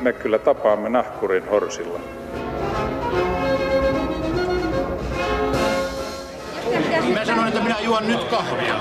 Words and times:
me 0.00 0.12
kyllä 0.12 0.38
tapaamme 0.38 0.88
nahkurin 0.88 1.48
horsilla. 1.48 2.00
Mä 7.14 7.24
sanoin, 7.24 7.48
että 7.48 7.60
minä 7.60 7.80
juon 7.80 8.06
nyt 8.06 8.24
kahvia. 8.24 8.80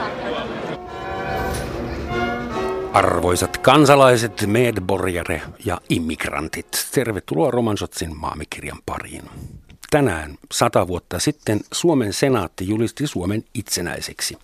Arvoisat 2.94 3.58
kansalaiset, 3.58 4.44
medborgare 4.48 5.42
ja 5.66 5.78
immigrantit, 5.90 6.88
tervetuloa 6.94 7.52
Romansotsin 7.52 8.18
maamikirjan 8.18 8.80
pariin. 8.86 9.24
Tänään, 9.90 10.36
sata 10.52 10.88
vuotta 10.88 11.20
sitten, 11.20 11.60
Suomen 11.72 12.14
senaatti 12.14 12.68
julisti 12.68 13.08
Suomen 13.08 13.44
itsenäiseksi. 13.54 14.38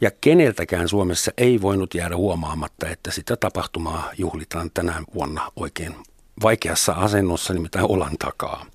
Ja 0.00 0.10
keneltäkään 0.20 0.88
Suomessa 0.88 1.32
ei 1.36 1.62
voinut 1.62 1.94
jäädä 1.94 2.16
huomaamatta, 2.16 2.88
että 2.88 3.10
sitä 3.10 3.36
tapahtumaa 3.36 4.10
juhlitaan 4.18 4.70
tänään 4.74 5.04
vuonna 5.14 5.52
oikein 5.56 5.94
vaikeassa 6.42 6.92
asennossa, 6.92 7.54
nimittäin 7.54 7.90
olan 7.90 8.18
takaa. 8.18 8.66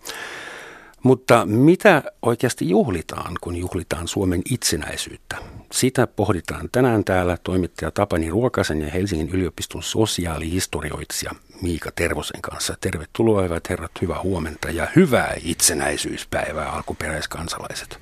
Mutta 1.03 1.45
mitä 1.45 2.03
oikeasti 2.21 2.69
juhlitaan, 2.69 3.33
kun 3.41 3.55
juhlitaan 3.55 4.07
Suomen 4.07 4.41
itsenäisyyttä? 4.51 5.37
Sitä 5.71 6.07
pohditaan 6.07 6.69
tänään 6.71 7.03
täällä 7.03 7.37
toimittaja 7.43 7.91
Tapani 7.91 8.29
Ruokasen 8.29 8.81
ja 8.81 8.91
Helsingin 8.91 9.29
yliopiston 9.29 9.83
sosiaalihistorioitsija 9.83 11.31
Miika 11.61 11.91
Tervosen 11.95 12.41
kanssa. 12.41 12.77
Tervetuloa 12.81 13.41
hyvät 13.41 13.69
herrat, 13.69 13.91
hyvää 14.01 14.21
huomenta 14.21 14.71
ja 14.71 14.87
hyvää 14.95 15.33
itsenäisyyspäivää 15.43 16.69
alkuperäiskansalaiset. 16.69 17.99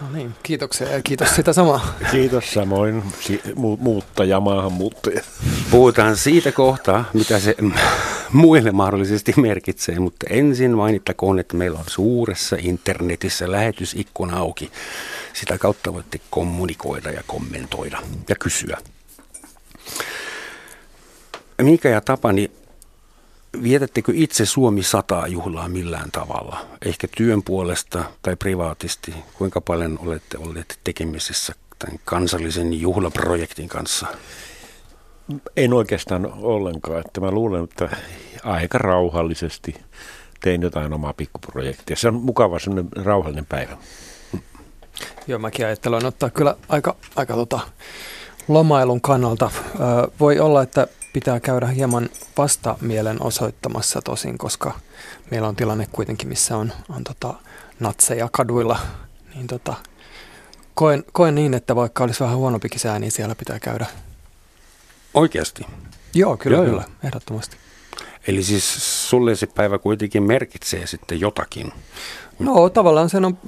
No 0.00 0.06
niin, 0.12 0.34
kiitoksia 0.42 0.88
ja 0.88 1.02
kiitos 1.02 1.36
sitä 1.36 1.52
samaa. 1.52 1.94
Kiitos 2.12 2.52
samoin 2.52 3.02
si- 3.20 3.42
mu- 3.46 3.76
muuttaja, 3.80 4.40
maahanmuuttaja. 4.40 5.20
Puhutaan 5.70 6.16
siitä 6.16 6.52
kohtaa, 6.52 7.04
mitä 7.12 7.38
se 7.40 7.54
muille 8.32 8.70
mahdollisesti 8.72 9.34
merkitsee, 9.36 9.98
mutta 9.98 10.26
ensin 10.30 10.70
mainittakoon, 10.76 11.38
että 11.38 11.56
meillä 11.56 11.78
on 11.78 11.84
suuressa 11.86 12.56
internetissä 12.60 13.50
lähetysikkuna 13.50 14.36
auki. 14.38 14.70
Sitä 15.32 15.58
kautta 15.58 15.92
voitte 15.94 16.20
kommunikoida 16.30 17.10
ja 17.10 17.22
kommentoida 17.26 17.98
ja 18.28 18.36
kysyä. 18.36 18.78
Miika 21.62 21.88
ja 21.88 22.00
Tapani, 22.00 22.50
vietättekö 23.62 24.12
itse 24.14 24.46
Suomi 24.46 24.82
sataa 24.82 25.26
juhlaa 25.26 25.68
millään 25.68 26.10
tavalla? 26.10 26.66
Ehkä 26.84 27.08
työn 27.16 27.42
puolesta 27.42 28.04
tai 28.22 28.36
privaatisti? 28.36 29.14
Kuinka 29.38 29.60
paljon 29.60 29.98
olette 30.06 30.38
olleet 30.38 30.78
tekemisissä 30.84 31.54
tämän 31.78 32.00
kansallisen 32.04 32.80
juhlaprojektin 32.80 33.68
kanssa? 33.68 34.06
En 35.56 35.72
oikeastaan 35.72 36.32
ollenkaan. 36.32 37.00
Että 37.00 37.20
mä 37.20 37.30
luulen, 37.30 37.64
että 37.64 37.96
aika 38.44 38.78
rauhallisesti 38.78 39.74
tein 40.40 40.62
jotain 40.62 40.92
omaa 40.92 41.12
pikkuprojektia. 41.12 41.96
Se 41.96 42.08
on 42.08 42.14
mukava 42.14 42.58
sellainen 42.58 42.92
rauhallinen 43.04 43.46
päivä. 43.46 43.76
Joo, 45.26 45.38
mäkin 45.38 45.66
ajattelen 45.66 46.06
ottaa 46.06 46.30
kyllä 46.30 46.56
aika, 46.68 46.96
aika 47.16 47.34
tota, 47.34 47.60
lomailun 48.48 49.00
kannalta. 49.00 49.50
Ö, 49.74 50.10
voi 50.20 50.38
olla, 50.38 50.62
että 50.62 50.86
pitää 51.12 51.40
käydä 51.40 51.66
hieman 51.66 52.08
vasta 52.38 52.76
mielen 52.80 53.22
osoittamassa 53.22 54.02
tosin, 54.02 54.38
koska 54.38 54.72
meillä 55.30 55.48
on 55.48 55.56
tilanne 55.56 55.86
kuitenkin, 55.92 56.28
missä 56.28 56.56
on, 56.56 56.72
on 56.88 57.04
tota, 57.04 57.34
natseja 57.80 58.28
kaduilla. 58.32 58.78
Niin 59.34 59.46
tota, 59.46 59.74
koen, 60.74 61.04
koen 61.12 61.34
niin, 61.34 61.54
että 61.54 61.76
vaikka 61.76 62.04
olisi 62.04 62.20
vähän 62.20 62.36
huonompikin 62.36 62.80
sää, 62.80 62.98
niin 62.98 63.12
siellä 63.12 63.34
pitää 63.34 63.58
käydä. 63.60 63.86
Oikeasti? 65.14 65.66
Joo, 66.14 66.36
kyllä, 66.36 66.56
Joo, 66.56 66.64
joo, 66.64 66.72
joo. 66.74 66.82
kyllä, 66.82 66.96
ehdottomasti. 67.04 67.56
Eli 68.26 68.42
siis 68.42 68.74
sulle 69.10 69.36
se 69.36 69.46
päivä 69.46 69.78
kuitenkin 69.78 70.22
merkitsee 70.22 70.86
sitten 70.86 71.20
jotakin. 71.20 71.72
No 72.38 72.68
tavallaan 72.68 73.10
sen 73.10 73.24
on, 73.24 73.38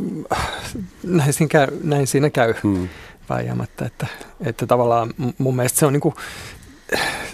näin 1.03 1.33
siinä 1.33 1.49
käy, 1.49 1.67
näin 1.85 2.07
siinä 2.07 2.31
käy 2.31 2.55
Hmm. 2.63 2.89
vääjäämättä, 3.29 3.85
että, 3.87 4.07
että 4.41 4.67
tavallaan 4.67 5.15
mun 5.39 5.57
mielestä 5.57 5.79
se 5.79 5.87
on 5.87 5.93
niinku, 5.93 6.15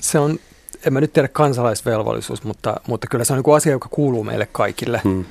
se 0.01 0.19
on, 0.19 0.39
en 0.87 0.93
mä 0.93 1.01
nyt 1.01 1.13
tiedä 1.13 1.29
kansalaisvelvollisuus, 1.29 2.43
mutta, 2.43 2.81
mutta 2.87 3.07
kyllä 3.07 3.25
se 3.25 3.33
on 3.33 3.37
niinku 3.37 3.53
asia, 3.53 3.73
joka 3.73 3.89
kuuluu 3.89 4.25
meille 4.25 4.49
kaikille. 4.53 5.01
Hmm. 5.05 5.25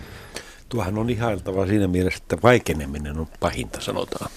Tuohan 0.69 0.97
on 0.97 1.09
ihailtavaa 1.09 1.67
siinä 1.67 1.87
mielessä, 1.87 2.19
että 2.23 2.37
vaikeneminen 2.43 3.19
on 3.19 3.27
pahinta, 3.39 3.81
sanotaan. 3.81 4.31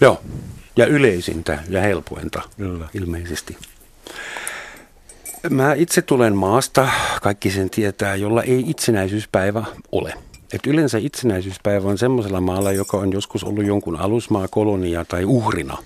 Joo, 0.00 0.20
ja 0.76 0.86
yleisintä 0.86 1.58
ja 1.68 1.80
helpointa 1.80 2.42
Kyllä. 2.56 2.88
ilmeisesti. 2.94 3.56
Mä 5.50 5.74
itse 5.74 6.02
tulen 6.02 6.36
maasta, 6.36 6.88
kaikki 7.22 7.50
sen 7.50 7.70
tietää, 7.70 8.16
jolla 8.16 8.42
ei 8.42 8.64
itsenäisyyspäivä 8.66 9.64
ole. 9.92 10.14
Et 10.52 10.66
yleensä 10.66 10.98
itsenäisyyspäivä 10.98 11.88
on 11.88 11.98
semmoisella 11.98 12.40
maalla, 12.40 12.72
joka 12.72 12.96
on 12.96 13.12
joskus 13.12 13.44
ollut 13.44 13.66
jonkun 13.66 13.96
alusmaa, 13.96 14.48
kolonia 14.48 15.04
tai 15.04 15.24
uhrina. 15.24 15.78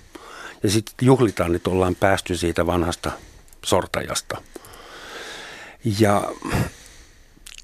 Ja 0.65 0.71
sitten 0.71 0.93
juhlitaan, 1.01 1.55
että 1.55 1.69
ollaan 1.69 1.95
päästy 1.95 2.37
siitä 2.37 2.65
vanhasta 2.65 3.11
sortajasta. 3.65 4.41
Ja 5.99 6.33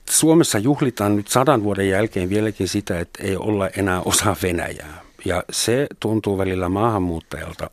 Suomessa 0.09 0.57
juhlitaan 0.57 1.15
nyt 1.15 1.27
sadan 1.27 1.63
vuoden 1.63 1.89
jälkeen 1.89 2.29
vieläkin 2.29 2.67
sitä, 2.67 2.99
että 2.99 3.23
ei 3.23 3.37
olla 3.37 3.69
enää 3.69 4.01
osa 4.01 4.35
Venäjää. 4.43 5.01
Ja 5.25 5.43
se 5.51 5.87
tuntuu 5.99 6.37
välillä 6.37 6.69
maahanmuuttajalta, 6.69 7.69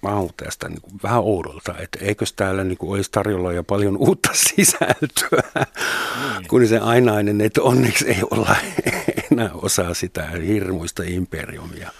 maahanmuuttajasta 0.00 0.68
niin 0.68 0.80
kuin 0.80 1.00
vähän 1.02 1.20
oudolta, 1.20 1.74
että 1.78 1.98
eikös 2.02 2.32
täällä 2.32 2.64
niin 2.64 2.78
kuin 2.78 2.90
olisi 2.90 3.10
tarjolla 3.10 3.52
jo 3.52 3.64
paljon 3.64 3.96
uutta 3.96 4.30
sisältöä, 4.56 5.66
niin. 6.38 6.48
kun 6.48 6.68
se 6.68 6.78
ainainen, 6.78 7.40
että 7.40 7.62
onneksi 7.62 8.08
ei 8.08 8.20
olla 8.30 8.56
enää 9.32 9.50
osa 9.54 9.94
sitä 9.94 10.30
hirmuista 10.46 11.02
imperiumia. 11.06 11.90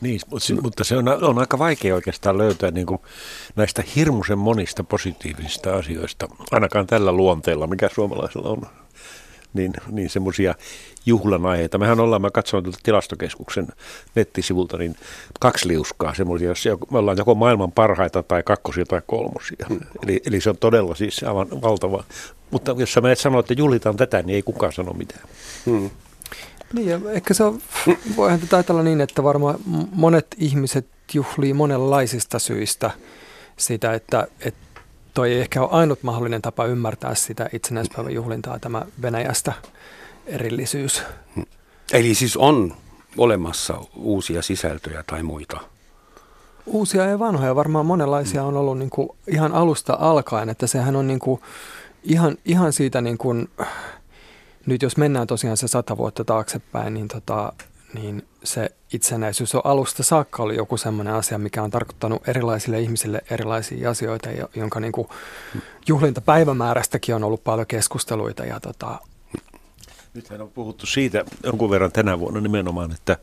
Niin, 0.00 0.20
mutta, 0.30 0.46
se, 0.46 0.54
mutta 0.54 0.84
se 0.84 0.96
on, 0.96 1.08
on 1.08 1.38
aika 1.38 1.58
vaikea 1.58 1.94
oikeastaan 1.94 2.38
löytää 2.38 2.70
niin 2.70 2.86
kuin 2.86 3.00
näistä 3.56 3.82
hirmuisen 3.96 4.38
monista 4.38 4.84
positiivisista 4.84 5.76
asioista, 5.76 6.28
ainakaan 6.50 6.86
tällä 6.86 7.12
luonteella, 7.12 7.66
mikä 7.66 7.88
suomalaisella 7.94 8.48
on, 8.48 8.62
niin, 9.54 9.72
niin 9.90 10.10
semmoisia 10.10 10.54
juhlan 11.06 11.46
aiheita. 11.46 11.78
Mehän 11.78 12.00
ollaan, 12.00 12.22
mä 12.22 12.30
katsoin 12.30 12.64
tuolta 12.64 12.78
tilastokeskuksen 12.82 13.66
nettisivulta, 14.14 14.76
niin 14.76 14.96
kaksi 15.40 15.68
liuskaa 15.68 16.14
semmoisia, 16.14 16.52
joko- 16.64 16.86
me 16.90 16.98
ollaan 16.98 17.18
joko 17.18 17.34
maailman 17.34 17.72
parhaita 17.72 18.22
tai 18.22 18.42
kakkosia 18.42 18.86
tai 18.86 19.02
kolmosia. 19.06 19.66
Eli, 20.02 20.20
eli 20.26 20.40
se 20.40 20.50
on 20.50 20.56
todella 20.56 20.94
siis 20.94 21.22
aivan 21.22 21.48
valtava. 21.62 22.04
Mutta 22.50 22.74
jos 22.78 22.92
sä 22.92 23.00
menet 23.00 23.18
sanoa, 23.18 23.40
että 23.40 23.54
juhlitaan 23.56 23.96
tätä, 23.96 24.22
niin 24.22 24.34
ei 24.34 24.42
kukaan 24.42 24.72
sano 24.72 24.92
mitään. 24.92 25.28
Hmm. 25.66 25.90
Niin, 26.72 26.88
ja 26.88 27.00
ehkä 27.10 27.34
se 27.34 27.44
on, 27.44 27.58
voihan 28.16 28.40
tätä 28.40 28.56
ajatella 28.56 28.82
niin, 28.82 29.00
että 29.00 29.22
varmaan 29.22 29.58
monet 29.92 30.26
ihmiset 30.38 30.86
juhlii 31.14 31.52
monenlaisista 31.52 32.38
syistä 32.38 32.90
sitä, 33.56 33.94
että, 33.94 34.26
että 34.40 34.80
toi 35.14 35.32
ei 35.32 35.40
ehkä 35.40 35.62
ole 35.62 35.68
ainut 35.72 36.02
mahdollinen 36.02 36.42
tapa 36.42 36.66
ymmärtää 36.66 37.14
sitä 37.14 37.48
itsenäispäivän 37.52 38.14
juhlintaa, 38.14 38.58
tämä 38.58 38.82
Venäjästä 39.02 39.52
erillisyys. 40.26 41.02
Eli 41.92 42.14
siis 42.14 42.36
on 42.36 42.74
olemassa 43.16 43.80
uusia 43.96 44.42
sisältöjä 44.42 45.04
tai 45.06 45.22
muita. 45.22 45.60
Uusia 46.66 47.04
ja 47.04 47.18
vanhoja, 47.18 47.56
varmaan 47.56 47.86
monenlaisia 47.86 48.44
on 48.44 48.56
ollut 48.56 48.78
niin 48.78 48.90
kuin 48.90 49.08
ihan 49.26 49.52
alusta 49.52 49.96
alkaen, 50.00 50.48
että 50.48 50.66
sehän 50.66 50.96
on 50.96 51.06
niin 51.06 51.18
kuin 51.18 51.40
ihan, 52.02 52.36
ihan 52.44 52.72
siitä 52.72 53.00
niin 53.00 53.18
kuin, 53.18 53.48
nyt 54.68 54.82
jos 54.82 54.96
mennään 54.96 55.26
tosiaan 55.26 55.56
se 55.56 55.68
sata 55.68 55.96
vuotta 55.96 56.24
taaksepäin, 56.24 56.94
niin, 56.94 57.08
tota, 57.08 57.52
niin 57.94 58.26
se 58.44 58.70
itsenäisyys 58.92 59.54
on 59.54 59.60
alusta 59.64 60.02
saakka 60.02 60.42
ollut 60.42 60.56
joku 60.56 60.76
sellainen 60.76 61.14
asia, 61.14 61.38
mikä 61.38 61.62
on 61.62 61.70
tarkoittanut 61.70 62.28
erilaisille 62.28 62.80
ihmisille 62.80 63.22
erilaisia 63.30 63.90
asioita, 63.90 64.30
jo- 64.30 64.50
jonka 64.56 64.80
niin 64.80 64.92
kuin 64.92 65.08
juhlintapäivämäärästäkin 65.88 67.14
on 67.14 67.24
ollut 67.24 67.44
paljon 67.44 67.66
keskusteluita 67.66 68.44
ja 68.44 68.60
tota, 68.60 68.98
Nythän 70.14 70.40
on 70.40 70.50
puhuttu 70.50 70.86
siitä 70.86 71.24
jonkun 71.44 71.70
verran 71.70 71.92
tänä 71.92 72.18
vuonna 72.18 72.40
nimenomaan, 72.40 72.92
että 72.92 73.16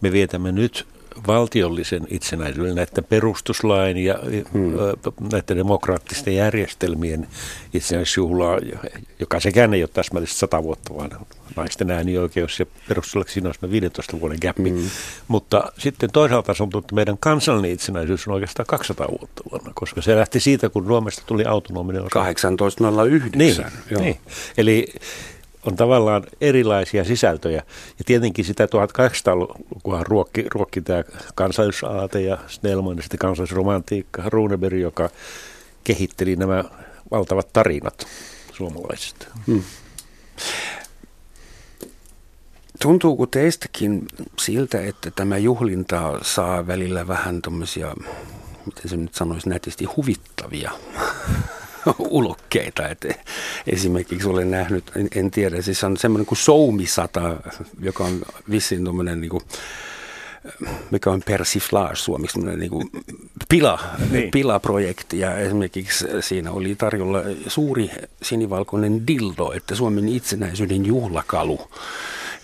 me 0.00 0.12
vietämme 0.12 0.52
nyt 0.52 0.86
valtiollisen 1.26 2.06
itsenäisyyden 2.10 2.74
näiden 2.74 3.04
perustuslain 3.04 3.96
ja 3.96 4.18
hmm. 4.52 4.72
näiden 5.32 5.56
demokraattisten 5.56 6.34
järjestelmien 6.34 7.26
itsenäisyysjuhlaa, 7.74 8.58
joka 9.18 9.40
sekään 9.40 9.74
ei 9.74 9.82
ole 9.82 9.90
täsmällisesti 9.92 10.40
sata 10.40 10.62
vuotta, 10.62 10.94
vaan 10.94 11.10
naisten 11.56 11.90
äänioikeus 11.90 12.60
ja 12.60 12.66
perustuslaiksi 12.88 13.34
siinä 13.34 13.48
olisi 13.48 13.70
15 13.70 14.20
vuoden 14.20 14.38
gappi. 14.42 14.70
Hmm. 14.70 14.90
Mutta 15.28 15.72
sitten 15.78 16.10
toisaalta 16.12 16.54
se 16.54 16.62
on 16.62 16.70
että 16.78 16.94
meidän 16.94 17.18
kansallinen 17.18 17.70
itsenäisyys 17.70 18.28
on 18.28 18.34
oikeastaan 18.34 18.66
200 18.66 19.08
vuotta 19.08 19.42
vuonna, 19.50 19.72
koska 19.74 20.02
se 20.02 20.16
lähti 20.16 20.40
siitä, 20.40 20.68
kun 20.68 20.86
Suomesta 20.86 21.22
tuli 21.26 21.44
autonominen 21.44 22.02
osa. 22.02 22.24
1809. 22.56 23.64
Niin, 23.64 23.74
Joo. 23.90 24.02
niin. 24.02 24.18
Eli 24.56 24.94
on 25.66 25.76
tavallaan 25.76 26.22
erilaisia 26.40 27.04
sisältöjä. 27.04 27.62
Ja 27.98 28.04
tietenkin 28.06 28.44
sitä 28.44 28.66
1800-lukua 28.66 30.04
ruokki, 30.04 30.44
ruokki 30.54 30.80
tämä 30.80 31.04
kansallisaate 31.34 32.20
ja 32.20 32.38
Snellman 32.46 32.96
ja 32.96 33.02
sitten 33.02 33.18
kansallisromantiikka, 33.18 34.22
Runeberg, 34.26 34.80
joka 34.80 35.10
kehitteli 35.84 36.36
nämä 36.36 36.64
valtavat 37.10 37.52
tarinat 37.52 38.06
suomalaisista. 38.52 39.26
Hmm. 39.46 39.62
Tuntuuko 42.82 43.26
teistäkin 43.26 44.06
siltä, 44.38 44.80
että 44.80 45.10
tämä 45.10 45.38
juhlinta 45.38 46.18
saa 46.22 46.66
välillä 46.66 47.08
vähän 47.08 47.42
tuommoisia, 47.42 47.94
miten 48.66 48.88
se 48.88 48.96
nyt 48.96 49.14
sanoisi 49.14 49.48
nätisti, 49.48 49.84
huvittavia 49.84 50.70
ulokkeita. 51.98 52.88
Että 52.88 53.08
esimerkiksi 53.66 54.28
olen 54.28 54.50
nähnyt, 54.50 54.84
en, 54.96 55.08
en 55.14 55.30
tiedä, 55.30 55.62
siis 55.62 55.84
on 55.84 55.96
semmoinen 55.96 56.26
kuin 56.26 56.38
Soumisata, 56.38 57.36
joka 57.80 58.04
on 58.04 58.22
vissiin 58.50 58.84
tuommoinen 58.84 59.20
niin 59.20 59.30
kuin, 59.30 59.42
mikä 60.90 61.10
on 61.10 61.22
persiflage 61.26 61.96
suomeksi, 61.96 62.40
niin 62.40 62.70
kuin 62.70 62.90
pila, 63.48 63.78
niin. 64.10 64.30
pilaprojekti 64.30 65.18
ja 65.18 65.36
esimerkiksi 65.38 66.06
siinä 66.20 66.50
oli 66.50 66.74
tarjolla 66.74 67.22
suuri 67.46 67.90
sinivalkoinen 68.22 69.06
dildo, 69.06 69.52
että 69.52 69.74
Suomen 69.74 70.08
itsenäisyyden 70.08 70.86
juhlakalu 70.86 71.60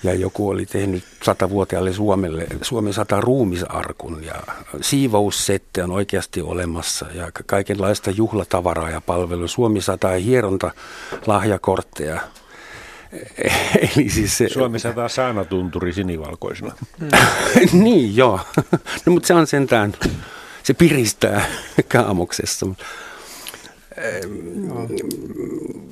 ja 0.02 0.14
joku 0.14 0.48
oli 0.48 0.66
tehnyt 0.66 1.04
satavuotiaalle 1.22 1.92
Suomelle 1.92 2.46
Suomen 2.62 2.92
sata 2.92 3.20
ruumisarkun 3.20 4.24
ja 4.24 4.34
siivoussette 4.80 5.82
on 5.82 5.90
oikeasti 5.90 6.40
olemassa 6.40 7.06
ja 7.14 7.30
kaikenlaista 7.46 8.10
juhlatavaraa 8.10 8.90
ja 8.90 9.00
palvelua. 9.00 9.48
Suomi 9.48 9.80
sata 9.80 10.08
hieronta 10.08 10.70
lahjakortteja. 11.26 12.20
Eli 13.96 14.10
siis 14.10 14.38
se, 14.38 14.48
Suomi 14.48 14.78
sataa 14.78 15.08
saanatunturi 15.08 15.92
sinivalkoisena. 15.92 16.74
niin, 17.72 18.16
joo. 18.16 18.40
No, 19.06 19.12
mutta 19.12 19.26
se 19.26 19.34
on 19.34 19.46
sentään, 19.46 19.94
se 20.62 20.74
piristää 20.74 21.46
kaamuksessa. 21.88 22.66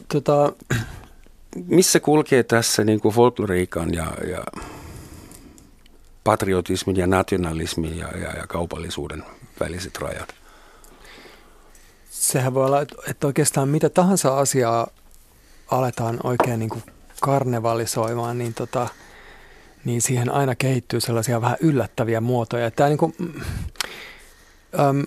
Tota, 0.09 0.53
missä 1.67 2.01
kulkee 2.01 2.43
tässä 2.43 2.85
niin 2.85 3.01
kuin 3.01 3.15
folkloriikan 3.15 3.95
ja, 3.95 4.13
ja 4.29 4.45
patriotismin 6.25 6.97
ja 6.97 7.07
nationalismin 7.07 7.99
ja, 7.99 8.09
ja, 8.09 8.37
ja 8.37 8.47
kaupallisuuden 8.47 9.25
väliset 9.61 9.99
rajat? 9.99 10.35
Sehän 12.11 12.55
voi 12.55 12.67
olla, 12.67 12.83
että 12.83 13.27
oikeastaan 13.27 13.69
mitä 13.69 13.89
tahansa 13.89 14.39
asiaa 14.39 14.87
aletaan 15.71 16.21
oikein 16.25 16.59
niin 16.59 16.71
kuin 16.71 16.83
karnevalisoimaan, 17.21 18.39
niin, 18.39 18.55
tota, 18.55 18.89
niin 19.85 20.03
siihen 20.03 20.31
aina 20.31 20.55
kehittyy 20.55 21.01
sellaisia 21.01 21.41
vähän 21.41 21.57
yllättäviä 21.61 22.21
muotoja. 22.21 22.71
Tämä 22.71 22.89
niin 22.89 22.99
kuin, 22.99 23.15
äm, 24.81 25.05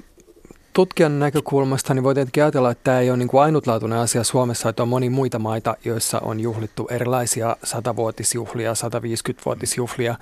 tutkijan 0.73 1.19
näkökulmasta 1.19 1.93
niin 1.93 2.03
voi 2.03 2.13
tietenkin 2.13 2.43
ajatella, 2.43 2.71
että 2.71 2.83
tämä 2.83 2.99
ei 2.99 3.09
ole 3.09 3.17
niin 3.17 3.27
kuin 3.27 3.41
ainutlaatuinen 3.41 3.99
asia 3.99 4.23
Suomessa, 4.23 4.69
että 4.69 4.83
on 4.83 4.89
moni 4.89 5.09
muita 5.09 5.39
maita, 5.39 5.77
joissa 5.85 6.19
on 6.19 6.39
juhlittu 6.39 6.87
erilaisia 6.91 7.57
satavuotisjuhlia, 7.63 8.73
150-vuotisjuhlia. 8.73 10.15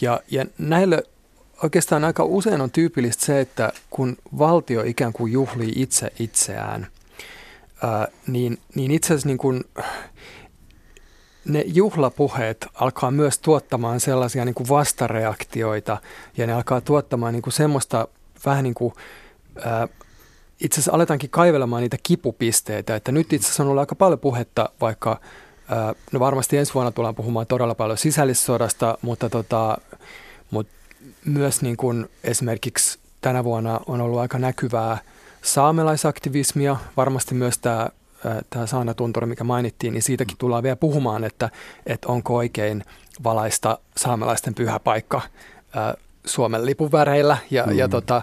Ja, 0.00 0.20
ja 0.30 0.44
näille 0.58 1.02
oikeastaan 1.62 2.04
aika 2.04 2.24
usein 2.24 2.60
on 2.60 2.70
tyypillistä 2.70 3.24
se, 3.24 3.40
että 3.40 3.72
kun 3.90 4.16
valtio 4.38 4.82
ikään 4.82 5.12
kuin 5.12 5.32
juhlii 5.32 5.72
itse 5.76 6.12
itseään, 6.18 6.86
ää, 7.82 8.08
niin, 8.26 8.58
niin 8.74 8.90
itse 8.90 9.06
asiassa 9.06 9.28
niin 9.28 9.38
kuin, 9.38 9.64
ne 11.44 11.64
juhlapuheet 11.66 12.66
alkaa 12.74 13.10
myös 13.10 13.38
tuottamaan 13.38 14.00
sellaisia 14.00 14.44
niin 14.44 14.54
kuin 14.54 14.68
vastareaktioita 14.68 15.98
ja 16.36 16.46
ne 16.46 16.52
alkaa 16.52 16.80
tuottamaan 16.80 17.32
niin 17.32 17.42
kuin 17.42 17.52
semmoista 17.52 18.08
vähän 18.46 18.64
niin 18.64 18.74
kuin 18.74 18.94
itse 20.60 20.74
asiassa 20.74 20.92
aletaankin 20.92 21.30
kaivelemaan 21.30 21.82
niitä 21.82 21.96
kipupisteitä, 22.02 22.96
että 22.96 23.12
nyt 23.12 23.32
itse 23.32 23.46
asiassa 23.46 23.62
on 23.62 23.68
ollut 23.68 23.80
aika 23.80 23.94
paljon 23.94 24.18
puhetta 24.18 24.68
vaikka, 24.80 25.20
no 26.12 26.20
varmasti 26.20 26.56
ensi 26.56 26.74
vuonna 26.74 26.90
tullaan 26.90 27.14
puhumaan 27.14 27.46
todella 27.46 27.74
paljon 27.74 27.98
sisällissodasta, 27.98 28.98
mutta, 29.02 29.30
tota, 29.30 29.78
mutta 30.50 30.72
myös 31.24 31.62
niin 31.62 31.76
kuin 31.76 32.10
esimerkiksi 32.24 32.98
tänä 33.20 33.44
vuonna 33.44 33.80
on 33.86 34.00
ollut 34.00 34.20
aika 34.20 34.38
näkyvää 34.38 34.98
saamelaisaktivismia, 35.42 36.76
varmasti 36.96 37.34
myös 37.34 37.58
tämä 37.58 37.88
tämä 38.50 38.66
Saana 38.66 38.94
Tunturi, 38.94 39.26
mikä 39.26 39.44
mainittiin, 39.44 39.92
niin 39.92 40.02
siitäkin 40.02 40.38
tullaan 40.38 40.62
vielä 40.62 40.76
puhumaan, 40.76 41.24
että, 41.24 41.50
että 41.86 42.08
onko 42.08 42.36
oikein 42.36 42.84
valaista 43.24 43.78
saamelaisten 43.96 44.54
pyhäpaikka 44.54 45.20
Suomen 46.24 46.66
lipun 46.66 46.92
väreillä. 46.92 47.36
Ja, 47.50 47.66
mm. 47.66 47.78
ja 47.78 47.88
tota, 47.88 48.22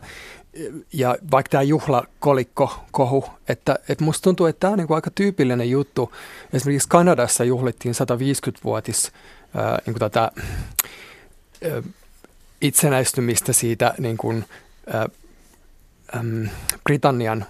ja 0.94 1.18
vaikka 1.32 1.50
tämä 1.50 1.64
juhlakolikko 1.64 2.86
kohu, 2.92 3.26
että, 3.48 3.80
että 3.90 4.04
musta 4.04 4.24
tuntuu, 4.24 4.46
että 4.46 4.60
tämä 4.60 4.72
on 4.72 4.80
niin 4.80 4.94
aika 4.94 5.12
tyypillinen 5.16 5.70
juttu. 5.70 6.14
Esimerkiksi 6.54 6.90
Kanadassa 6.90 7.44
juhlittiin 7.44 7.96
150-vuotis 7.96 9.12
ää, 9.56 9.80
niin 9.86 9.96
tätä 10.00 10.22
ää, 10.22 10.32
itsenäistymistä 12.62 13.54
siitä 13.54 13.94
niin 13.98 14.18
kuin, 14.18 14.46
ää, 14.94 15.08
äm, 16.16 16.50
Britannian 16.84 17.46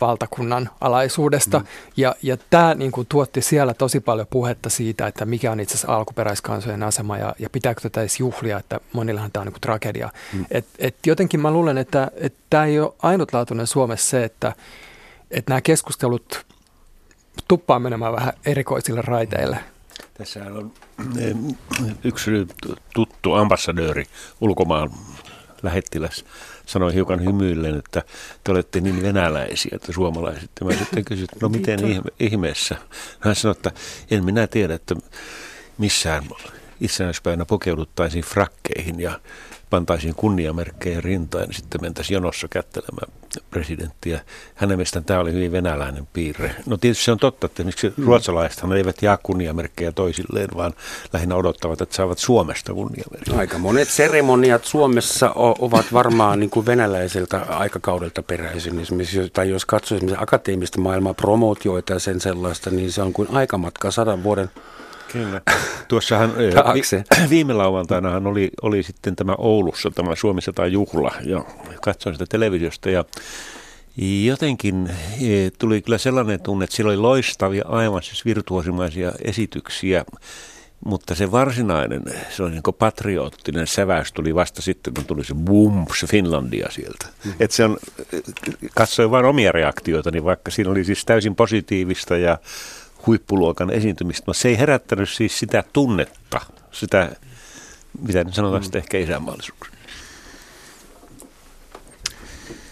valtakunnan 0.00 0.70
alaisuudesta. 0.80 1.58
Mm. 1.58 1.66
Ja, 1.96 2.14
ja 2.22 2.36
tämä 2.50 2.74
niin 2.74 2.92
kuin, 2.92 3.06
tuotti 3.06 3.42
siellä 3.42 3.74
tosi 3.74 4.00
paljon 4.00 4.26
puhetta 4.30 4.70
siitä, 4.70 5.06
että 5.06 5.24
mikä 5.24 5.52
on 5.52 5.60
itse 5.60 5.74
asiassa 5.74 5.96
alkuperäiskansojen 5.96 6.82
asema 6.82 7.18
ja, 7.18 7.34
ja 7.38 7.50
pitääkö 7.50 7.80
tätä 7.80 8.00
edes 8.00 8.20
juhlia, 8.20 8.58
että 8.58 8.80
monillahan 8.92 9.32
tämä 9.32 9.40
on 9.40 9.46
niin 9.46 9.52
kuin, 9.52 9.60
tragedia. 9.60 10.10
Mm. 10.32 10.44
Et, 10.50 10.66
et 10.78 10.96
jotenkin 11.06 11.40
mä 11.40 11.50
luulen, 11.50 11.78
että 11.78 12.10
tämä 12.50 12.64
ei 12.64 12.80
ole 12.80 12.92
ainutlaatuinen 13.02 13.66
Suomessa 13.66 14.10
se, 14.10 14.24
että 14.24 14.52
et 15.30 15.48
nämä 15.48 15.60
keskustelut 15.60 16.46
tuppaa 17.48 17.78
menemään 17.78 18.12
vähän 18.12 18.32
erikoisille 18.46 19.02
raiteille. 19.02 19.58
Tässä 20.14 20.40
on 20.40 20.72
eh, 21.18 21.36
yksi 22.04 22.30
tuttu 22.94 23.32
ambassadööri, 23.32 24.04
ulkomaan 24.40 24.90
lähettiläs, 25.62 26.24
sanoi 26.66 26.94
hiukan 26.94 27.24
hymyillen, 27.24 27.78
että 27.78 28.02
te 28.44 28.52
olette 28.52 28.80
niin 28.80 29.02
venäläisiä, 29.02 29.72
että 29.74 29.92
suomalaiset. 29.92 30.50
Ja 30.60 30.66
mä 30.66 30.72
sitten 30.72 31.04
kysyin, 31.08 31.28
no 31.42 31.48
miten 31.48 31.86
ihme, 31.86 32.10
ihmeessä? 32.20 32.76
Hän 33.20 33.34
sanoi, 33.34 33.52
että 33.52 33.72
en 34.10 34.24
minä 34.24 34.46
tiedä, 34.46 34.74
että 34.74 34.94
missään 35.78 36.24
itsenäispäivänä 36.80 37.44
pukeuduttaisiin 37.44 38.24
frakkeihin 38.24 39.00
ja 39.00 39.20
pantaisiin 39.70 40.14
kunniamerkkejä 40.14 41.00
rintaan, 41.00 41.44
niin 41.44 41.54
sitten 41.54 41.80
mentäisiin 41.80 42.14
jonossa 42.14 42.48
kättelemään 42.48 43.12
presidenttiä. 43.50 44.20
Hänen 44.54 44.78
mielestään 44.78 45.04
tämä 45.04 45.20
oli 45.20 45.32
hyvin 45.32 45.52
venäläinen 45.52 46.08
piirre. 46.12 46.54
No 46.66 46.76
tietysti 46.76 47.04
se 47.04 47.12
on 47.12 47.18
totta, 47.18 47.46
että 47.46 47.62
esimerkiksi 47.62 47.92
mm. 47.96 48.06
ruotsalaisethan 48.06 48.72
eivät 48.72 49.02
jaa 49.02 49.18
kunniamerkkejä 49.22 49.92
toisilleen, 49.92 50.48
vaan 50.56 50.74
lähinnä 51.12 51.36
odottavat, 51.36 51.80
että 51.80 51.96
saavat 51.96 52.18
Suomesta 52.18 52.74
kunniamerkkejä. 52.74 53.38
Aika 53.38 53.58
monet 53.58 53.88
seremoniat 53.88 54.64
Suomessa 54.64 55.32
ovat 55.34 55.92
varmaan 55.92 56.40
niin 56.40 56.50
kuin 56.50 56.66
venäläiseltä 56.66 57.40
aikakaudelta 57.48 58.22
peräisin. 58.22 58.80
Esimerkiksi, 58.80 59.30
tai 59.30 59.50
jos 59.50 59.66
katsoo 59.66 59.96
esimerkiksi 59.96 60.22
akateemista 60.22 60.80
maailmaa, 60.80 61.14
promootioita 61.14 61.92
ja 61.92 61.98
sen 61.98 62.20
sellaista, 62.20 62.70
niin 62.70 62.92
se 62.92 63.02
on 63.02 63.12
kuin 63.12 63.28
aikamatka 63.32 63.90
sadan 63.90 64.22
vuoden 64.22 64.50
Kyllä. 65.12 65.40
Tuossahan 65.88 66.36
vi, 66.36 66.82
viime 67.30 67.52
lauantainahan 67.52 68.26
oli, 68.26 68.50
oli 68.62 68.82
sitten 68.82 69.16
tämä 69.16 69.34
Oulussa 69.38 69.90
tämä 69.90 70.14
Suomi 70.14 70.42
100 70.42 70.66
juhla 70.66 71.14
ja 71.24 71.44
katsoin 71.82 72.14
sitä 72.14 72.26
televisiosta 72.28 72.90
ja 72.90 73.04
jotenkin 74.26 74.90
e, 75.20 75.50
tuli 75.58 75.82
kyllä 75.82 75.98
sellainen 75.98 76.40
tunne, 76.40 76.64
että 76.64 76.76
siellä 76.76 76.90
oli 76.90 76.96
loistavia, 76.96 77.64
aivan 77.68 78.02
siis 78.02 78.24
virtuosimaisia 78.24 79.12
esityksiä, 79.24 80.04
mutta 80.84 81.14
se 81.14 81.32
varsinainen, 81.32 82.02
se 82.30 82.42
on 82.42 82.50
niin 82.50 82.62
patriottinen 82.78 83.66
säväys 83.66 84.12
tuli 84.12 84.34
vasta 84.34 84.62
sitten, 84.62 84.94
kun 84.94 85.04
tuli 85.04 85.24
se 85.24 85.34
boom, 85.34 85.86
se 86.00 86.06
Finlandia 86.06 86.70
sieltä. 86.70 87.06
Mm. 87.24 87.32
Että 87.40 87.56
se 87.56 87.64
on, 87.64 87.76
katsoin 88.74 89.10
vain 89.10 89.24
omia 89.24 89.52
reaktioita, 89.52 90.10
niin 90.10 90.24
vaikka 90.24 90.50
siinä 90.50 90.70
oli 90.70 90.84
siis 90.84 91.04
täysin 91.04 91.34
positiivista 91.34 92.16
ja 92.16 92.38
huippuluokan 93.06 93.70
esiintymistä, 93.70 94.24
mutta 94.26 94.40
se 94.40 94.48
ei 94.48 94.58
herättänyt 94.58 95.08
siis 95.08 95.38
sitä 95.38 95.64
tunnetta, 95.72 96.40
sitä, 96.72 97.16
mitä 98.02 98.24
nyt 98.24 98.34
sanotaan 98.34 98.60
mm. 98.60 98.64
sitten 98.64 98.78
ehkä 98.78 98.98
isänmaallisuuksia. 98.98 99.76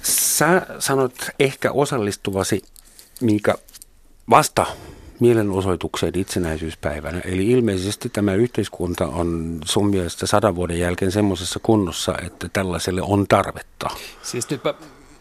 Sä 0.02 0.66
sanot 0.78 1.14
ehkä 1.38 1.72
osallistuvasi, 1.72 2.62
minkä 3.20 3.54
vasta 4.30 4.66
mielenosoitukseen 5.20 6.18
itsenäisyyspäivänä. 6.18 7.20
Eli 7.24 7.50
ilmeisesti 7.50 8.08
tämä 8.08 8.34
yhteiskunta 8.34 9.06
on 9.06 9.58
sun 9.64 9.90
mielestä 9.90 10.26
sadan 10.26 10.54
vuoden 10.54 10.78
jälkeen 10.78 11.12
semmoisessa 11.12 11.60
kunnossa, 11.62 12.14
että 12.22 12.48
tällaiselle 12.52 13.02
on 13.02 13.26
tarvetta. 13.28 13.90
Siis 14.22 14.50
nyt 14.50 14.64
mä, 14.64 14.74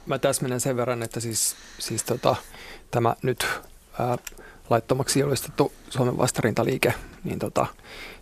mä 0.06 0.20
täsmennän 0.20 0.62
sen 0.62 0.78
verran, 0.78 1.04
että 1.04 1.20
siis, 1.20 1.56
siis 1.80 2.04
tota, 2.04 2.36
tämä 2.92 3.16
nyt 3.22 3.48
ää, 4.00 4.18
laittomaksi 4.70 5.20
julistettu 5.20 5.74
Suomen 5.90 6.18
vastarintaliike, 6.18 6.94
niin 7.24 7.40
tota, 7.40 7.66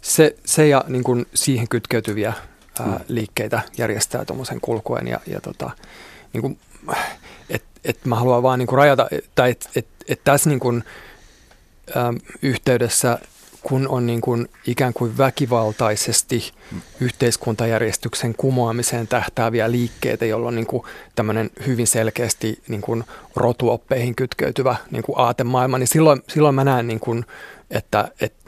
se, 0.01 0.35
se 0.45 0.67
ja 0.67 0.83
niin 0.87 1.03
kuin 1.03 1.25
siihen 1.33 1.67
kytkeytyviä 1.67 2.33
ää, 2.79 2.87
mm. 2.87 2.99
liikkeitä 3.07 3.61
järjestää 3.77 4.25
tuommoisen 4.25 4.61
kulkuen 4.61 5.07
ja, 5.07 5.19
ja 5.27 5.41
tota, 5.41 5.71
niin 6.33 6.41
kuin, 6.41 6.59
et, 7.49 7.63
et 7.83 8.05
mä 8.05 8.15
haluan 8.15 8.43
vaan 8.43 8.59
niin 8.59 8.67
kuin 8.67 8.77
rajata, 8.77 9.07
tai 9.35 9.51
että 9.51 9.69
et, 9.75 9.87
et 10.07 10.21
tässä 10.23 10.49
niin 10.49 10.59
kuin, 10.59 10.83
ä, 11.95 12.13
yhteydessä– 12.41 13.17
kun 13.63 13.87
on 13.87 14.05
niin 14.05 14.21
kuin 14.21 14.47
ikään 14.67 14.93
kuin 14.93 15.17
väkivaltaisesti 15.17 16.51
yhteiskuntajärjestyksen 16.99 18.35
kumoamiseen 18.37 19.07
tähtääviä 19.07 19.71
liikkeitä, 19.71 20.25
jolloin 20.25 20.55
niin 20.55 20.65
kuin 20.65 20.83
tämmöinen 21.15 21.49
hyvin 21.67 21.87
selkeästi 21.87 22.61
niin 22.67 22.81
kuin 22.81 23.03
rotuoppeihin 23.35 24.15
kytkeytyvä 24.15 24.75
niin 24.91 25.03
kuin 25.03 25.19
aatemaailma, 25.19 25.77
niin 25.77 25.87
silloin, 25.87 26.21
silloin 26.27 26.55
mä 26.55 26.63
näen, 26.63 26.87
niin 26.87 26.99
kuin, 26.99 27.25
että, 27.71 28.11
että 28.21 28.41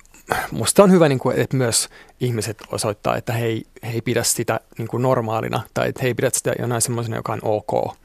musta 0.52 0.84
on 0.84 0.92
hyvä, 0.92 1.10
niin 1.10 1.20
kuin, 1.20 1.40
että 1.40 1.58
myös 1.58 1.90
ihmiset 2.20 2.58
osoittaa, 2.72 3.18
että 3.18 3.34
he 3.34 3.46
ei, 3.46 3.66
he 3.84 3.92
ei 3.92 4.02
pidä 4.02 4.24
sitä 4.24 4.60
niin 4.78 4.88
kuin 4.88 5.04
normaalina 5.04 5.62
tai 5.74 5.90
että 5.90 6.02
he 6.02 6.08
ei 6.08 6.14
pidä 6.14 6.30
sitä 6.34 6.54
jonain 6.60 6.82
semmoisena, 6.82 7.18
joka 7.18 7.34
on 7.34 7.40
ok. 7.44 7.96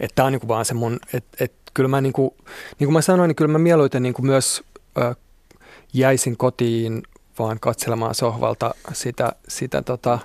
Että 0.00 0.14
tämä 0.14 0.26
on 0.26 0.32
niin 0.32 0.40
kuin 0.40 0.48
vaan 0.48 0.64
se 0.64 0.74
mun, 0.74 0.98
että, 1.14 1.44
että 1.44 1.56
kyllä 1.74 1.88
mä 1.88 2.00
niin 2.00 2.12
kuin, 2.12 2.30
niin 2.78 2.86
kuin 2.86 2.92
mä 2.92 3.00
sanoin, 3.00 3.28
niin 3.28 3.36
kyllä 3.36 3.52
mä 3.52 3.58
mieluiten 3.58 4.02
niin 4.02 4.14
kuin 4.14 4.26
myös 4.26 4.62
jäisin 5.94 6.36
kotiin 6.36 7.02
vaan 7.38 7.60
katselemaan 7.60 8.14
sohvalta 8.14 8.74
sitä, 8.92 9.32
sitä, 9.48 9.82
tota, 9.82 10.18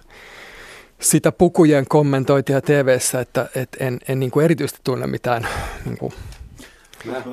sitä 1.01 1.31
pukujen 1.31 1.85
kommentointia 1.87 2.61
TV-ssä, 2.61 3.19
että 3.19 3.49
et 3.55 3.69
en, 3.79 3.99
en 4.07 4.19
niin 4.19 4.31
kuin 4.31 4.45
erityisesti 4.45 4.81
tunne 4.83 5.07
mitään 5.07 5.47
niin 5.85 5.97
kuin 5.97 6.13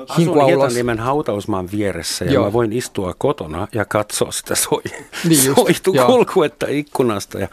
Asun 0.09 0.45
Hietaniemen 0.45 0.99
hautausmaan 0.99 1.71
vieressä 1.71 2.25
ja 2.25 2.31
Joo. 2.31 2.45
mä 2.45 2.53
voin 2.53 2.73
istua 2.73 3.13
kotona 3.17 3.67
ja 3.73 3.85
katsoa 3.85 4.31
sitä 4.31 4.55
soi, 4.55 4.83
niin 5.29 5.55
soihtukulkuetta 5.55 6.65
ikkunasta. 6.69 7.39
Ja, 7.39 7.47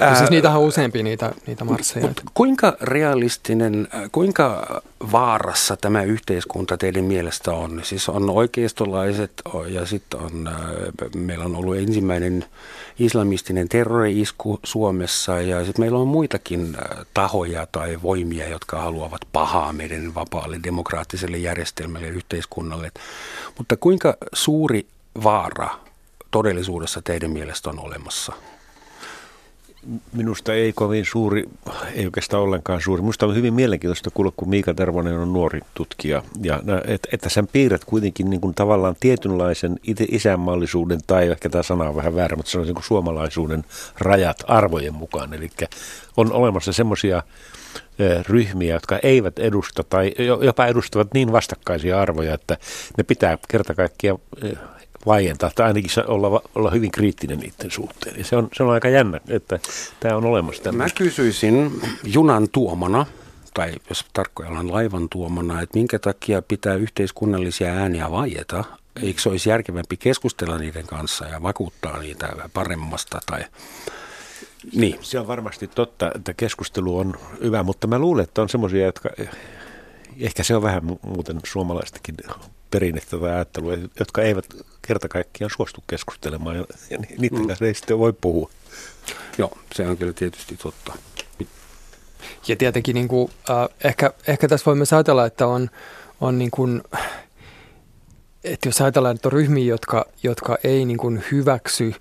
ää, 0.00 0.14
siis 0.14 0.30
niitähän 0.30 0.60
on 0.60 0.66
useampia 0.66 1.02
niitä, 1.02 1.32
niitä 1.46 1.64
marsseja. 1.64 2.06
Mut 2.06 2.22
kuinka 2.34 2.76
realistinen, 2.80 3.88
kuinka 4.12 4.80
vaarassa 5.12 5.76
tämä 5.76 6.02
yhteiskunta 6.02 6.76
teidän 6.76 7.04
mielestä 7.04 7.52
on? 7.52 7.80
Siis 7.84 8.08
on 8.08 8.30
oikeistolaiset 8.30 9.32
ja 9.68 9.86
sitten 9.86 10.20
on, 10.20 10.50
meillä 11.16 11.44
on 11.44 11.56
ollut 11.56 11.76
ensimmäinen 11.76 12.44
islamistinen 12.98 13.68
terrori-isku 13.68 14.60
Suomessa 14.64 15.40
ja 15.40 15.64
sitten 15.64 15.82
meillä 15.82 15.98
on 15.98 16.08
muitakin 16.08 16.76
tahoja 17.14 17.66
tai 17.72 17.98
voimia, 18.02 18.48
jotka 18.48 18.80
haluavat 18.80 19.20
pahaa 19.32 19.72
meidän 19.72 20.14
vapaalle 20.14 20.60
demokraattiselle 20.62 21.36
järjestelmälle 21.36 22.06
ja 22.06 22.12
yhteiskunnalle. 22.12 22.92
Mutta 23.58 23.76
kuinka 23.76 24.16
suuri 24.32 24.86
vaara 25.24 25.70
todellisuudessa 26.30 27.02
teidän 27.02 27.30
mielestä 27.30 27.70
on 27.70 27.80
olemassa? 27.80 28.32
Minusta 30.12 30.54
ei 30.54 30.72
kovin 30.72 31.04
suuri, 31.04 31.44
ei 31.94 32.04
oikeastaan 32.04 32.42
ollenkaan 32.42 32.80
suuri. 32.80 33.02
Minusta 33.02 33.26
on 33.26 33.34
hyvin 33.34 33.54
mielenkiintoista 33.54 34.10
kuulla, 34.10 34.32
kun 34.36 34.48
Miika 34.48 34.74
Tervonen 34.74 35.18
on 35.18 35.32
nuori 35.32 35.60
tutkija. 35.74 36.22
Ja 36.42 36.62
että, 36.86 37.08
että 37.12 37.28
sen 37.28 37.46
piirrät 37.46 37.84
kuitenkin 37.84 38.30
niin 38.30 38.40
kuin 38.40 38.54
tavallaan 38.54 38.96
tietynlaisen 39.00 39.78
isänmaallisuuden, 40.10 41.00
tai 41.06 41.28
ehkä 41.28 41.48
tämä 41.48 41.62
sana 41.62 41.88
on 41.88 41.96
vähän 41.96 42.14
väärä, 42.14 42.36
mutta 42.36 42.50
se 42.50 42.58
on 42.58 42.64
niin 42.64 42.74
kuin 42.74 42.84
suomalaisuuden 42.84 43.64
rajat 43.98 44.36
arvojen 44.46 44.94
mukaan. 44.94 45.34
Eli 45.34 45.50
on 46.16 46.32
olemassa 46.32 46.72
semmoisia 46.72 47.22
ryhmiä, 48.28 48.74
jotka 48.74 48.98
eivät 49.02 49.38
edusta 49.38 49.84
tai 49.84 50.14
jopa 50.42 50.66
edustavat 50.66 51.14
niin 51.14 51.32
vastakkaisia 51.32 52.00
arvoja, 52.00 52.34
että 52.34 52.56
ne 52.96 53.04
pitää 53.04 53.38
kerta 53.48 53.74
kaikkiaan 53.74 54.20
vaientaa 55.06 55.50
tai 55.54 55.66
ainakin 55.66 55.90
olla, 56.06 56.42
olla 56.54 56.70
hyvin 56.70 56.90
kriittinen 56.90 57.38
niiden 57.38 57.70
suhteen. 57.70 58.18
Ja 58.18 58.24
se 58.24 58.36
on, 58.36 58.48
se 58.52 58.62
on 58.62 58.70
aika 58.70 58.88
jännä, 58.88 59.20
että 59.28 59.58
tämä 60.00 60.16
on 60.16 60.24
olemassa. 60.24 60.62
Tämmöistä. 60.62 61.02
Mä 61.02 61.06
kysyisin 61.06 61.80
junan 62.04 62.48
tuomana, 62.52 63.06
tai 63.54 63.72
jos 63.88 64.04
tarkkoillaan 64.12 64.72
laivan 64.72 65.08
tuomana, 65.08 65.60
että 65.60 65.78
minkä 65.78 65.98
takia 65.98 66.42
pitää 66.42 66.74
yhteiskunnallisia 66.74 67.72
ääniä 67.72 68.10
vaieta? 68.10 68.64
Eikö 69.02 69.20
se 69.20 69.28
olisi 69.28 69.50
järkevämpi 69.50 69.96
keskustella 69.96 70.58
niiden 70.58 70.86
kanssa 70.86 71.24
ja 71.24 71.42
vakuuttaa 71.42 71.98
niitä 71.98 72.28
paremmasta 72.52 73.20
tai 73.26 73.44
niin. 74.74 74.98
Se 75.00 75.20
on 75.20 75.26
varmasti 75.26 75.68
totta, 75.68 76.12
että 76.14 76.34
keskustelu 76.34 76.98
on 76.98 77.14
hyvä, 77.42 77.62
mutta 77.62 77.86
mä 77.86 77.98
luulen, 77.98 78.24
että 78.24 78.42
on 78.42 78.48
semmoisia, 78.48 78.86
jotka, 78.86 79.10
ehkä 80.20 80.42
se 80.42 80.56
on 80.56 80.62
vähän 80.62 80.82
muuten 81.02 81.40
suomalaistakin 81.44 82.16
perinnettä 82.70 83.18
tai 83.18 83.30
ajattelua, 83.30 83.72
jotka 83.98 84.22
eivät 84.22 84.46
kerta 84.86 85.08
kaikkiaan 85.08 85.50
suostu 85.56 85.84
keskustelemaan 85.86 86.56
ja, 86.56 86.64
ja 86.90 86.98
niiden 86.98 87.40
mm. 87.40 87.66
ei 87.66 87.74
sitten 87.74 87.98
voi 87.98 88.12
puhua. 88.12 88.50
Joo, 89.38 89.58
se 89.74 89.88
on 89.88 89.96
kyllä 89.96 90.12
tietysti 90.12 90.56
totta. 90.56 90.92
Ja 92.48 92.56
tietenkin 92.56 92.94
niin 92.94 93.08
kuin, 93.08 93.30
äh, 93.50 93.68
ehkä, 93.84 94.12
ehkä 94.26 94.48
tässä 94.48 94.66
voimme 94.66 94.84
ajatella, 94.92 95.26
että 95.26 95.46
on, 95.46 95.70
on 96.20 96.38
niin 96.38 96.50
kuin, 96.50 96.82
että 98.44 98.68
jos 98.68 98.80
ajatellaan, 98.80 99.16
että 99.16 99.28
on 99.28 99.32
ryhmiä, 99.32 99.64
jotka, 99.64 100.06
jotka 100.22 100.58
ei 100.64 100.84
niin 100.84 100.98
kuin 100.98 101.24
hyväksy 101.32 101.94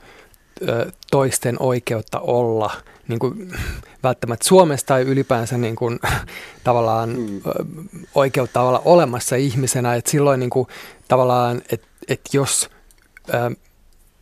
toisten 1.12 1.56
oikeutta 1.60 2.20
olla 2.20 2.72
niin 3.08 3.20
kuin, 3.20 3.52
välttämättä 4.04 4.48
Suomessa 4.48 4.86
tai 4.86 5.02
ylipäänsä 5.02 5.58
niin 5.58 5.76
kuin, 5.76 6.00
tavallaan 6.64 7.10
mm. 7.10 7.42
oikeutta 8.16 8.62
olla 8.62 8.82
olemassa 8.86 9.36
ihmisenä. 9.36 9.96
Että 9.96 10.12
silloin 10.12 10.40
niin 10.40 10.50
kuin, 10.50 10.68
tavallaan, 11.08 11.62
että, 11.70 11.88
että 12.08 12.30
jos 12.34 12.70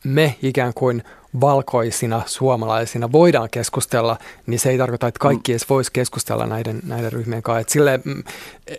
me 0.03 0.35
ikään 0.41 0.73
kuin 0.73 1.03
valkoisina 1.41 2.21
suomalaisina 2.25 3.11
voidaan 3.11 3.49
keskustella, 3.51 4.17
niin 4.45 4.59
se 4.59 4.69
ei 4.69 4.77
tarkoita, 4.77 5.07
että 5.07 5.19
kaikki 5.19 5.51
edes 5.51 5.69
voisi 5.69 5.91
keskustella 5.91 6.45
näiden, 6.45 6.79
näiden 6.85 7.13
ryhmien 7.13 7.43
kanssa. 7.43 7.59
Et 7.59 7.69
sille, 7.69 7.99
mm, 8.03 8.23
e, 8.67 8.75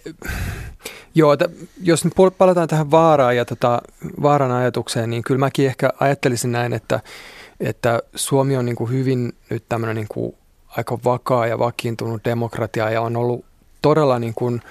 joo, 1.15 1.33
että 1.33 1.49
jos 1.83 2.05
nyt 2.05 2.15
palataan 2.39 2.69
tähän 2.69 2.91
vaaraan 2.91 3.37
ja 3.37 3.45
tota, 3.45 3.83
vaaran 4.23 4.51
ajatukseen, 4.51 5.11
niin 5.11 5.23
kyllä 5.23 5.39
mäkin 5.39 5.67
ehkä 5.67 5.91
ajattelisin 6.01 6.53
näin, 6.53 6.73
että, 6.73 7.01
että 7.61 8.03
Suomi 8.15 8.57
on 8.57 8.67
niin 8.67 8.77
kuin 8.77 8.91
hyvin 8.91 9.33
nyt 9.51 9.65
tämmöinen 9.69 9.97
niin 9.97 10.09
kuin 10.09 10.37
aika 10.69 10.99
vakaa 11.05 11.47
ja 11.47 11.59
vakiintunut 11.59 12.25
demokratia 12.25 12.91
ja 12.91 13.01
on 13.01 13.17
ollut 13.17 13.45
todella 13.83 14.19
niin 14.19 14.35
kuin 14.35 14.63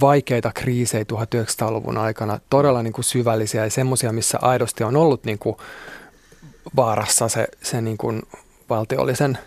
vaikeita 0.00 0.52
kriisejä 0.54 1.04
1900-luvun 1.12 1.98
aikana, 1.98 2.40
todella 2.50 2.82
niin 2.82 2.92
kuin 2.92 3.04
syvällisiä 3.04 3.64
ja 3.64 3.70
semmoisia, 3.70 4.12
missä 4.12 4.38
aidosti 4.42 4.84
on 4.84 4.96
ollut 4.96 5.24
niin 5.24 5.38
kuin 5.38 5.56
vaarassa 6.76 7.28
se, 7.28 7.48
se 7.62 7.80
niin 7.80 7.98
kuin 7.98 8.22
valtiollisen, 8.68 9.38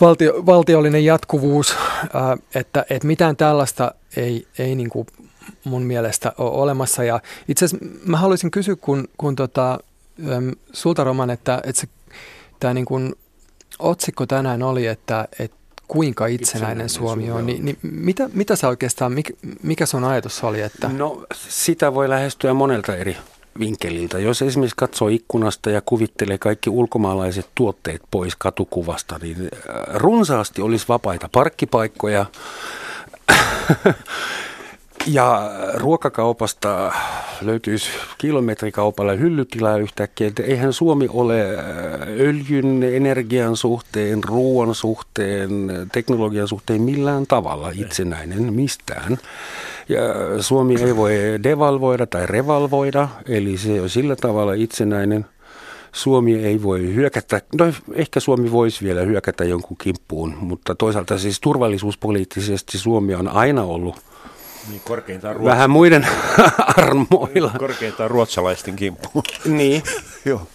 valtio, 0.00 0.46
valtiollinen 0.46 1.04
jatkuvuus, 1.04 1.76
ää, 2.14 2.36
että, 2.54 2.86
että 2.90 3.06
mitään 3.06 3.36
tällaista 3.36 3.94
ei, 4.16 4.46
ei 4.58 4.74
niin 4.74 4.90
kuin 4.90 5.06
mun 5.64 5.82
mielestä 5.82 6.32
ole 6.38 6.50
olemassa. 6.50 7.04
Ja 7.04 7.20
itse 7.48 7.64
asiassa 7.64 7.86
mä 8.06 8.16
haluaisin 8.16 8.50
kysyä, 8.50 8.76
kun, 8.76 9.08
kun 9.18 9.36
tota, 9.36 9.78
sulta 10.72 11.04
Roman, 11.04 11.30
että, 11.30 11.60
että 11.64 11.80
se, 11.80 11.88
tämä 12.60 12.74
niin 12.74 12.86
kuin 12.86 13.14
otsikko 13.78 14.26
tänään 14.26 14.62
oli, 14.62 14.86
että, 14.86 15.28
että 15.38 15.56
kuinka 15.88 16.26
itsenäinen, 16.26 16.40
itsenäinen 16.42 16.88
Suomi 16.88 17.30
on, 17.30 17.46
niin, 17.46 17.64
niin 17.64 17.78
mitä, 17.82 18.30
mitä 18.32 18.56
sä 18.56 18.68
oikeastaan, 18.68 19.12
mikä, 19.12 19.34
mikä 19.62 19.86
sun 19.86 20.04
ajatus 20.04 20.44
oli? 20.44 20.60
Että... 20.60 20.88
No 20.88 21.24
sitä 21.48 21.94
voi 21.94 22.08
lähestyä 22.08 22.54
monelta 22.54 22.96
eri 22.96 23.16
vinkkeliltä. 23.58 24.18
Jos 24.18 24.42
esimerkiksi 24.42 24.76
katsoo 24.76 25.08
ikkunasta 25.08 25.70
ja 25.70 25.80
kuvittelee 25.80 26.38
kaikki 26.38 26.70
ulkomaalaiset 26.70 27.46
tuotteet 27.54 28.02
pois 28.10 28.36
katukuvasta, 28.36 29.18
niin 29.22 29.36
äh, 29.40 29.50
runsaasti 29.94 30.62
olisi 30.62 30.84
vapaita 30.88 31.28
parkkipaikkoja. 31.32 32.26
Ja 35.06 35.50
ruokakaupasta 35.74 36.92
löytyisi 37.42 37.90
kilometrikaupalla 38.18 39.12
hyllytilaa 39.12 39.76
yhtäkkiä. 39.76 40.28
Että 40.28 40.42
eihän 40.42 40.72
Suomi 40.72 41.06
ole 41.12 41.58
äh, 41.58 41.64
öljyn, 42.20 42.82
energian 42.82 43.56
suhteen, 43.56 44.24
ruoan 44.24 44.74
suhteen, 44.74 45.50
teknologian 45.92 46.48
suhteen 46.48 46.82
millään 46.82 47.26
tavalla 47.26 47.70
itsenäinen 47.74 48.52
mistään. 48.52 49.18
Ja 49.88 50.00
Suomi 50.40 50.82
ei 50.82 50.96
voi 50.96 51.14
devalvoida 51.42 52.06
tai 52.06 52.26
revalvoida, 52.26 53.08
eli 53.28 53.58
se 53.58 53.80
on 53.80 53.90
sillä 53.90 54.16
tavalla 54.16 54.52
itsenäinen. 54.52 55.26
Suomi 55.92 56.34
ei 56.34 56.62
voi 56.62 56.94
hyökätä, 56.94 57.40
no 57.58 57.72
ehkä 57.92 58.20
Suomi 58.20 58.52
voisi 58.52 58.84
vielä 58.84 59.00
hyökätä 59.00 59.44
jonkun 59.44 59.76
kimppuun, 59.76 60.34
mutta 60.40 60.74
toisaalta 60.74 61.18
siis 61.18 61.40
turvallisuuspoliittisesti 61.40 62.78
Suomi 62.78 63.14
on 63.14 63.28
aina 63.28 63.62
ollut– 63.62 64.00
niin, 64.68 64.80
korkeintaan 64.84 65.36
ruotsa- 65.36 65.44
Vähän 65.44 65.70
muiden 65.70 66.06
armoilla. 66.76 67.50
Korkeintaan 67.58 68.10
ruotsalaisten 68.10 68.76
kimppu. 68.76 69.22
niin. 69.44 69.82
Joo. 70.24 70.46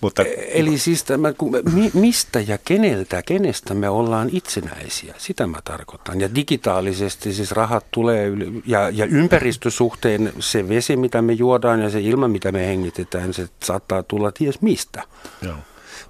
Mutta, 0.00 0.22
Eli 0.48 0.78
siis 0.78 1.04
tämä, 1.04 1.32
mi, 1.74 1.90
mistä 1.94 2.40
ja 2.40 2.58
keneltä, 2.64 3.22
kenestä 3.22 3.74
me 3.74 3.88
ollaan 3.88 4.28
itsenäisiä, 4.32 5.14
sitä 5.18 5.46
mä 5.46 5.58
tarkoitan. 5.64 6.20
Ja 6.20 6.34
digitaalisesti 6.34 7.32
siis 7.32 7.52
rahat 7.52 7.86
tulee 7.90 8.32
ja, 8.66 8.90
ja 8.90 9.04
ympäristösuhteen 9.04 10.32
se 10.40 10.68
vesi, 10.68 10.96
mitä 10.96 11.22
me 11.22 11.32
juodaan 11.32 11.80
ja 11.82 11.90
se 11.90 12.00
ilma, 12.00 12.28
mitä 12.28 12.52
me 12.52 12.66
hengitetään, 12.66 13.34
se 13.34 13.48
saattaa 13.64 14.02
tulla 14.02 14.32
ties 14.32 14.60
mistä. 14.62 15.02
Joo. 15.42 15.54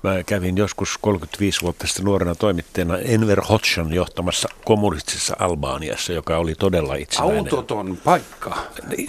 Mä 0.03 0.23
kävin 0.27 0.57
joskus 0.57 0.99
35 1.01 1.63
vuotta 1.63 1.87
sitten 1.87 2.05
nuorena 2.05 2.35
toimittajana 2.35 2.99
Enver 2.99 3.41
Hoxhan 3.41 3.93
johtamassa 3.93 4.49
kommunistisessa 4.65 5.37
Albaaniassa, 5.39 6.13
joka 6.13 6.37
oli 6.37 6.55
todella 6.55 6.95
itsenäinen. 6.95 7.39
Autoton 7.39 7.99
paikka. 8.05 8.57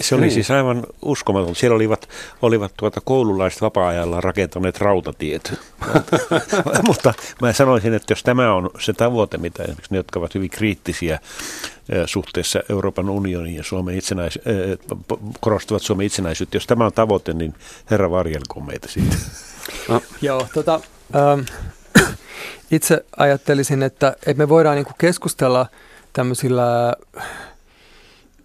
Se 0.00 0.14
oli 0.14 0.22
niin. 0.22 0.32
siis 0.32 0.50
aivan 0.50 0.86
uskomaton. 1.02 1.56
Siellä 1.56 1.76
olivat, 1.76 2.08
olivat 2.42 2.72
tuota 2.76 3.00
koululaiset 3.04 3.60
vapaa-ajalla 3.60 4.20
rakentaneet 4.20 4.78
rautatiet. 4.78 5.60
Mutta 6.86 7.14
mä 7.42 7.52
sanoisin, 7.52 7.94
että 7.94 8.12
jos 8.12 8.22
tämä 8.22 8.54
on 8.54 8.70
se 8.80 8.92
tavoite, 8.92 9.38
mitä 9.38 9.62
esimerkiksi 9.62 9.92
ne, 9.94 9.96
jotka 9.96 10.18
ovat 10.18 10.34
hyvin 10.34 10.50
kriittisiä 10.50 11.18
suhteessa 12.06 12.62
Euroopan 12.68 13.10
unioniin 13.10 13.56
ja 13.56 13.62
Suomen 13.62 13.98
itsenäis- 13.98 14.38
korostavat 15.40 15.82
Suomen 15.82 16.06
itsenäisyyttä, 16.06 16.56
jos 16.56 16.66
tämä 16.66 16.86
on 16.86 16.92
tavoite, 16.92 17.32
niin 17.32 17.54
herra 17.90 18.10
varjelkoon 18.10 18.66
meitä 18.66 18.88
siitä. 18.88 19.16
No. 19.88 20.02
Joo, 20.22 20.46
tota, 20.54 20.80
ähm, 21.16 21.40
itse 22.70 23.04
ajattelisin, 23.16 23.82
että, 23.82 24.16
että 24.26 24.42
me 24.42 24.48
voidaan 24.48 24.76
niin 24.76 24.86
keskustella 24.98 25.66
tämmöisillä 26.12 26.94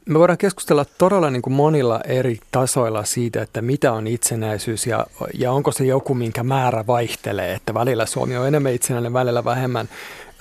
me 0.05 0.19
voidaan 0.19 0.37
keskustella 0.37 0.85
todella 0.97 1.29
niin 1.29 1.41
kuin 1.41 1.53
monilla 1.53 2.01
eri 2.07 2.39
tasoilla 2.51 3.03
siitä, 3.03 3.41
että 3.41 3.61
mitä 3.61 3.93
on 3.93 4.07
itsenäisyys 4.07 4.87
ja, 4.87 5.07
ja 5.33 5.51
onko 5.51 5.71
se 5.71 5.85
joku, 5.85 6.13
minkä 6.13 6.43
määrä 6.43 6.87
vaihtelee, 6.87 7.53
että 7.53 7.73
välillä 7.73 8.05
Suomi 8.05 8.37
on 8.37 8.47
enemmän 8.47 8.73
itsenäinen, 8.73 9.13
välillä 9.13 9.43
vähemmän. 9.43 9.89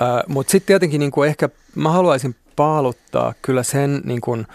Äh, 0.02 0.22
Mutta 0.28 0.50
sitten 0.50 0.66
tietenkin 0.66 0.98
niin 0.98 1.10
kuin 1.10 1.28
ehkä 1.28 1.48
mä 1.74 1.90
haluaisin 1.90 2.34
paaluttaa 2.56 3.34
kyllä 3.42 3.62
sen 3.62 4.00
niin 4.04 4.20
kuin 4.20 4.46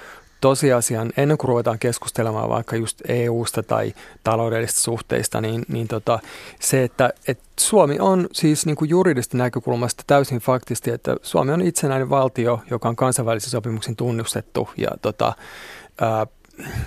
tosiasian, 0.41 1.12
ennen 1.18 1.38
kuin 1.38 1.50
ruvetaan 1.50 1.79
keskustelemaan 1.79 2.50
vaikka 2.50 2.75
just 2.75 3.01
EU-sta 3.08 3.63
tai 3.63 3.94
taloudellisista 4.24 4.82
suhteista, 4.82 5.41
niin, 5.41 5.65
niin 5.68 5.88
tota, 5.88 6.20
se, 6.60 6.84
että, 6.84 7.13
että 7.27 7.44
Suomi 7.60 7.98
on 8.00 8.27
siis 8.32 8.65
niin 8.65 8.75
kuin 8.75 8.89
juridista 8.89 9.38
näkökulmasta 9.38 10.03
täysin 10.08 10.39
faktisti, 10.39 10.91
että 10.91 11.15
Suomi 11.22 11.51
on 11.51 11.62
itsenäinen 11.62 12.10
valtio, 12.10 12.62
joka 12.70 12.89
on 12.89 12.96
kansainvälisen 12.96 13.50
sopimuksen 13.50 13.96
tunnustettu 13.96 14.70
ja 14.77 14.89
tota, 15.01 15.34
ää, 16.01 16.27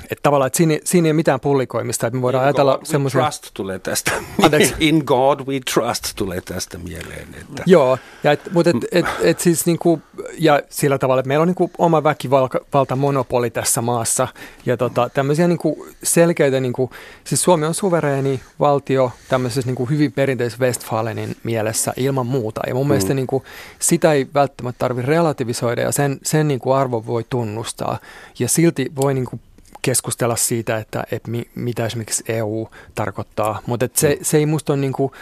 että 0.02 0.22
tavallaan, 0.22 0.46
että 0.46 0.56
siinä, 0.56 0.78
siinä 0.84 1.06
ei 1.06 1.10
ole 1.10 1.16
mitään 1.16 1.40
pullikoimista, 1.40 2.06
että 2.06 2.16
me 2.16 2.22
voidaan 2.22 2.42
In 2.42 2.46
ajatella 2.46 2.78
semmoisia... 2.82 3.22
trust 3.22 3.50
tulee 3.54 3.78
tästä. 3.78 4.12
Anteeksi. 4.42 4.74
In 4.80 5.02
God 5.06 5.40
we 5.40 5.60
trust 5.74 6.12
tulee 6.16 6.40
tästä 6.40 6.78
mieleen. 6.78 7.28
Että. 7.40 7.62
Joo, 7.66 7.98
ja 8.24 8.32
et, 8.32 8.40
mutta 8.52 8.70
et, 8.70 8.76
et, 8.92 9.06
et 9.22 9.40
siis 9.40 9.66
niinku, 9.66 10.02
ja 10.38 10.60
sillä 10.68 10.98
tavalla, 10.98 11.20
että 11.20 11.28
meillä 11.28 11.42
on 11.42 11.48
niinku 11.48 11.70
oma 11.78 12.02
väkivalta 12.02 12.96
monopoli 12.96 13.50
tässä 13.50 13.82
maassa, 13.82 14.28
ja 14.66 14.76
tota, 14.76 15.10
tämmöisiä 15.14 15.48
niinku 15.48 15.86
selkeitä, 16.02 16.60
niinku, 16.60 16.90
siis 17.24 17.42
Suomi 17.42 17.66
on 17.66 17.74
suvereeni 17.74 18.40
valtio 18.60 19.12
tämmöisessä 19.28 19.68
niinku 19.68 19.86
hyvin 19.86 20.12
perinteisessä 20.12 20.64
Westfalenin 20.64 21.36
mielessä 21.44 21.92
ilman 21.96 22.26
muuta, 22.26 22.60
ja 22.66 22.74
mun 22.74 22.86
mm. 22.86 22.88
mielestä 22.88 23.14
niinku, 23.14 23.44
sitä 23.78 24.12
ei 24.12 24.26
välttämättä 24.34 24.78
tarvitse 24.78 25.10
relativisoida, 25.10 25.82
ja 25.82 25.92
sen, 25.92 26.18
sen 26.22 26.48
niinku 26.48 26.72
arvo 26.72 27.06
voi 27.06 27.24
tunnustaa, 27.30 27.98
ja 28.38 28.48
silti 28.48 28.92
voi 28.96 29.14
niinku 29.14 29.40
keskustella 29.82 30.36
siitä, 30.36 30.76
että, 30.76 31.04
että 31.12 31.30
mi, 31.30 31.50
mitä 31.54 31.86
esimerkiksi 31.86 32.24
EU 32.28 32.68
tarkoittaa. 32.94 33.60
Mutta 33.66 33.88
se, 33.94 34.18
se 34.22 34.36
ei 34.36 34.46
musta 34.46 34.72
ole 34.72 34.80
niin 34.80 34.92
kuin, 34.92 35.12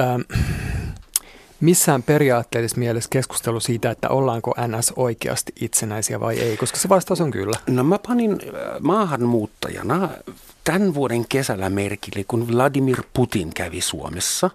ähm, 0.00 0.20
missään 1.60 2.02
periaatteellisessa 2.02 2.78
mielessä 2.78 3.10
keskustelu 3.10 3.60
siitä, 3.60 3.90
että 3.90 4.08
ollaanko 4.08 4.54
NS 4.66 4.92
oikeasti 4.96 5.52
itsenäisiä 5.60 6.20
vai 6.20 6.38
ei, 6.38 6.56
koska 6.56 6.78
se 6.78 6.88
vastaus 6.88 7.20
on 7.20 7.30
kyllä. 7.30 7.58
No 7.66 7.84
mä 7.84 7.98
panin 8.06 8.32
äh, 8.32 8.80
maahanmuuttajana 8.80 10.08
tämän 10.64 10.94
vuoden 10.94 11.24
kesällä 11.28 11.70
merkille, 11.70 12.24
kun 12.28 12.52
Vladimir 12.52 13.02
Putin 13.12 13.50
kävi 13.54 13.80
Suomessa, 13.80 14.50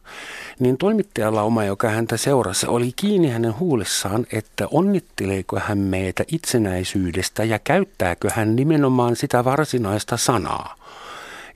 niin 0.60 0.78
toimittajalla 0.78 1.42
oma, 1.42 1.64
joka 1.64 1.90
häntä 1.90 2.18
seurasi, 2.18 2.68
oli 2.68 2.92
kiinni 2.96 3.30
hänen 3.30 3.60
huulessaan, 3.60 4.26
että 4.32 4.68
onnitteleeko 4.72 5.60
hän 5.60 5.78
meitä 5.78 6.24
itsenäisyydestä 6.27 7.44
ja 7.44 7.60
käyttääkö 7.60 8.29
hän 8.34 8.55
nimenomaan 8.55 9.16
sitä 9.16 9.46
varsinaista 9.46 10.18
sanaa. 10.18 10.75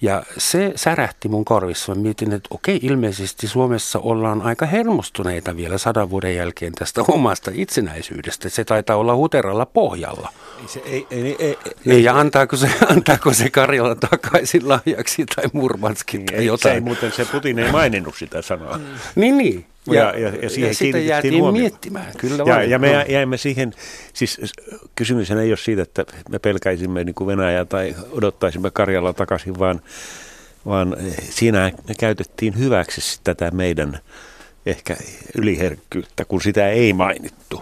Ja 0.01 0.23
se 0.37 0.73
särähti 0.75 1.27
mun 1.27 1.45
korvissa. 1.45 1.95
Mä 1.95 2.01
mietin, 2.01 2.33
että 2.33 2.47
okei, 2.51 2.79
ilmeisesti 2.81 3.47
Suomessa 3.47 3.99
ollaan 3.99 4.41
aika 4.41 4.65
hermostuneita 4.65 5.55
vielä 5.55 5.77
sadan 5.77 6.09
vuoden 6.09 6.35
jälkeen 6.35 6.73
tästä 6.73 7.01
omasta 7.13 7.51
itsenäisyydestä. 7.53 8.49
Se 8.49 8.63
taitaa 8.63 8.97
olla 8.97 9.15
huteralla 9.15 9.65
pohjalla. 9.65 10.29
Ei 10.61 10.67
se, 10.67 10.81
ei, 10.85 11.07
ei, 11.11 11.25
ei, 11.25 11.35
ei, 11.39 11.57
niin, 11.85 12.03
ja 12.03 12.19
antaako 12.19 12.57
se, 12.57 12.69
antaako 12.95 13.33
se 13.33 13.49
Karjala 13.49 13.95
takaisin 13.95 14.69
lahjaksi 14.69 15.25
tai 15.35 15.45
Murmanskin 15.53 16.25
tai 16.25 16.45
jotain? 16.45 16.73
Se, 16.73 16.75
ei, 16.75 16.81
muuten 16.81 17.11
se 17.11 17.25
Putin 17.25 17.59
ei 17.59 17.71
maininnut 17.71 18.15
sitä 18.15 18.41
sanaa. 18.41 18.79
niin, 19.15 19.37
niin. 19.37 19.65
Ja, 19.87 19.93
ja, 19.93 20.17
ja, 20.19 20.29
ja 20.41 20.49
siihen 20.49 20.69
ja 20.69 20.73
sitä 20.73 20.97
jäätiin 20.97 21.33
huomioon. 21.33 21.53
miettimään, 21.53 22.13
kyllä 22.17 22.43
ja, 22.45 22.63
ja 22.63 22.79
me 22.79 23.05
jäimme 23.09 23.37
siihen, 23.37 23.73
siis 24.13 24.53
kysymys 24.95 25.31
ei 25.31 25.51
ole 25.51 25.57
siitä, 25.57 25.81
että 25.81 26.05
me 26.29 26.39
pelkäisimme 26.39 27.03
niin 27.03 27.15
kuin 27.15 27.27
Venäjää 27.27 27.65
tai 27.65 27.95
odottaisimme 28.11 28.71
Karjalla 28.71 29.13
takaisin, 29.13 29.59
vaan, 29.59 29.81
vaan 30.65 30.97
siinä 31.29 31.71
me 31.87 31.93
käytettiin 31.99 32.57
hyväksi 32.57 33.19
tätä 33.23 33.51
meidän 33.51 33.99
ehkä 34.65 34.97
yliherkkyyttä, 35.37 36.25
kun 36.25 36.41
sitä 36.41 36.69
ei 36.69 36.93
mainittu. 36.93 37.61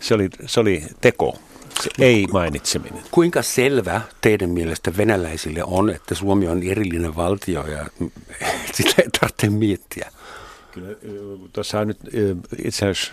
Se 0.00 0.14
oli, 0.14 0.28
se 0.46 0.60
oli 0.60 0.82
teko. 1.00 1.38
Se 1.82 1.90
ei 1.98 2.26
mainitseminen. 2.32 3.02
Kuinka 3.10 3.42
selvä 3.42 4.00
teidän 4.20 4.50
mielestä 4.50 4.96
venäläisille 4.96 5.64
on, 5.64 5.90
että 5.90 6.14
Suomi 6.14 6.48
on 6.48 6.62
erillinen 6.62 7.16
valtio 7.16 7.66
ja 7.66 7.86
sitä 8.74 9.02
ei 9.02 9.08
tarvitse 9.20 9.50
miettiä? 9.50 10.10
Kyllä 10.74 10.88
on 11.80 11.88
nyt 11.88 11.98
itse 12.64 12.86
asiassa 12.88 13.12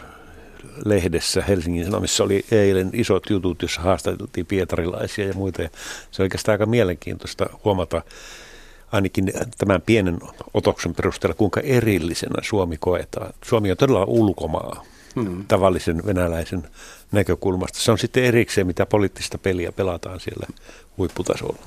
lehdessä 0.86 1.43
Helsingin 1.47 1.86
Sanomissa 1.86 2.24
oli 2.24 2.45
eilen 2.52 2.89
isot 2.93 3.30
jutut, 3.30 3.62
jossa 3.62 3.82
haastateltiin 3.82 4.45
pietarilaisia 4.45 5.28
ja 5.28 5.34
muita. 5.34 5.62
Ja 5.62 5.69
se 6.12 6.21
on 6.21 6.26
oikeastaan 6.26 6.54
aika 6.54 6.65
mielenkiintoista 6.65 7.50
huomata 7.63 8.02
ainakin 8.91 9.34
tämän 9.58 9.82
pienen 9.82 10.19
otoksen 10.54 10.95
perusteella, 10.95 11.36
kuinka 11.36 11.60
erillisenä 11.60 12.41
Suomi 12.41 12.78
koetaan. 12.80 13.34
Suomi 13.45 13.71
on 13.71 13.78
todella 13.78 14.04
ulkomaa 14.04 14.86
hmm. 15.15 15.45
tavallisen 15.47 16.06
venäläisen 16.06 16.63
näkökulmasta. 17.12 17.80
Se 17.80 17.91
on 17.91 17.97
sitten 17.97 18.24
erikseen, 18.24 18.67
mitä 18.67 18.86
poliittista 18.86 19.38
peliä 19.38 19.71
pelataan 19.71 20.19
siellä 20.19 20.47
huipputasolla. 20.97 21.60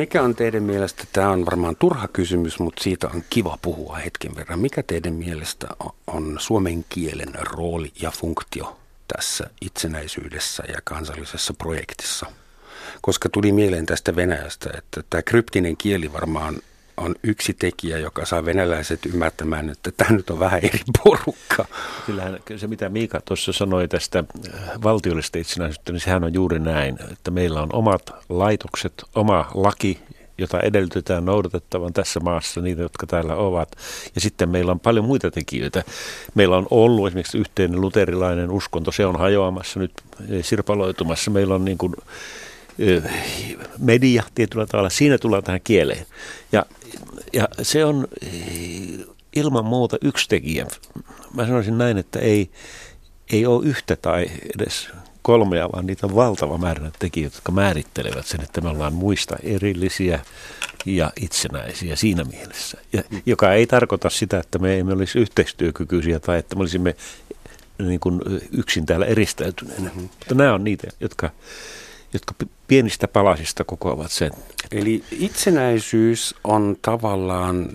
Mikä 0.00 0.22
on 0.22 0.34
teidän 0.34 0.62
mielestä, 0.62 1.04
tämä 1.12 1.30
on 1.30 1.46
varmaan 1.46 1.76
turha 1.76 2.08
kysymys, 2.08 2.58
mutta 2.58 2.82
siitä 2.82 3.08
on 3.14 3.24
kiva 3.30 3.58
puhua 3.62 3.96
hetken 3.96 4.36
verran. 4.36 4.58
Mikä 4.58 4.82
teidän 4.82 5.12
mielestä 5.12 5.68
on 6.06 6.36
suomen 6.40 6.84
kielen 6.88 7.34
rooli 7.34 7.92
ja 8.02 8.10
funktio 8.10 8.78
tässä 9.14 9.50
itsenäisyydessä 9.60 10.62
ja 10.68 10.78
kansallisessa 10.84 11.54
projektissa? 11.54 12.26
Koska 13.00 13.28
tuli 13.28 13.52
mieleen 13.52 13.86
tästä 13.86 14.16
Venäjästä, 14.16 14.70
että 14.78 15.02
tämä 15.10 15.22
kryptinen 15.22 15.76
kieli 15.76 16.12
varmaan 16.12 16.56
on 17.00 17.14
yksi 17.22 17.54
tekijä, 17.54 17.98
joka 17.98 18.26
saa 18.26 18.44
venäläiset 18.44 19.06
ymmärtämään, 19.06 19.70
että 19.70 19.90
tämä 19.96 20.10
nyt 20.10 20.30
on 20.30 20.38
vähän 20.38 20.60
eri 20.62 20.80
porukka. 21.04 21.64
Kyllähän 22.06 22.38
se, 22.56 22.66
mitä 22.66 22.88
Miika 22.88 23.20
tuossa 23.20 23.52
sanoi 23.52 23.88
tästä 23.88 24.24
äh, 24.54 24.60
valtiollisesta 24.82 25.38
itsenäisyyttä, 25.38 25.92
niin 25.92 26.00
sehän 26.00 26.24
on 26.24 26.34
juuri 26.34 26.58
näin, 26.58 26.98
että 27.12 27.30
meillä 27.30 27.62
on 27.62 27.68
omat 27.72 28.10
laitokset, 28.28 29.04
oma 29.14 29.50
laki, 29.54 30.00
jota 30.38 30.60
edellytetään 30.60 31.24
noudatettavan 31.24 31.92
tässä 31.92 32.20
maassa, 32.20 32.60
niitä, 32.60 32.82
jotka 32.82 33.06
täällä 33.06 33.34
ovat. 33.34 33.68
Ja 34.14 34.20
sitten 34.20 34.48
meillä 34.48 34.72
on 34.72 34.80
paljon 34.80 35.04
muita 35.04 35.30
tekijöitä. 35.30 35.84
Meillä 36.34 36.56
on 36.56 36.66
ollut 36.70 37.06
esimerkiksi 37.06 37.38
yhteinen 37.38 37.80
luterilainen 37.80 38.50
uskonto, 38.50 38.92
se 38.92 39.06
on 39.06 39.18
hajoamassa 39.18 39.80
nyt 39.80 39.92
sirpaloitumassa. 40.42 41.30
Meillä 41.30 41.54
on 41.54 41.64
niin 41.64 41.78
kuin 41.78 41.94
media 43.78 44.22
tietyllä 44.34 44.66
tavalla, 44.66 44.90
siinä 44.90 45.18
tullaan 45.18 45.42
tähän 45.42 45.60
kieleen. 45.64 46.06
Ja, 46.52 46.66
ja 47.32 47.48
se 47.62 47.84
on 47.84 48.08
ilman 49.36 49.64
muuta 49.64 49.96
yksi 50.02 50.28
tekijä. 50.28 50.66
Mä 51.34 51.46
sanoisin 51.46 51.78
näin, 51.78 51.98
että 51.98 52.18
ei, 52.18 52.50
ei 53.32 53.46
ole 53.46 53.66
yhtä 53.66 53.96
tai 53.96 54.30
edes 54.54 54.88
kolmea, 55.22 55.72
vaan 55.72 55.86
niitä 55.86 56.06
on 56.06 56.14
valtava 56.14 56.58
määrä 56.58 56.90
tekijöitä, 56.98 57.36
jotka 57.36 57.52
määrittelevät 57.52 58.26
sen, 58.26 58.40
että 58.40 58.60
me 58.60 58.68
ollaan 58.68 58.92
muista 58.92 59.36
erillisiä 59.42 60.20
ja 60.86 61.12
itsenäisiä 61.20 61.96
siinä 61.96 62.24
mielessä. 62.24 62.78
Ja, 62.92 63.02
joka 63.26 63.52
ei 63.52 63.66
tarkoita 63.66 64.10
sitä, 64.10 64.38
että 64.38 64.58
me 64.58 64.78
emme 64.78 64.92
olisi 64.92 65.18
yhteistyökykyisiä 65.18 66.20
tai 66.20 66.38
että 66.38 66.56
me 66.56 66.60
olisimme 66.60 66.96
niin 67.78 68.00
kuin 68.00 68.20
yksin 68.52 68.86
täällä 68.86 69.06
eristäytyneenä. 69.06 69.84
Mm-hmm. 69.84 70.02
Mutta 70.02 70.34
nämä 70.34 70.54
on 70.54 70.64
niitä, 70.64 70.88
jotka 71.00 71.30
jotka 72.12 72.34
pienistä 72.68 73.08
palasista 73.08 73.64
kokoavat 73.64 74.10
sen. 74.10 74.30
Eli 74.72 75.04
itsenäisyys 75.10 76.34
on 76.44 76.76
tavallaan 76.82 77.68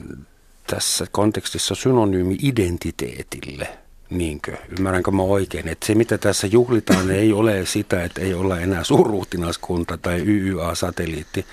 tässä 0.68 1.06
kontekstissa 1.12 1.76
synonyymi 1.76 2.38
identiteetille. 2.42 3.68
Niinkö? 4.10 4.58
Ymmärränkö 4.80 5.12
mä 5.12 5.22
oikein, 5.24 5.68
että 5.68 5.86
se 5.86 5.96
mitä 5.96 6.18
tässä 6.18 6.48
juhlitaan 6.48 7.12
ei 7.12 7.34
ole 7.34 7.66
sitä, 7.66 8.04
että 8.04 8.22
ei 8.22 8.34
olla 8.34 8.60
enää 8.60 8.84
suurruhtinaskunta 8.84 9.98
tai 9.98 10.22
YYA-satelliitti, 10.26 11.46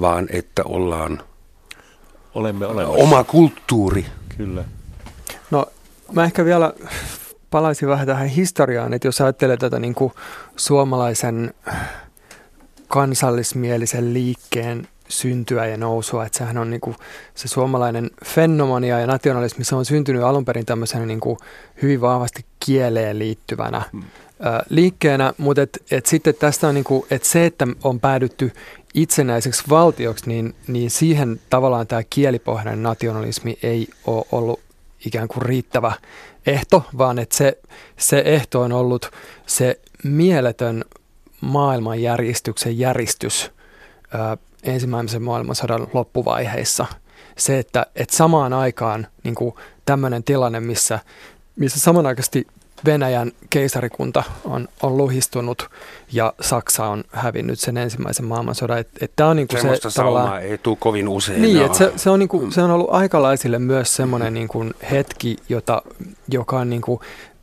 vaan 0.00 0.26
että 0.30 0.64
ollaan 0.64 1.22
olemme 2.34 2.66
olemassa. 2.66 3.02
Oma 3.02 3.24
kulttuuri. 3.24 4.06
Kyllä. 4.36 4.64
No 5.50 5.66
mä 6.12 6.24
ehkä 6.24 6.44
vielä 6.44 6.72
palaisin 7.50 7.88
vähän 7.88 8.06
tähän 8.06 8.28
historiaan, 8.28 8.94
että 8.94 9.08
jos 9.08 9.20
ajattelee 9.20 9.56
tätä 9.56 9.78
niin 9.78 9.94
kuin 9.94 10.12
suomalaisen 10.56 11.54
kansallismielisen 12.88 14.14
liikkeen 14.14 14.88
syntyä 15.08 15.66
ja 15.66 15.76
nousua, 15.76 16.26
että 16.26 16.38
sehän 16.38 16.58
on 16.58 16.70
niin 16.70 16.80
kuin 16.80 16.96
se 17.34 17.48
suomalainen 17.48 18.10
fenomania 18.24 19.00
ja 19.00 19.06
nationalismi, 19.06 19.64
se 19.64 19.74
on 19.74 19.84
syntynyt 19.84 20.22
alun 20.22 20.44
perin 20.44 20.66
tämmöisenä 20.66 21.06
niin 21.06 21.20
kuin 21.20 21.38
hyvin 21.82 22.00
vahvasti 22.00 22.44
kieleen 22.66 23.18
liittyvänä 23.18 23.82
hmm. 23.92 24.02
liikkeenä, 24.68 25.32
mutta 25.38 25.62
et, 25.62 25.82
et 25.90 26.06
sitten 26.06 26.34
tästä 26.34 26.68
on 26.68 26.74
niin 26.74 26.84
kuin, 26.84 27.06
että 27.10 27.28
se, 27.28 27.46
että 27.46 27.66
on 27.84 28.00
päädytty 28.00 28.52
itsenäiseksi 28.94 29.64
valtioksi, 29.68 30.28
niin, 30.28 30.54
niin 30.66 30.90
siihen 30.90 31.40
tavallaan 31.50 31.86
tämä 31.86 32.02
kielipohjainen 32.10 32.82
nationalismi 32.82 33.58
ei 33.62 33.88
ole 34.06 34.24
ollut 34.32 34.60
ikään 35.06 35.28
kuin 35.28 35.42
riittävä 35.42 35.92
ehto, 36.46 36.84
vaan 36.98 37.18
että 37.18 37.36
se, 37.36 37.58
se 37.96 38.22
ehto 38.24 38.60
on 38.60 38.72
ollut 38.72 39.10
se 39.46 39.80
mieletön 40.04 40.84
maailmanjärjestyksen 41.40 42.78
järjestys 42.78 43.50
ää, 44.14 44.36
ensimmäisen 44.62 45.22
maailmansodan 45.22 45.86
loppuvaiheissa. 45.92 46.86
Se, 47.36 47.58
että, 47.58 47.86
että 47.96 48.16
samaan 48.16 48.52
aikaan 48.52 49.06
niin 49.24 49.34
tämmöinen 49.84 50.24
tilanne, 50.24 50.60
missä, 50.60 50.98
missä 51.56 51.80
samanaikaisesti 51.80 52.46
Venäjän 52.84 53.32
keisarikunta 53.50 54.22
on, 54.44 54.68
on 54.82 54.96
luhistunut 54.96 55.70
ja 56.12 56.32
Saksa 56.40 56.86
on 56.86 57.04
hävinnyt 57.12 57.60
sen 57.60 57.76
ensimmäisen 57.76 58.24
maailmansodan. 58.24 58.78
Että 58.78 59.04
et 59.04 59.12
tämä 59.16 59.30
on 59.30 59.36
niinku 59.36 59.56
se 59.56 59.88
tavallaan... 59.94 60.42
ei 60.42 60.58
tule 60.58 60.76
kovin 60.80 61.08
usein. 61.08 61.42
Niin, 61.42 61.64
että 61.64 61.78
se, 61.78 61.92
se, 61.96 62.10
on 62.10 62.18
niinku, 62.18 62.50
se 62.50 62.62
on 62.62 62.70
ollut 62.70 62.88
aikalaisille 62.90 63.58
myös 63.58 63.96
semmoinen 63.96 64.34
niinku 64.34 64.66
hetki, 64.90 65.36
jota, 65.48 65.82
joka 66.28 66.58
on 66.58 66.70
niinku, 66.70 67.00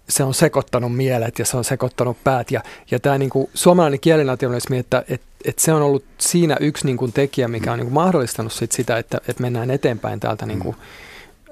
se 0.09 0.23
on 0.23 0.33
sekoittanut 0.33 0.95
mielet 0.95 1.39
ja 1.39 1.45
se 1.45 1.57
on 1.57 1.63
sekoittanut 1.63 2.17
päät. 2.23 2.51
Ja, 2.51 2.63
ja 2.91 2.99
tämä 2.99 3.17
niinku 3.17 3.49
suomalainen 3.53 3.99
kielinationalismi, 3.99 4.77
että 4.77 5.03
et, 5.09 5.21
et 5.45 5.59
se 5.59 5.73
on 5.73 5.81
ollut 5.81 6.03
siinä 6.17 6.57
yksi 6.59 6.85
niinku 6.85 7.07
tekijä, 7.07 7.47
mikä 7.47 7.71
on 7.71 7.79
niinku 7.79 7.93
mahdollistanut 7.93 8.53
sit 8.53 8.71
sitä, 8.71 8.97
että 8.97 9.17
et 9.27 9.39
mennään 9.39 9.71
eteenpäin 9.71 10.19
täältä 10.19 10.45
niinku, 10.45 10.75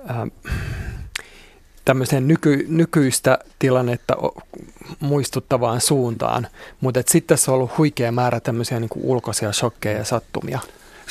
äh, 0.09 0.17
tämmöiseen 1.85 2.27
nyky, 2.27 2.65
nykyistä 2.69 3.39
tilannetta 3.59 4.15
muistuttavaan 4.99 5.81
suuntaan, 5.81 6.47
mutta 6.81 7.03
sitten 7.07 7.35
tässä 7.35 7.51
on 7.51 7.55
ollut 7.55 7.77
huikea 7.77 8.11
määrä 8.11 8.39
tämmöisiä 8.39 8.79
niin 8.79 8.89
kuin 8.89 9.05
ulkoisia 9.05 9.51
shokkeja 9.51 9.97
ja 9.97 10.05
sattumia. 10.05 10.59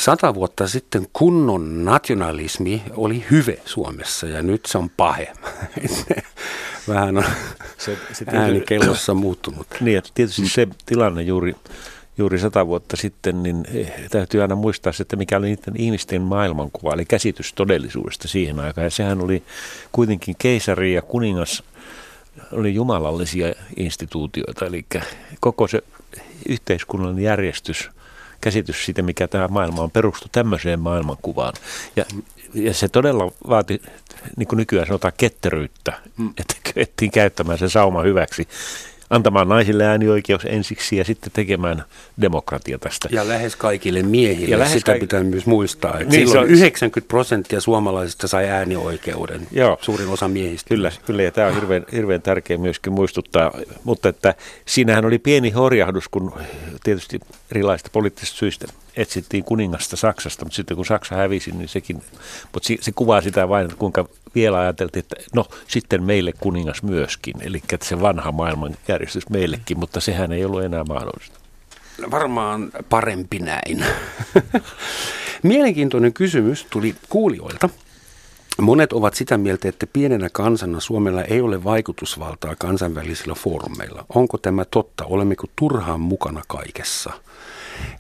Sata 0.03 0.35
vuotta 0.35 0.69
sitten 0.69 1.07
kunnon 1.13 1.85
nationalismi 1.85 2.83
oli 2.97 3.25
hyve 3.31 3.59
Suomessa 3.65 4.27
ja 4.27 4.43
nyt 4.43 4.67
se 4.67 4.79
on 4.79 4.91
pahe. 4.91 5.33
Vähän 6.89 7.19
on 7.19 7.25
se, 7.79 7.99
se 8.13 8.25
ääni 8.29 8.61
kellossa 8.61 9.15
muuttunut. 9.15 9.67
Niin, 9.81 9.99
että 9.99 10.11
tietysti 10.15 10.49
se 10.49 10.69
tilanne 10.87 11.23
juuri 11.23 11.55
juuri 12.19 12.39
sata 12.39 12.67
vuotta 12.67 12.97
sitten, 12.97 13.43
niin 13.43 13.65
eh, 13.75 13.93
täytyy 14.11 14.43
aina 14.43 14.55
muistaa 14.55 14.93
se, 14.93 15.03
että 15.03 15.17
mikä 15.17 15.37
oli 15.37 15.47
niiden 15.47 15.77
ihmisten 15.77 16.23
maailmankuva, 16.23 16.95
eli 16.95 17.05
käsitys 17.05 17.53
todellisuudesta 17.53 18.29
siihen 18.29 18.61
aikaan. 18.61 18.85
Ja 18.85 18.91
sehän 18.91 19.21
oli 19.21 19.43
kuitenkin 19.93 20.35
keisari 20.39 20.95
ja 20.95 21.03
kuningas 21.03 21.63
oli 22.53 22.75
jumalallisia 22.75 23.55
instituutioita, 23.77 24.67
eli 24.67 24.87
koko 25.41 25.69
se 25.69 25.83
yhteiskunnallinen 26.49 27.25
järjestys, 27.25 27.91
käsitys 28.43 28.85
siitä, 28.85 29.03
mikä 29.03 29.29
tämä 29.29 29.49
maailma 29.49 29.83
on, 29.83 29.91
perustui 29.91 30.29
tämmöiseen 30.33 30.81
maailmankuvaan. 30.81 31.55
Ja, 31.97 32.05
ja 32.55 32.75
se 32.75 32.89
todella 32.89 33.33
vaati, 33.49 33.83
niin 34.37 34.47
kuin 34.47 34.57
nykyään 34.57 34.87
sanotaan, 34.87 35.13
ketteryyttä, 35.17 35.93
mm. 36.17 36.31
että 36.39 36.55
kyettiin 36.75 37.11
käyttämään 37.11 37.59
se 37.59 37.69
sauma 37.69 38.03
hyväksi 38.03 38.49
antamaan 39.13 39.49
naisille 39.49 39.85
äänioikeus 39.85 40.43
ensiksi 40.45 40.97
ja 40.97 41.05
sitten 41.05 41.33
tekemään 41.33 41.85
demokratia 42.21 42.79
tästä. 42.79 43.09
Ja 43.13 43.29
lähes 43.29 43.57
kaikille 43.57 44.03
miehille, 44.03 44.51
ja 44.51 44.59
lähes 44.59 44.73
sitä 44.73 44.93
kaik- 44.93 45.01
pitää 45.01 45.23
myös 45.23 45.47
muistaa. 45.47 45.99
Että 45.99 46.17
niin, 46.17 46.29
silloin 46.29 46.49
on, 46.49 46.55
90 46.55 47.09
prosenttia 47.09 47.61
suomalaisista 47.61 48.29
sai 48.29 48.49
äänioikeuden, 48.49 49.47
joo, 49.51 49.79
suurin 49.81 50.09
osa 50.09 50.29
miehistä. 50.29 50.69
Kyllä, 50.69 50.93
kyllä 51.07 51.23
ja 51.23 51.31
tämä 51.31 51.49
on 51.49 51.55
hirveän, 51.55 51.85
hirveän 51.93 52.23
tärkeä 52.23 52.59
myöskin 52.59 52.93
muistuttaa, 52.93 53.53
mutta 53.85 54.09
että 54.09 54.35
siinähän 54.67 55.05
oli 55.05 55.19
pieni 55.19 55.51
horjahdus, 55.51 56.09
kun 56.09 56.33
tietysti 56.85 57.21
erilaisista 57.51 57.91
poliittisista 57.93 58.39
syistä 58.39 58.67
etsittiin 58.97 59.45
kuningasta 59.45 59.97
Saksasta, 59.97 60.45
mutta 60.45 60.57
sitten 60.57 60.77
kun 60.77 60.87
Saksa 60.87 61.15
hävisi, 61.15 61.51
niin 61.51 61.69
sekin, 61.69 62.03
mutta 62.53 62.67
se, 62.67 62.77
se 62.81 62.93
kuvaa 62.93 63.21
sitä 63.21 63.49
vain, 63.49 63.65
että 63.65 63.77
kuinka 63.77 64.09
vielä 64.35 64.59
ajateltiin, 64.59 65.01
että 65.01 65.17
no 65.35 65.47
sitten 65.69 66.03
meille 66.03 66.33
kuningas 66.41 66.83
myöskin, 66.83 67.35
eli 67.41 67.63
että 67.73 67.87
se 67.87 68.01
vanha 68.01 68.33
maailmanjärjestys 68.33 69.29
meillekin, 69.29 69.79
mutta 69.79 70.01
sehän 70.01 70.33
ei 70.33 70.45
ollut 70.45 70.63
enää 70.63 70.85
mahdollista. 70.85 71.39
Varmaan 72.11 72.71
parempi 72.89 73.39
näin. 73.39 73.85
Mielenkiintoinen 75.43 76.13
kysymys 76.13 76.67
tuli 76.71 76.95
kuulijoilta. 77.09 77.69
Monet 78.61 78.93
ovat 78.93 79.15
sitä 79.15 79.39
mieltä, 79.39 79.69
että 79.69 79.87
pienenä 79.87 80.29
kansana 80.33 80.81
Suomella 80.81 81.25
ei 81.25 81.41
ole 81.41 81.65
vaikutusvaltaa 81.65 82.55
kansainvälisillä 82.59 83.35
foorumeilla. 83.35 84.05
Onko 84.15 84.39
tämä 84.39 84.65
totta? 84.65 85.05
Olemmeko 85.05 85.47
turhaan 85.57 86.01
mukana 86.01 86.43
kaikessa? 86.49 87.13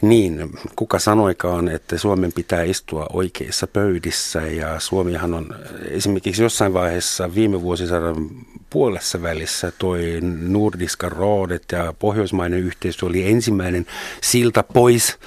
Niin, 0.02 0.50
kuka 0.76 0.98
sanoikaan, 0.98 1.68
että 1.68 1.98
Suomen 1.98 2.32
pitää 2.32 2.62
istua 2.62 3.06
oikeissa 3.12 3.66
pöydissä 3.66 4.40
ja 4.40 4.80
Suomihan 4.80 5.34
on 5.34 5.54
esimerkiksi 5.90 6.42
jossain 6.42 6.74
vaiheessa 6.74 7.34
viime 7.34 7.62
vuosisadan 7.62 8.28
puolessa 8.70 9.22
välissä 9.22 9.72
toi 9.78 10.18
Nordiska 10.40 11.08
Rådet 11.08 11.64
ja 11.72 11.94
pohjoismainen 11.98 12.60
yhteistyö 12.60 13.08
oli 13.08 13.30
ensimmäinen 13.30 13.86
silta 14.20 14.62
pois 14.62 15.18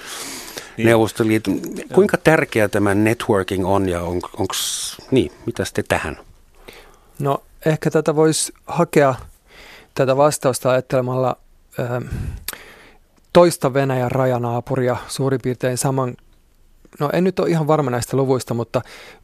niin. 0.76 0.86
Neuvostoliiton. 0.86 1.60
Kuinka 1.92 2.16
tärkeä 2.16 2.68
tämä 2.68 2.94
networking 2.94 3.66
on 3.66 3.88
ja 3.88 4.02
on, 4.02 4.14
onko, 4.14 4.54
niin, 5.10 5.32
mitä 5.46 5.64
te 5.74 5.82
tähän? 5.82 6.18
No 7.18 7.42
ehkä 7.66 7.90
tätä 7.90 8.16
voisi 8.16 8.52
hakea 8.66 9.14
tätä 9.94 10.16
vastausta 10.16 10.70
ajattelemalla 10.70 11.36
äh, 11.80 12.02
toista 13.36 13.74
Venäjän 13.74 14.10
rajanaapuria 14.10 14.96
suurin 15.08 15.40
piirtein 15.42 15.78
saman, 15.78 16.16
no 17.00 17.10
en 17.12 17.24
nyt 17.24 17.38
ole 17.38 17.50
ihan 17.50 17.66
varma 17.66 17.90
näistä 17.90 18.16
luvuista, 18.16 18.54
mutta 18.54 18.82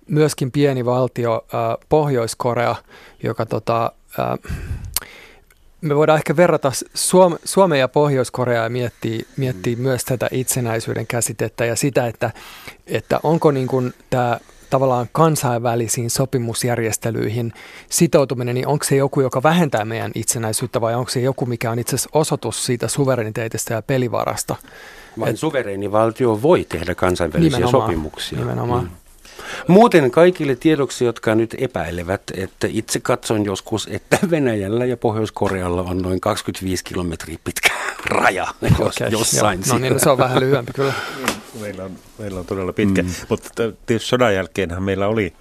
myöskin 0.09 0.51
pieni 0.51 0.85
valtio 0.85 1.45
äh, 1.55 1.61
Pohjois-Korea, 1.89 2.77
joka 3.23 3.47
tota, 3.47 3.93
äh, 4.19 4.53
me 5.81 5.97
voidaan 5.97 6.17
ehkä 6.17 6.37
verrata 6.37 6.73
Suome, 6.95 7.37
Suomea 7.45 7.79
ja 7.79 7.89
Pohjois-Koreaa 7.89 8.65
ja 8.65 8.71
miettiä, 8.71 9.23
miettiä 9.37 9.77
mm. 9.77 9.83
myös 9.83 10.05
tätä 10.05 10.29
itsenäisyyden 10.31 11.07
käsitettä 11.07 11.65
ja 11.65 11.77
sitä, 11.77 12.07
että, 12.07 12.31
että 12.87 13.21
onko 13.23 13.51
niin 13.51 13.69
kuin 13.69 13.95
tämä 14.11 14.39
tavallaan 14.73 15.09
kansainvälisiin 15.13 16.11
sopimusjärjestelyihin 16.11 17.53
sitoutuminen, 17.89 18.55
niin 18.55 18.67
onko 18.67 18.85
se 18.85 18.97
joku, 18.97 19.21
joka 19.21 19.43
vähentää 19.43 19.85
meidän 19.85 20.11
itsenäisyyttä 20.15 20.81
vai 20.81 20.95
onko 20.95 21.11
se 21.11 21.21
joku, 21.21 21.47
mikä 21.47 21.71
on 21.71 21.79
itse 21.79 21.97
asiassa 21.97 22.11
osoitus 22.13 22.67
siitä 22.67 22.89
suvereniteetista 22.89 23.73
ja 23.73 23.83
pelivarasta? 23.83 24.57
Vain 25.21 25.37
suvereeni 25.37 25.93
valtio 25.93 26.43
voi 26.43 26.65
tehdä 26.69 26.95
kansainvälisiä 26.95 27.59
nimenomaan, 27.59 27.91
sopimuksia. 27.91 28.39
Nimenomaan. 28.39 28.85
Mm. 28.85 28.91
Muuten 29.69 30.11
kaikille 30.11 30.57
tiedoksi, 30.57 31.05
jotka 31.05 31.35
nyt 31.35 31.55
epäilevät, 31.59 32.23
että 32.35 32.69
itse 32.71 33.01
katson 33.01 33.45
joskus, 33.45 33.89
että 33.91 34.19
Venäjällä 34.31 34.85
ja 34.85 34.97
Pohjois-Korealla 34.97 35.83
on 35.83 35.99
noin 35.99 36.21
25 36.21 36.85
kilometriä 36.85 37.39
pitkä 37.45 37.82
raja 38.05 38.47
okay, 38.63 39.11
jossain. 39.11 39.61
Joo, 39.67 39.75
no 39.75 39.79
niin, 39.79 40.01
se 40.01 40.11
on 40.11 40.19
vähän 40.19 40.41
lyhyempi 40.41 40.73
kyllä. 40.73 40.93
Meillä 41.61 41.85
on, 41.85 41.91
meillä 42.19 42.41
on 42.41 42.47
todella 42.47 42.73
pitkä, 42.73 43.03
mm. 43.03 43.09
mutta 43.29 43.49
tietysti 43.87 44.09
sodan 44.09 44.35
jälkeenhän 44.35 44.83
meillä 44.83 45.07
oli 45.07 45.33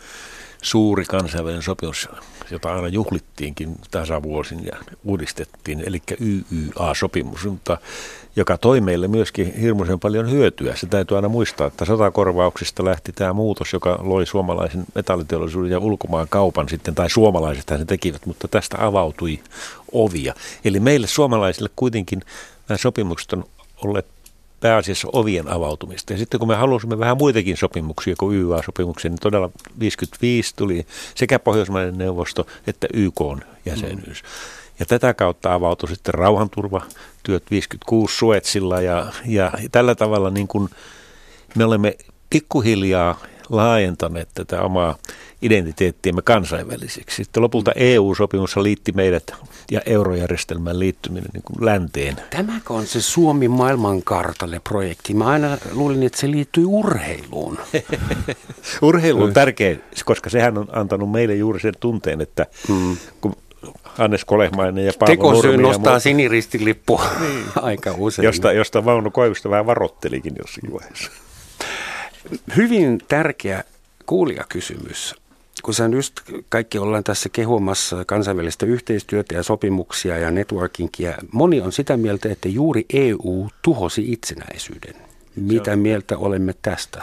suuri 0.61 1.05
kansainvälinen 1.05 1.63
sopimus, 1.63 2.09
jota 2.51 2.73
aina 2.73 2.87
juhlittiinkin 2.87 3.75
tasavuosin 3.91 4.65
ja 4.65 4.77
uudistettiin, 5.03 5.83
eli 5.85 6.01
YYA-sopimus, 6.19 7.45
mutta 7.45 7.77
joka 8.35 8.57
toi 8.57 8.81
meille 8.81 9.07
myöskin 9.07 9.53
hirmuisen 9.53 9.99
paljon 9.99 10.31
hyötyä. 10.31 10.75
Se 10.75 10.87
täytyy 10.87 11.17
aina 11.17 11.29
muistaa, 11.29 11.67
että 11.67 11.85
sotakorvauksista 11.85 12.85
lähti 12.85 13.11
tämä 13.11 13.33
muutos, 13.33 13.73
joka 13.73 13.99
loi 14.03 14.25
suomalaisen 14.25 14.85
metalliteollisuuden 14.95 15.71
ja 15.71 15.79
ulkomaan 15.79 16.27
kaupan 16.29 16.69
sitten, 16.69 16.95
tai 16.95 17.09
suomalaiset 17.09 17.65
sen 17.69 17.87
tekivät, 17.87 18.25
mutta 18.25 18.47
tästä 18.47 18.85
avautui 18.85 19.39
ovia. 19.91 20.33
Eli 20.65 20.79
meille 20.79 21.07
suomalaisille 21.07 21.69
kuitenkin 21.75 22.21
nämä 22.69 22.77
sopimukset 22.77 23.33
on 23.33 23.43
olleet 23.83 24.05
pääasiassa 24.59 25.07
ovien 25.13 25.47
avautumista. 25.47 26.13
Ja 26.13 26.19
sitten 26.19 26.39
kun 26.39 26.47
me 26.47 26.55
halusimme 26.55 26.99
vähän 26.99 27.17
muitakin 27.17 27.57
sopimuksia 27.57 28.15
kuin 28.19 28.37
YA-sopimuksia, 28.37 29.09
niin 29.09 29.19
todella 29.21 29.49
55 29.79 30.55
tuli 30.55 30.85
sekä 31.15 31.39
Pohjoismaiden 31.39 31.97
neuvosto 31.97 32.47
että 32.67 32.87
YK 32.93 33.21
jäsenyys. 33.65 34.23
Mm. 34.23 34.29
Ja 34.79 34.85
tätä 34.85 35.13
kautta 35.13 35.53
avautui 35.53 35.89
sitten 35.89 36.13
rauhanturvatyöt 36.13 37.43
56 37.51 38.17
Suetsilla 38.17 38.81
ja, 38.81 39.11
ja 39.25 39.51
tällä 39.71 39.95
tavalla 39.95 40.29
niin 40.29 40.47
kuin 40.47 40.69
me 41.55 41.65
olemme 41.65 41.95
pikkuhiljaa 42.29 43.19
laajentaneet 43.51 44.29
tätä 44.33 44.61
omaa 44.61 44.95
identiteettiämme 45.41 46.21
kansainväliseksi. 46.21 47.23
Sitten 47.23 47.43
lopulta 47.43 47.71
EU-sopimus 47.75 48.57
liitti 48.57 48.91
meidät 48.91 49.33
ja 49.71 49.81
eurojärjestelmän 49.85 50.79
liittyminen 50.79 51.29
niin 51.33 51.43
kuin 51.43 51.65
länteen. 51.65 52.15
Tämäkö 52.29 52.73
on 52.73 52.87
se 52.87 53.01
Suomi 53.01 53.47
maailmankartalle 53.47 54.61
projekti? 54.69 55.13
Mä 55.13 55.25
aina 55.25 55.57
luulin, 55.71 56.03
että 56.03 56.19
se 56.19 56.31
liittyy 56.31 56.65
urheiluun. 56.65 57.57
Urheilu 58.81 59.23
on 59.23 59.33
tärkeä, 59.33 59.75
koska 60.05 60.29
sehän 60.29 60.57
on 60.57 60.67
antanut 60.71 61.11
meille 61.11 61.35
juuri 61.35 61.59
sen 61.59 61.73
tunteen, 61.79 62.21
että 62.21 62.45
hmm. 62.67 62.97
kun 63.21 63.35
Hannes 63.83 64.25
Kolehmainen 64.25 64.85
ja 64.85 64.91
Paavo 64.99 65.11
Tekosyy 65.11 65.57
nostaa 65.57 65.93
muu... 65.93 65.99
siniristilippu 65.99 67.01
niin. 67.19 67.45
aika 67.61 67.95
usein. 67.97 68.23
Josta, 68.25 68.51
josta 68.51 68.85
Vauno 68.85 69.11
Koivusta 69.11 69.49
vähän 69.49 69.65
varottelikin 69.65 70.33
jossakin 70.39 70.73
vaiheessa. 70.73 71.11
Hyvin 72.55 73.01
tärkeä 73.07 73.63
kuulijakysymys. 74.05 75.15
Kun 75.63 75.73
sä 75.73 75.89
just 75.91 76.13
kaikki 76.49 76.77
ollaan 76.77 77.03
tässä 77.03 77.29
kehumassa 77.29 78.05
kansainvälistä 78.05 78.65
yhteistyötä 78.65 79.35
ja 79.35 79.43
sopimuksia 79.43 80.17
ja 80.17 80.31
networkingia, 80.31 81.17
moni 81.31 81.61
on 81.61 81.71
sitä 81.71 81.97
mieltä, 81.97 82.29
että 82.31 82.49
juuri 82.49 82.85
EU 82.93 83.49
tuhosi 83.61 84.11
itsenäisyyden. 84.11 84.95
Mitä 85.35 85.75
mieltä 85.75 86.17
olemme 86.17 86.53
tästä? 86.61 87.01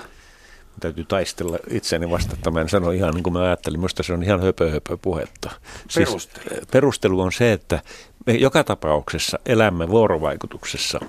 täytyy 0.81 1.05
taistella 1.05 1.59
itseäni 1.71 2.11
vastata. 2.11 2.51
Mä 2.51 2.61
en 2.61 2.69
sano 2.69 2.91
ihan 2.91 3.15
niin 3.15 3.23
kuin 3.23 3.33
mä 3.33 3.43
ajattelin. 3.43 3.81
Minusta 3.81 4.03
se 4.03 4.13
on 4.13 4.23
ihan 4.23 4.43
höpö, 4.43 4.71
höpö 4.71 4.97
puhetta. 4.97 5.51
Siis 5.89 6.09
perustelu. 6.09 6.67
Perustelu 6.73 7.21
on 7.21 7.33
se, 7.33 7.53
että 7.53 7.83
me 8.27 8.33
joka 8.33 8.65
tapauksessa 8.65 9.39
elämme 9.47 9.89
vuorovaikutuksessa 9.89 11.01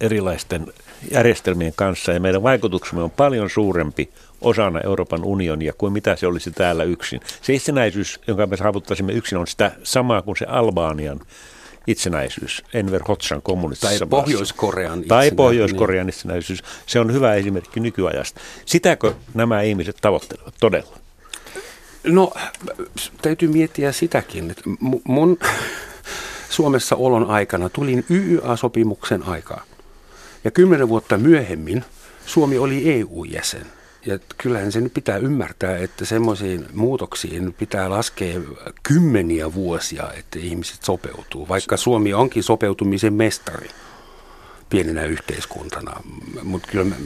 erilaisten 0.00 0.66
järjestelmien 1.10 1.72
kanssa 1.76 2.12
ja 2.12 2.20
meidän 2.20 2.42
vaikutuksemme 2.42 3.02
on 3.02 3.10
paljon 3.10 3.50
suurempi 3.50 4.10
osana 4.40 4.80
Euroopan 4.80 5.24
unionia 5.24 5.72
kuin 5.78 5.92
mitä 5.92 6.16
se 6.16 6.26
olisi 6.26 6.50
täällä 6.50 6.84
yksin. 6.84 7.20
Se 7.42 7.54
itsenäisyys, 7.54 8.20
jonka 8.26 8.46
me 8.46 8.56
saavuttaisimme 8.56 9.12
yksin, 9.12 9.38
on 9.38 9.46
sitä 9.46 9.72
samaa 9.82 10.22
kuin 10.22 10.36
se 10.36 10.44
Albanian 10.44 11.20
itsenäisyys 11.86 12.62
Enver 12.74 13.02
Hoxhan 13.08 13.42
kommunistisessa 13.42 14.06
Tai 14.06 14.20
Pohjois-Korean 14.20 15.02
Tai 15.02 15.30
Pohjois-Korean 15.30 16.06
niin. 16.06 16.14
itsenäisyys. 16.14 16.62
Se 16.86 17.00
on 17.00 17.12
hyvä 17.12 17.34
esimerkki 17.34 17.80
nykyajasta. 17.80 18.40
Sitäkö 18.66 19.14
nämä 19.34 19.62
ihmiset 19.62 19.96
tavoittelevat 20.00 20.54
todella? 20.60 20.98
No, 22.04 22.32
täytyy 23.22 23.48
miettiä 23.48 23.92
sitäkin. 23.92 24.50
Että 24.50 24.62
mun 25.04 25.38
Suomessa 26.50 26.96
olon 26.96 27.30
aikana 27.30 27.68
tulin 27.68 28.04
YYA-sopimuksen 28.10 29.22
aikaan. 29.22 29.62
Ja 30.44 30.50
kymmenen 30.50 30.88
vuotta 30.88 31.18
myöhemmin 31.18 31.84
Suomi 32.26 32.58
oli 32.58 32.92
EU-jäsen. 32.92 33.66
Ja 34.06 34.18
kyllähän 34.38 34.72
se 34.72 34.80
nyt 34.80 34.94
pitää 34.94 35.16
ymmärtää, 35.16 35.76
että 35.76 36.04
semmoisiin 36.04 36.66
muutoksiin 36.74 37.52
pitää 37.52 37.90
laskea 37.90 38.40
kymmeniä 38.82 39.54
vuosia, 39.54 40.12
että 40.12 40.38
ihmiset 40.38 40.82
sopeutuu, 40.82 41.48
vaikka 41.48 41.76
Suomi 41.76 42.14
onkin 42.14 42.42
sopeutumisen 42.42 43.12
mestari 43.12 43.68
pienenä 44.70 45.04
yhteiskuntana. 45.04 46.00
Mutta 46.42 46.68
kyllä 46.72 46.96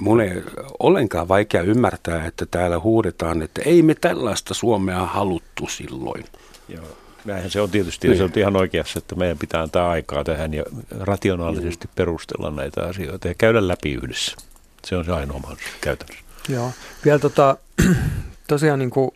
mun 0.00 0.20
ei 0.20 0.42
ollenkaan 0.78 1.28
vaikea 1.28 1.62
ymmärtää, 1.62 2.26
että 2.26 2.46
täällä 2.46 2.80
huudetaan, 2.80 3.42
että 3.42 3.62
ei 3.64 3.82
me 3.82 3.94
tällaista 3.94 4.54
Suomea 4.54 5.06
haluttu 5.06 5.66
silloin. 5.68 6.24
Joo. 6.68 6.99
Näinhän 7.24 7.50
se 7.50 7.60
on 7.60 7.70
tietysti, 7.70 8.08
niin. 8.08 8.18
se 8.18 8.24
on 8.24 8.30
ihan 8.36 8.56
oikeassa, 8.56 8.98
että 8.98 9.14
meidän 9.14 9.38
pitää 9.38 9.62
antaa 9.62 9.90
aikaa 9.90 10.24
tähän 10.24 10.54
ja 10.54 10.62
rationaalisesti 11.00 11.86
mm. 11.86 11.92
perustella 11.94 12.50
näitä 12.50 12.82
asioita 12.84 13.28
ja 13.28 13.34
käydä 13.34 13.68
läpi 13.68 13.92
yhdessä. 13.92 14.36
Se 14.84 14.96
on 14.96 15.04
se 15.04 15.12
ainoa 15.12 15.38
mahdollisuus 15.38 15.74
käytännössä. 15.80 16.24
Joo. 16.48 16.72
Vielä 17.04 17.18
tota, 17.18 17.56
tosiaan 18.48 18.78
niin 18.78 18.90
kuin, 18.90 19.10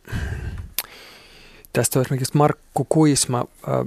tästä 1.72 2.00
esimerkiksi 2.00 2.36
Markku 2.36 2.86
Kuisma, 2.88 3.44
äh, 3.68 3.86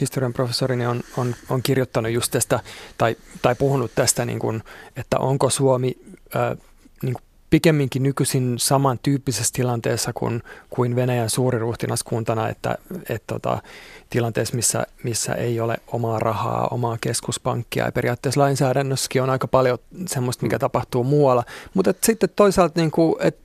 historian 0.00 0.32
professorini 0.32 0.86
on, 0.86 1.00
on, 1.16 1.34
on 1.48 1.62
kirjoittanut 1.62 2.12
just 2.12 2.30
tästä, 2.30 2.60
tai, 2.98 3.16
tai 3.42 3.54
puhunut 3.54 3.90
tästä, 3.94 4.24
niin 4.24 4.38
kuin, 4.38 4.62
että 4.96 5.18
onko 5.18 5.50
Suomi 5.50 5.96
äh, 6.36 6.58
niin 7.02 7.14
kuin 7.14 7.22
pikemminkin 7.50 8.02
nykyisin 8.02 8.54
samantyyppisessä 8.58 9.52
tilanteessa 9.52 10.12
kuin, 10.12 10.42
kuin 10.70 10.96
Venäjän 10.96 11.30
suuriruhtinaskuntana, 11.30 12.48
että 12.48 12.78
et, 13.08 13.22
tota, 13.26 13.62
tilanteessa, 14.10 14.56
missä, 14.56 14.86
missä 15.02 15.34
ei 15.34 15.60
ole 15.60 15.76
omaa 15.86 16.18
rahaa, 16.18 16.68
omaa 16.70 16.98
keskuspankkia. 17.00 17.84
Ja 17.84 17.92
periaatteessa 17.92 18.40
lainsäädännössäkin 18.40 19.22
on 19.22 19.30
aika 19.30 19.48
paljon 19.48 19.78
semmoista, 20.06 20.42
mikä 20.42 20.56
mm. 20.56 20.60
tapahtuu 20.60 21.04
muualla. 21.04 21.44
Mutta 21.74 21.94
sitten 22.02 22.30
toisaalta, 22.36 22.80
niin 22.80 22.90
kuin, 22.90 23.14
et, 23.20 23.38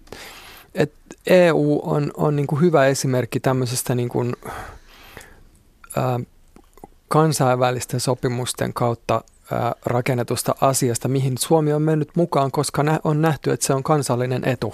et 0.75 0.93
EU 1.27 1.81
on, 1.83 2.11
on 2.17 2.35
niin 2.35 2.47
kuin 2.47 2.61
hyvä 2.61 2.87
esimerkki 2.87 3.39
tämmöisestä 3.39 3.95
niin 3.95 4.09
kuin, 4.09 4.35
ää, 5.97 6.19
kansainvälisten 7.07 7.99
sopimusten 7.99 8.73
kautta 8.73 9.23
rakennetusta 9.85 10.55
asiasta, 10.61 11.07
mihin 11.07 11.37
Suomi 11.37 11.73
on 11.73 11.81
mennyt 11.81 12.09
mukaan, 12.15 12.51
koska 12.51 12.83
on 13.03 13.21
nähty, 13.21 13.51
että 13.51 13.65
se 13.65 13.73
on 13.73 13.83
kansallinen 13.83 14.47
etu 14.47 14.73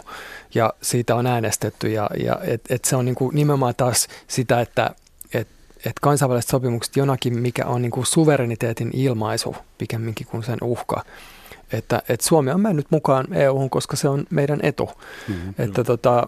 ja 0.55 0.73
siitä 0.81 1.15
on 1.15 1.27
äänestetty 1.27 1.91
ja, 1.91 2.09
ja 2.23 2.39
että 2.43 2.75
et 2.75 2.85
se 2.85 2.95
on 2.95 3.05
niinku 3.05 3.31
nimenomaan 3.33 3.75
taas 3.77 4.07
sitä, 4.27 4.61
että 4.61 4.89
et, 5.33 5.47
et 5.85 5.99
kansainväliset 6.01 6.49
sopimukset 6.49 6.95
jonakin, 6.95 7.39
mikä 7.39 7.65
on 7.65 7.81
niinku 7.81 8.05
suvereniteetin 8.05 8.89
ilmaisu 8.93 9.55
pikemminkin 9.77 10.27
kuin 10.27 10.43
sen 10.43 10.57
uhka. 10.63 11.03
Että 11.71 12.01
et 12.09 12.21
Suomi 12.21 12.51
on 12.51 12.61
mennyt 12.61 12.87
mukaan 12.89 13.33
EU-hun, 13.33 13.69
koska 13.69 13.95
se 13.95 14.09
on 14.09 14.25
meidän 14.29 14.59
etu. 14.63 14.89
Mm-hmm. 15.27 15.53
Että 15.57 15.83
tota, 15.83 16.27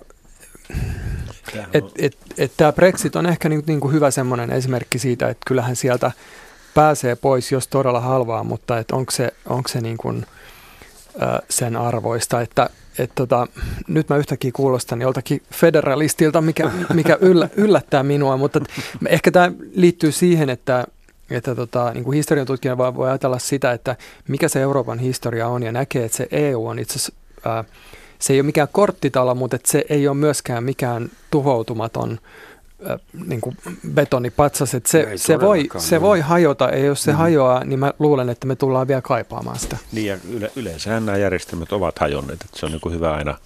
et, 1.73 1.85
et, 1.97 2.17
et 2.37 2.51
tämä 2.57 2.73
Brexit 2.73 3.15
on 3.15 3.25
ehkä 3.25 3.49
niinku, 3.49 3.65
niinku 3.67 3.89
hyvä 3.89 4.11
semmoinen 4.11 4.51
esimerkki 4.51 4.99
siitä, 4.99 5.29
että 5.29 5.45
kyllähän 5.45 5.75
sieltä– 5.75 6.11
pääsee 6.73 7.15
pois, 7.15 7.51
jos 7.51 7.67
todella 7.67 7.99
halvaa, 7.99 8.43
mutta 8.43 8.77
et 8.77 8.91
onko 8.91 9.11
se, 9.11 9.33
onko 9.45 9.69
se 9.69 9.81
niin 9.81 9.97
kuin, 9.97 10.25
ö, 11.21 11.41
sen 11.49 11.75
arvoista, 11.75 12.41
että 12.41 12.69
et 12.99 13.11
tota, 13.15 13.47
nyt 13.87 14.09
mä 14.09 14.17
yhtäkkiä 14.17 14.51
kuulostan 14.53 15.01
joltakin 15.01 15.41
federalistilta, 15.53 16.41
mikä, 16.41 16.71
mikä 16.93 17.17
yllä, 17.21 17.49
yllättää 17.55 18.03
minua, 18.03 18.37
mutta 18.37 18.59
ehkä 19.07 19.31
tämä 19.31 19.51
liittyy 19.73 20.11
siihen, 20.11 20.49
että, 20.49 20.87
että 21.29 21.55
tota, 21.55 21.91
niin 21.93 22.03
kuin 22.03 22.15
historian 22.15 22.47
tutkija 22.47 22.77
voi, 22.77 22.95
voi 22.95 23.09
ajatella 23.09 23.39
sitä, 23.39 23.71
että 23.71 23.95
mikä 24.27 24.47
se 24.47 24.61
Euroopan 24.61 24.99
historia 24.99 25.47
on 25.47 25.63
ja 25.63 25.71
näkee, 25.71 26.05
että 26.05 26.17
se 26.17 26.27
EU 26.31 26.67
on 26.67 26.79
itse 26.79 26.93
asiassa, 26.93 27.13
se 28.19 28.33
ei 28.33 28.39
ole 28.39 28.45
mikään 28.45 28.67
korttitalo, 28.71 29.35
mutta 29.35 29.57
se 29.65 29.85
ei 29.89 30.07
ole 30.07 30.17
myöskään 30.17 30.63
mikään 30.63 31.09
tuhoutumaton 31.31 32.19
Äh, 32.89 32.99
niin 33.27 33.41
kuin 33.41 33.57
betonipatsas, 33.93 34.73
että 34.73 34.89
se, 34.89 35.11
se, 35.15 35.39
voi, 35.39 35.69
se 35.77 36.01
voi 36.01 36.19
hajota 36.19 36.65
ja 36.65 36.77
jos 36.77 37.03
se 37.03 37.11
mm. 37.11 37.17
hajoaa, 37.17 37.63
niin 37.63 37.79
mä 37.79 37.93
luulen, 37.99 38.29
että 38.29 38.47
me 38.47 38.55
tullaan 38.55 38.87
vielä 38.87 39.01
kaipaamaan 39.01 39.59
sitä. 39.59 39.77
Niin 39.91 40.07
ja 40.07 40.17
yle, 40.29 40.51
yleensä 40.55 40.99
nämä 40.99 41.17
järjestelmät 41.17 41.71
ovat 41.71 41.99
hajonneet, 41.99 42.41
että 42.41 42.59
se 42.59 42.65
on 42.65 42.71
niin 42.71 42.81
kuin 42.81 42.95
hyvä 42.95 43.13
aina, 43.13 43.37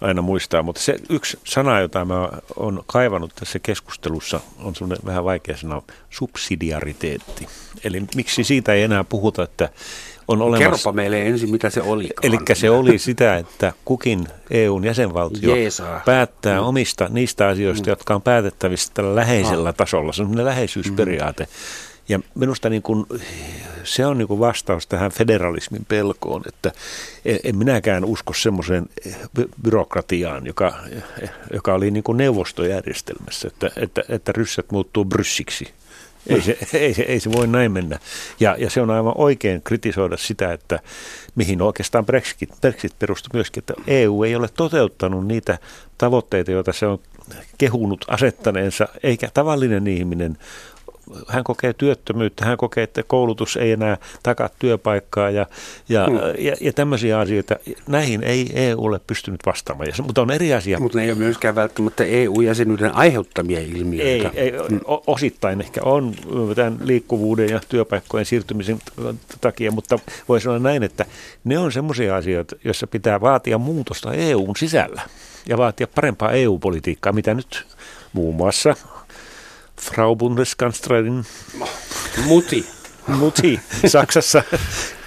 aina 0.00 0.22
muistaa, 0.22 0.62
mutta 0.62 0.80
se 0.80 0.96
yksi 1.08 1.38
sana, 1.44 1.80
jota 1.80 2.04
mä 2.04 2.28
oon 2.56 2.82
kaivannut 2.86 3.32
tässä 3.34 3.58
keskustelussa, 3.58 4.40
on 4.58 4.74
semmoinen 4.74 5.06
vähän 5.06 5.24
vaikea 5.24 5.56
sana, 5.56 5.82
subsidiariteetti. 6.10 7.48
Eli 7.84 8.02
miksi 8.14 8.44
siitä 8.44 8.72
ei 8.72 8.82
enää 8.82 9.04
puhuta, 9.04 9.42
että 9.42 9.68
on 10.28 10.42
olemassa. 10.42 10.64
Kerropa 10.64 10.92
meille 10.92 11.22
ensin, 11.22 11.50
mitä 11.50 11.70
se 11.70 11.82
oli. 11.82 12.10
Eli 12.22 12.38
se 12.54 12.70
oli 12.70 12.98
sitä, 12.98 13.36
että 13.36 13.72
kukin 13.84 14.28
EUn 14.50 14.84
jäsenvaltio 14.84 15.56
Jeesaa. 15.56 16.00
päättää 16.04 16.60
mm. 16.60 16.66
omista 16.66 17.08
niistä 17.10 17.48
asioista, 17.48 17.86
mm. 17.86 17.90
jotka 17.90 18.14
on 18.14 18.22
päätettävissä 18.22 18.90
tällä 18.94 19.14
läheisellä 19.14 19.68
ah. 19.68 19.74
tasolla. 19.74 20.12
Se 20.12 20.22
on 20.22 20.44
läheisyysperiaate. 20.44 21.44
Mm. 21.44 21.50
Ja 22.08 22.20
minusta 22.34 22.70
niin 22.70 22.82
kuin, 22.82 23.06
se 23.84 24.06
on 24.06 24.18
niin 24.18 24.28
kuin 24.28 24.40
vastaus 24.40 24.86
tähän 24.86 25.10
federalismin 25.10 25.84
pelkoon, 25.84 26.42
että 26.48 26.72
en 27.44 27.56
minäkään 27.56 28.04
usko 28.04 28.34
semmoiseen 28.34 28.86
byrokratiaan, 29.62 30.46
joka, 30.46 30.74
joka 31.52 31.74
oli 31.74 31.90
niin 31.90 32.04
kuin 32.04 32.18
neuvostojärjestelmässä, 32.18 33.48
että, 33.48 33.70
että, 33.76 34.02
että 34.08 34.32
ryssät 34.32 34.66
muuttuu 34.72 35.04
bryssiksi 35.04 35.68
ei 36.26 36.42
se, 36.42 36.58
ei, 36.78 36.94
se, 36.94 37.02
ei 37.02 37.20
se 37.20 37.32
voi 37.32 37.46
näin 37.46 37.72
mennä. 37.72 37.98
Ja, 38.40 38.56
ja 38.58 38.70
se 38.70 38.80
on 38.80 38.90
aivan 38.90 39.14
oikein 39.16 39.62
kritisoida 39.62 40.16
sitä, 40.16 40.52
että 40.52 40.80
mihin 41.34 41.62
oikeastaan 41.62 42.06
Brexit, 42.06 42.50
Brexit 42.60 42.98
perustui 42.98 43.30
myöskin, 43.32 43.60
että 43.60 43.74
EU 43.86 44.22
ei 44.22 44.36
ole 44.36 44.48
toteuttanut 44.48 45.26
niitä 45.26 45.58
tavoitteita, 45.98 46.50
joita 46.50 46.72
se 46.72 46.86
on 46.86 46.98
kehunut 47.58 48.04
asettaneensa, 48.08 48.88
eikä 49.02 49.28
tavallinen 49.34 49.86
ihminen 49.86 50.38
hän 51.28 51.44
kokee 51.44 51.72
työttömyyttä, 51.72 52.44
hän 52.44 52.56
kokee, 52.56 52.84
että 52.84 53.02
koulutus 53.02 53.56
ei 53.56 53.72
enää 53.72 53.96
takaa 54.22 54.48
työpaikkaa 54.58 55.30
ja, 55.30 55.46
ja, 55.88 56.06
hmm. 56.06 56.18
ja, 56.38 56.56
ja 56.60 56.72
tämmöisiä 56.72 57.18
asioita. 57.18 57.56
Näihin 57.86 58.22
ei 58.22 58.50
EU 58.54 58.84
ole 58.84 59.00
pystynyt 59.06 59.40
vastaamaan, 59.46 59.88
mutta 60.02 60.22
on 60.22 60.30
eri 60.30 60.54
asia. 60.54 60.78
Mutta 60.80 60.98
ne 60.98 61.04
ei 61.04 61.10
ole 61.10 61.18
myöskään 61.18 61.54
välttämättä 61.54 62.04
EU-jäsenyyden 62.04 62.94
aiheuttamia 62.94 63.60
ilmiöitä. 63.60 64.30
Ei, 64.34 64.44
ei 64.44 64.52
hmm. 64.68 64.80
osittain 65.06 65.60
ehkä 65.60 65.80
on 65.84 66.14
tämän 66.54 66.78
liikkuvuuden 66.82 67.48
ja 67.48 67.60
työpaikkojen 67.68 68.26
siirtymisen 68.26 68.78
takia, 69.40 69.70
mutta 69.70 69.98
voi 70.28 70.40
sanoa 70.40 70.58
näin, 70.58 70.82
että 70.82 71.04
ne 71.44 71.58
on 71.58 71.72
semmoisia 71.72 72.16
asioita, 72.16 72.56
joissa 72.64 72.86
pitää 72.86 73.20
vaatia 73.20 73.58
muutosta 73.58 74.12
EUn 74.12 74.56
sisällä 74.56 75.02
ja 75.46 75.58
vaatia 75.58 75.86
parempaa 75.94 76.32
EU-politiikkaa, 76.32 77.12
mitä 77.12 77.34
nyt 77.34 77.66
muun 78.12 78.34
muassa 78.34 78.76
Frau 79.84 80.16
Bundeskanzlerin 80.16 81.24
muti, 82.26 82.66
muti 83.08 83.60
Saksassa 83.86 84.42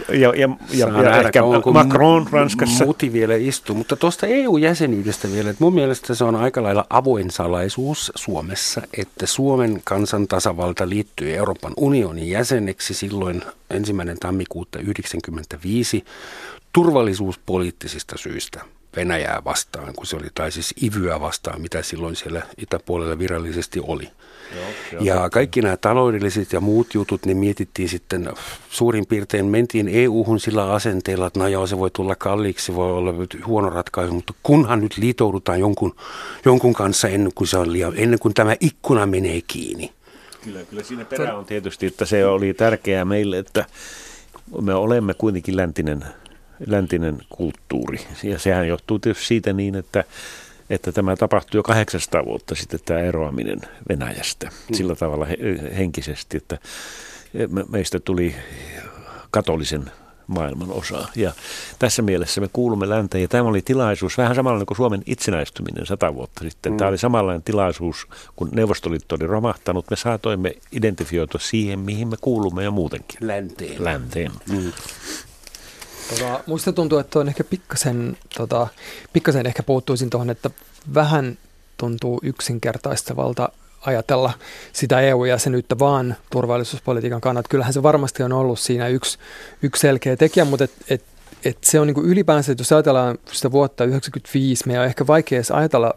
ja, 0.09 0.33
ja, 0.35 0.49
ja, 0.73 0.87
ja 1.03 1.17
ehkä 1.17 1.41
Macron 1.73 2.27
Ranskassa. 2.31 2.85
Muti 2.85 3.13
vielä 3.13 3.35
istuu, 3.35 3.75
mutta 3.75 3.95
tuosta 3.95 4.27
EU-jäsenyydestä 4.27 5.31
vielä, 5.31 5.49
että 5.49 5.63
mun 5.63 5.73
mielestä 5.73 6.15
se 6.15 6.23
on 6.23 6.35
aika 6.35 6.63
lailla 6.63 6.85
avoin 6.89 7.31
salaisuus 7.31 8.11
Suomessa, 8.15 8.81
että 8.97 9.25
Suomen 9.25 9.81
kansan 9.83 10.27
tasavalta 10.27 10.89
liittyy 10.89 11.35
Euroopan 11.35 11.73
unionin 11.77 12.29
jäseneksi 12.29 12.93
silloin 12.93 13.41
ensimmäinen 13.69 14.19
tammikuuta 14.19 14.71
1995 14.71 16.05
turvallisuuspoliittisista 16.73 18.17
syistä. 18.17 18.76
Venäjää 18.95 19.41
vastaan, 19.45 19.93
kun 19.93 20.05
se 20.05 20.15
oli, 20.15 20.27
tai 20.35 20.51
siis 20.51 20.73
Ivyä 20.83 21.19
vastaan, 21.19 21.61
mitä 21.61 21.81
silloin 21.81 22.15
siellä 22.15 22.41
itäpuolella 22.57 23.19
virallisesti 23.19 23.79
oli. 23.83 24.09
Joo, 24.91 25.03
ja 25.03 25.29
kaikki 25.29 25.61
nämä 25.61 25.77
taloudelliset 25.77 26.53
ja 26.53 26.59
muut 26.59 26.93
jutut, 26.93 27.25
ne 27.25 27.33
mietittiin 27.33 27.89
sitten 27.89 28.29
suurin 28.69 29.05
piirtein, 29.05 29.45
mentiin 29.45 29.89
EU-hun 29.91 30.39
sillä 30.39 30.73
asenteella, 30.73 31.27
että 31.27 31.39
no 31.39 31.47
joo, 31.47 31.67
se 31.67 31.77
voi 31.77 31.91
tulla 31.91 32.15
kalliiksi, 32.15 32.75
voi 32.75 32.91
olla 32.91 33.13
huono 33.45 33.69
ratkaisu, 33.69 34.13
mutta 34.13 34.33
kunhan 34.43 34.81
nyt 34.81 34.97
liitoudutaan 34.97 35.59
jonkun, 35.59 35.95
jonkun 36.45 36.73
kanssa 36.73 37.07
ennen 37.07 37.33
kuin, 37.35 37.47
se 37.47 37.57
on 37.57 37.73
liian, 37.73 37.93
ennen 37.95 38.19
kuin 38.19 38.33
tämä 38.33 38.55
ikkuna 38.59 39.05
menee 39.05 39.41
kiinni. 39.47 39.91
Kyllä, 40.43 40.59
kyllä 40.63 40.83
siinä 40.83 41.05
perä 41.05 41.37
on 41.37 41.45
tietysti, 41.45 41.85
että 41.85 42.05
se 42.05 42.25
oli 42.25 42.53
tärkeää 42.53 43.05
meille, 43.05 43.37
että 43.37 43.65
me 44.61 44.73
olemme 44.73 45.13
kuitenkin 45.13 45.57
läntinen 45.57 46.05
läntinen 46.67 47.17
kulttuuri. 47.29 47.99
Ja 48.23 48.39
sehän 48.39 48.67
johtuu 48.67 48.99
tietysti 48.99 49.25
siitä 49.27 49.53
niin, 49.53 49.75
että, 49.75 50.03
että 50.69 50.91
tämä 50.91 51.15
tapahtui 51.15 51.59
jo 51.59 51.63
800 51.63 52.25
vuotta 52.25 52.55
sitten 52.55 52.79
tämä 52.85 52.99
eroaminen 52.99 53.61
Venäjästä 53.89 54.47
mm. 54.47 54.75
sillä 54.75 54.95
tavalla 54.95 55.27
henkisesti, 55.77 56.37
että 56.37 56.57
meistä 57.69 57.99
tuli 57.99 58.35
katolisen 59.31 59.91
maailman 60.27 60.71
osa. 60.71 61.07
Ja 61.15 61.31
tässä 61.79 62.01
mielessä 62.01 62.41
me 62.41 62.49
kuulumme 62.53 62.89
länteen, 62.89 63.21
ja 63.21 63.27
tämä 63.27 63.49
oli 63.49 63.61
tilaisuus, 63.61 64.17
vähän 64.17 64.35
samalla 64.35 64.65
kuin 64.65 64.77
Suomen 64.77 65.03
itsenäistyminen 65.05 65.85
sata 65.85 66.15
vuotta 66.15 66.41
sitten. 66.43 66.71
Mm. 66.71 66.77
Tämä 66.77 66.89
oli 66.89 66.97
samanlainen 66.97 67.43
tilaisuus, 67.43 68.07
kun 68.35 68.49
Neuvostoliitto 68.51 69.15
oli 69.15 69.27
romahtanut. 69.27 69.85
Me 69.89 69.95
saatoimme 69.95 70.53
identifioitua 70.71 71.39
siihen, 71.43 71.79
mihin 71.79 72.07
me 72.07 72.15
kuulumme 72.21 72.63
jo 72.63 72.71
muutenkin. 72.71 73.27
Länteen. 73.27 73.83
Länteen. 73.83 74.31
Mm. 74.51 74.71
Tota, 76.09 76.39
muista 76.45 76.73
tuntuu, 76.73 76.99
että 76.99 77.19
on 77.19 77.27
ehkä 77.27 77.43
pikkasen, 77.43 78.17
tota, 78.37 78.67
pikkasen 79.13 79.45
ehkä 79.45 79.63
puuttuisin 79.63 80.09
tuohon, 80.09 80.29
että 80.29 80.49
vähän 80.93 81.37
tuntuu 81.77 82.19
yksinkertaistavalta 82.23 83.49
ajatella 83.81 84.33
sitä 84.73 85.01
EU-jäsenyyttä 85.01 85.79
vaan 85.79 86.15
turvallisuuspolitiikan 86.29 87.21
kannalta. 87.21 87.49
Kyllähän 87.49 87.73
se 87.73 87.83
varmasti 87.83 88.23
on 88.23 88.33
ollut 88.33 88.59
siinä 88.59 88.87
yksi, 88.87 89.17
yksi 89.61 89.81
selkeä 89.81 90.15
tekijä, 90.15 90.45
mutta 90.45 90.63
et, 90.63 90.71
et, 90.89 91.03
et 91.45 91.57
se 91.63 91.79
on 91.79 91.87
niin 91.87 92.05
ylipäänsä, 92.05 92.51
että 92.51 92.61
jos 92.61 92.71
ajatellaan 92.71 93.17
sitä 93.31 93.51
vuotta 93.51 93.83
1995, 93.83 94.67
meidän 94.67 94.81
on 94.81 94.87
ehkä 94.87 95.07
vaikea 95.07 95.37
edes 95.37 95.51
ajatella 95.51 95.93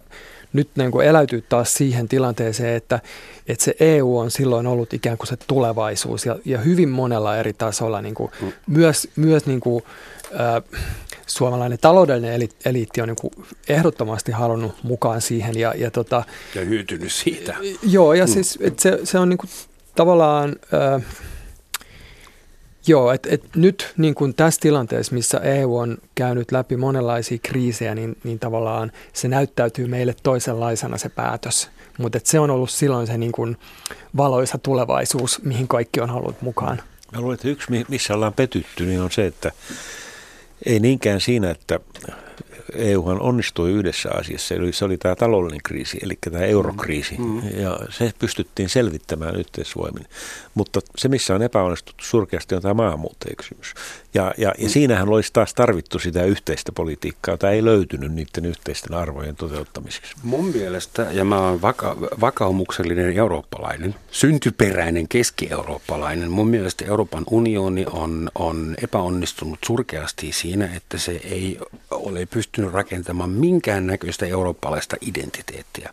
nyt 0.52 0.68
niin 0.74 0.90
kuin 0.90 1.06
eläytyy 1.06 1.44
taas 1.48 1.74
siihen 1.74 2.08
tilanteeseen, 2.08 2.76
että, 2.76 3.00
että 3.46 3.64
se 3.64 3.74
EU 3.80 4.18
on 4.18 4.30
silloin 4.30 4.66
ollut 4.66 4.94
ikään 4.94 5.18
kuin 5.18 5.28
se 5.28 5.36
tulevaisuus 5.46 6.26
ja, 6.26 6.36
ja 6.44 6.58
hyvin 6.58 6.88
monella 6.88 7.36
eri 7.36 7.52
tasolla 7.52 8.02
niin 8.02 8.14
kuin, 8.14 8.30
mm. 8.42 8.52
myös, 8.66 9.08
myös 9.16 9.46
niin 9.46 9.60
kuin, 9.60 9.84
äh, 10.40 10.80
suomalainen 11.26 11.78
taloudellinen 11.80 12.48
eliitti 12.64 13.00
on 13.00 13.08
niin 13.08 13.16
kuin 13.20 13.32
ehdottomasti 13.68 14.32
halunnut 14.32 14.74
mukaan 14.82 15.20
siihen. 15.20 15.58
Ja, 15.58 15.74
ja, 15.76 15.90
tota, 15.90 16.24
ja 16.54 16.64
hyytynyt 16.64 17.12
siitä. 17.12 17.54
Joo, 17.82 18.14
ja 18.14 18.26
mm. 18.26 18.32
siis 18.32 18.58
että 18.60 18.82
se, 18.82 18.98
se 19.04 19.18
on 19.18 19.28
niin 19.28 19.38
kuin, 19.38 19.50
tavallaan... 19.96 20.56
Äh, 20.74 21.02
Joo, 22.90 23.12
että 23.12 23.28
et 23.32 23.44
nyt 23.56 23.92
niin 23.96 24.14
kuin 24.14 24.34
tässä 24.34 24.60
tilanteessa, 24.60 25.14
missä 25.14 25.38
EU 25.38 25.76
on 25.76 25.98
käynyt 26.14 26.52
läpi 26.52 26.76
monenlaisia 26.76 27.38
kriisejä, 27.42 27.94
niin, 27.94 28.16
niin 28.24 28.38
tavallaan 28.38 28.92
se 29.12 29.28
näyttäytyy 29.28 29.86
meille 29.86 30.14
toisenlaisena 30.22 30.98
se 30.98 31.08
päätös. 31.08 31.70
Mutta 31.98 32.20
se 32.24 32.40
on 32.40 32.50
ollut 32.50 32.70
silloin 32.70 33.06
se 33.06 33.18
niin 33.18 33.32
kuin 33.32 33.56
valoisa 34.16 34.58
tulevaisuus, 34.58 35.42
mihin 35.42 35.68
kaikki 35.68 36.00
on 36.00 36.10
halunnut 36.10 36.42
mukaan. 36.42 36.82
Mä 37.12 37.20
luulen, 37.20 37.34
että 37.34 37.48
yksi, 37.48 37.84
missä 37.88 38.14
ollaan 38.14 38.32
petytty, 38.32 38.86
niin 38.86 39.00
on 39.00 39.10
se, 39.10 39.26
että 39.26 39.52
ei 40.66 40.80
niinkään 40.80 41.20
siinä, 41.20 41.50
että 41.50 41.80
EUhan 42.74 43.20
onnistui 43.20 43.70
yhdessä 43.70 44.10
asiassa, 44.14 44.54
eli 44.54 44.72
se 44.72 44.84
oli 44.84 44.98
tämä 44.98 45.16
taloudellinen 45.16 45.62
kriisi, 45.64 45.98
eli 46.02 46.18
tämä 46.20 46.38
eurokriisi, 46.38 47.16
mm. 47.18 47.42
ja 47.56 47.78
se 47.90 48.12
pystyttiin 48.18 48.68
selvittämään 48.68 49.36
yhteisvoimin. 49.36 50.06
Mutta 50.54 50.80
se, 50.96 51.08
missä 51.08 51.34
on 51.34 51.42
epäonnistuttu 51.42 52.04
surkeasti, 52.04 52.54
on 52.54 52.62
tämä 52.62 52.74
maahanmuuttajakysymys. 52.74 53.74
Ja, 54.14 54.34
ja, 54.38 54.54
ja 54.58 54.64
mm. 54.66 54.68
siinähän 54.68 55.08
olisi 55.08 55.30
taas 55.32 55.54
tarvittu 55.54 55.98
sitä 55.98 56.24
yhteistä 56.24 56.72
politiikkaa, 56.72 57.32
jota 57.32 57.50
ei 57.50 57.64
löytynyt 57.64 58.12
niiden 58.12 58.44
yhteisten 58.44 58.94
arvojen 58.94 59.36
toteuttamiseksi. 59.36 60.14
Mun 60.22 60.44
mielestä, 60.44 61.06
ja 61.10 61.24
mä 61.24 61.38
oon 61.38 61.62
vaka- 61.62 61.96
vakaumuksellinen 62.20 63.16
eurooppalainen, 63.16 63.94
syntyperäinen 64.10 65.08
keski-eurooppalainen, 65.08 66.30
mun 66.30 66.48
mielestä 66.48 66.84
Euroopan 66.84 67.24
unioni 67.30 67.86
on, 67.90 68.30
on 68.34 68.74
epäonnistunut 68.82 69.58
surkeasti 69.66 70.32
siinä, 70.32 70.70
että 70.76 70.98
se 70.98 71.20
ei 71.24 71.58
ole 71.90 72.26
pystynyt 72.26 72.59
rakentamaan 72.68 73.30
minkään 73.30 73.86
näköistä 73.86 74.26
eurooppalaista 74.26 74.96
identiteettiä. 75.00 75.90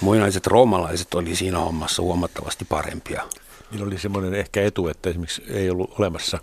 Muinaiset 0.00 0.46
roomalaiset 0.46 1.14
oli 1.14 1.36
siinä 1.36 1.58
hommassa 1.58 2.02
huomattavasti 2.02 2.64
parempia. 2.64 3.22
Niillä 3.70 3.86
oli 3.86 3.98
semmoinen 3.98 4.34
ehkä 4.34 4.62
etu, 4.62 4.88
että 4.88 5.10
esimerkiksi 5.10 5.42
ei 5.48 5.70
ollut 5.70 5.94
olemassa 5.98 6.38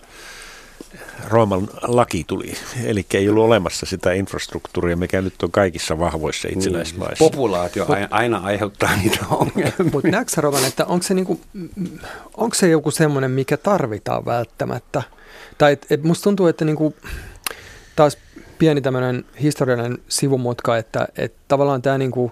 Rooman 1.28 1.68
laki 1.82 2.24
tuli, 2.28 2.54
eli 2.84 3.06
ei 3.14 3.30
ollut 3.30 3.44
olemassa 3.44 3.86
sitä 3.86 4.14
infrastruktuuria, 4.14 4.98
mikä 4.98 5.22
nyt 5.22 5.44
on 5.44 5.52
kaikissa 5.52 6.00
vahvoissa 6.00 6.48
niin, 6.48 6.58
itsenäismaissa. 6.58 7.24
Niin, 7.24 7.32
populaatio 7.32 7.88
aina 8.10 8.38
aiheuttaa 8.38 8.96
niitä 8.96 9.20
ongelmia. 9.30 9.92
Mutta 9.92 10.08
näetkö 10.08 10.42
Roman, 10.42 10.66
että 10.66 10.86
onko 10.86 11.04
se, 11.04 11.14
niinku, 11.14 11.42
onko 12.38 12.56
se 12.56 12.70
joku 12.70 12.92
semmoinen, 12.92 13.32
mikä 13.32 13.58
tarvitaan 13.58 14.26
välttämättä? 14.26 15.04
Tai 15.58 15.74
et, 15.74 15.86
et 15.90 16.04
musta 16.04 16.24
tuntuu, 16.24 16.48
että 16.48 16.66
niinku, 16.66 16.96
taas 17.96 18.18
pieni 18.64 18.82
tämmöinen 18.82 19.26
historiallinen 19.42 19.98
sivumutka, 20.08 20.78
että 20.78 21.08
et 21.18 21.34
tavallaan 21.48 21.82
tämä 21.82 21.98
niinku, 21.98 22.32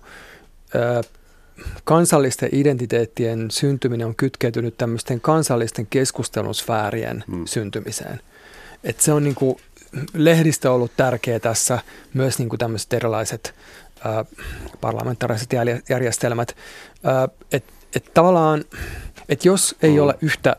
kansallisten 1.84 2.50
identiteettien 2.52 3.52
syntyminen 3.52 4.08
on 4.08 4.16
kytkeytynyt 4.16 4.78
tämmöisten 4.78 5.22
kansallisten 5.22 5.88
keskustelusfäärien 5.88 7.24
hmm. 7.28 7.46
syntymiseen. 7.46 8.20
Et 8.84 9.00
se 9.00 9.14
on 9.14 9.24
niin 9.24 9.36
kuin, 9.36 9.56
lehdistö 10.14 10.72
ollut 10.72 10.92
tärkeä 10.98 11.40
tässä, 11.40 11.80
myös 12.14 12.40
niin 12.40 12.50
kuin 12.50 12.60
tämmöiset 12.60 12.94
erilaiset 12.94 13.54
ä, 14.06 14.26
parlamentaariset 14.82 15.50
järjestelmät. 15.90 16.56
Että 17.52 17.74
et 17.96 18.14
tavallaan, 18.14 18.64
että 19.30 19.48
jos 19.48 19.76
ei 19.82 19.92
hmm. 19.92 20.00
ole 20.00 20.16
yhtä 20.22 20.56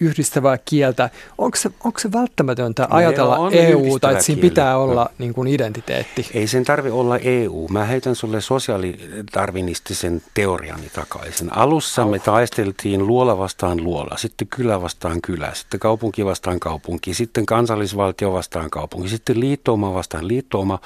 yhdistävää 0.00 0.58
kieltä. 0.64 1.10
Onko 1.38 1.56
se, 1.56 1.70
onko 1.84 1.98
se 1.98 2.12
välttämätöntä 2.12 2.82
no 2.82 2.88
ajatella 2.90 3.50
EU, 3.52 3.98
tai 3.98 4.12
että 4.12 4.24
siinä 4.24 4.40
pitää 4.40 4.78
olla 4.78 5.02
no. 5.02 5.10
niin 5.18 5.34
kuin 5.34 5.48
identiteetti? 5.48 6.26
Ei 6.34 6.46
sen 6.46 6.64
tarvi 6.64 6.90
olla 6.90 7.18
EU. 7.18 7.68
Mä 7.68 7.84
heitän 7.84 8.16
sulle 8.16 8.40
sosiaalitarvinistisen 8.40 10.22
teoriani 10.34 10.90
takaisin. 10.92 11.56
Alussa 11.56 12.04
me 12.04 12.18
taisteltiin 12.18 13.06
luola 13.06 13.38
vastaan 13.38 13.84
luola, 13.84 14.16
sitten 14.16 14.48
kylä 14.48 14.82
vastaan 14.82 15.20
kylä, 15.22 15.50
sitten 15.54 15.80
kaupunki 15.80 16.24
vastaan 16.24 16.60
kaupunki, 16.60 17.14
sitten 17.14 17.46
kansallisvaltio 17.46 18.32
vastaan 18.32 18.70
kaupunki, 18.70 19.08
sitten 19.08 19.40
liittouma 19.40 19.94
vastaan 19.94 20.28
liittouma. 20.28 20.78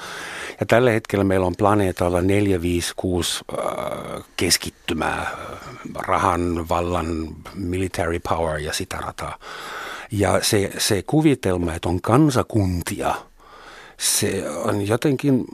Ja 0.59 0.65
tällä 0.65 0.91
hetkellä 0.91 1.23
meillä 1.23 1.45
on 1.45 1.55
planeetalla 1.57 2.21
4, 2.21 2.61
5, 2.61 2.93
6 2.95 3.41
äh, 3.51 4.23
keskittymää, 4.37 5.31
rahan, 5.95 6.69
vallan, 6.69 7.27
military 7.53 8.19
power 8.19 8.59
ja 8.59 8.73
sitä 8.73 9.04
rataa. 9.05 9.39
Ja 10.11 10.39
se, 10.43 10.71
se 10.77 11.03
kuvitelma, 11.07 11.73
että 11.73 11.89
on 11.89 12.01
kansakuntia, 12.01 13.15
se 13.97 14.49
on 14.49 14.87
jotenkin 14.87 15.45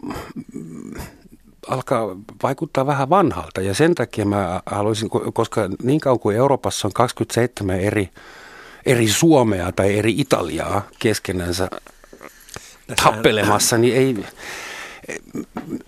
alkaa 1.68 2.16
vaikuttaa 2.44 2.86
vähän 2.86 3.10
vanhalta 3.10 3.62
ja 3.62 3.74
sen 3.74 3.96
takia 3.96 4.26
mä 4.26 4.62
haluaisin, 4.66 5.10
koska 5.10 5.70
niin 5.84 6.00
kauan 6.00 6.20
kuin 6.20 6.38
Euroopassa 6.38 6.88
on 6.88 6.94
27 6.94 7.80
eri, 7.80 8.10
eri 8.86 9.08
Suomea 9.08 9.72
tai 9.72 9.98
eri 9.98 10.14
Italiaa 10.18 10.88
keskenänsä 11.00 11.70
tappelemassa, 13.04 13.78
niin 13.78 13.96
ei, 13.96 14.26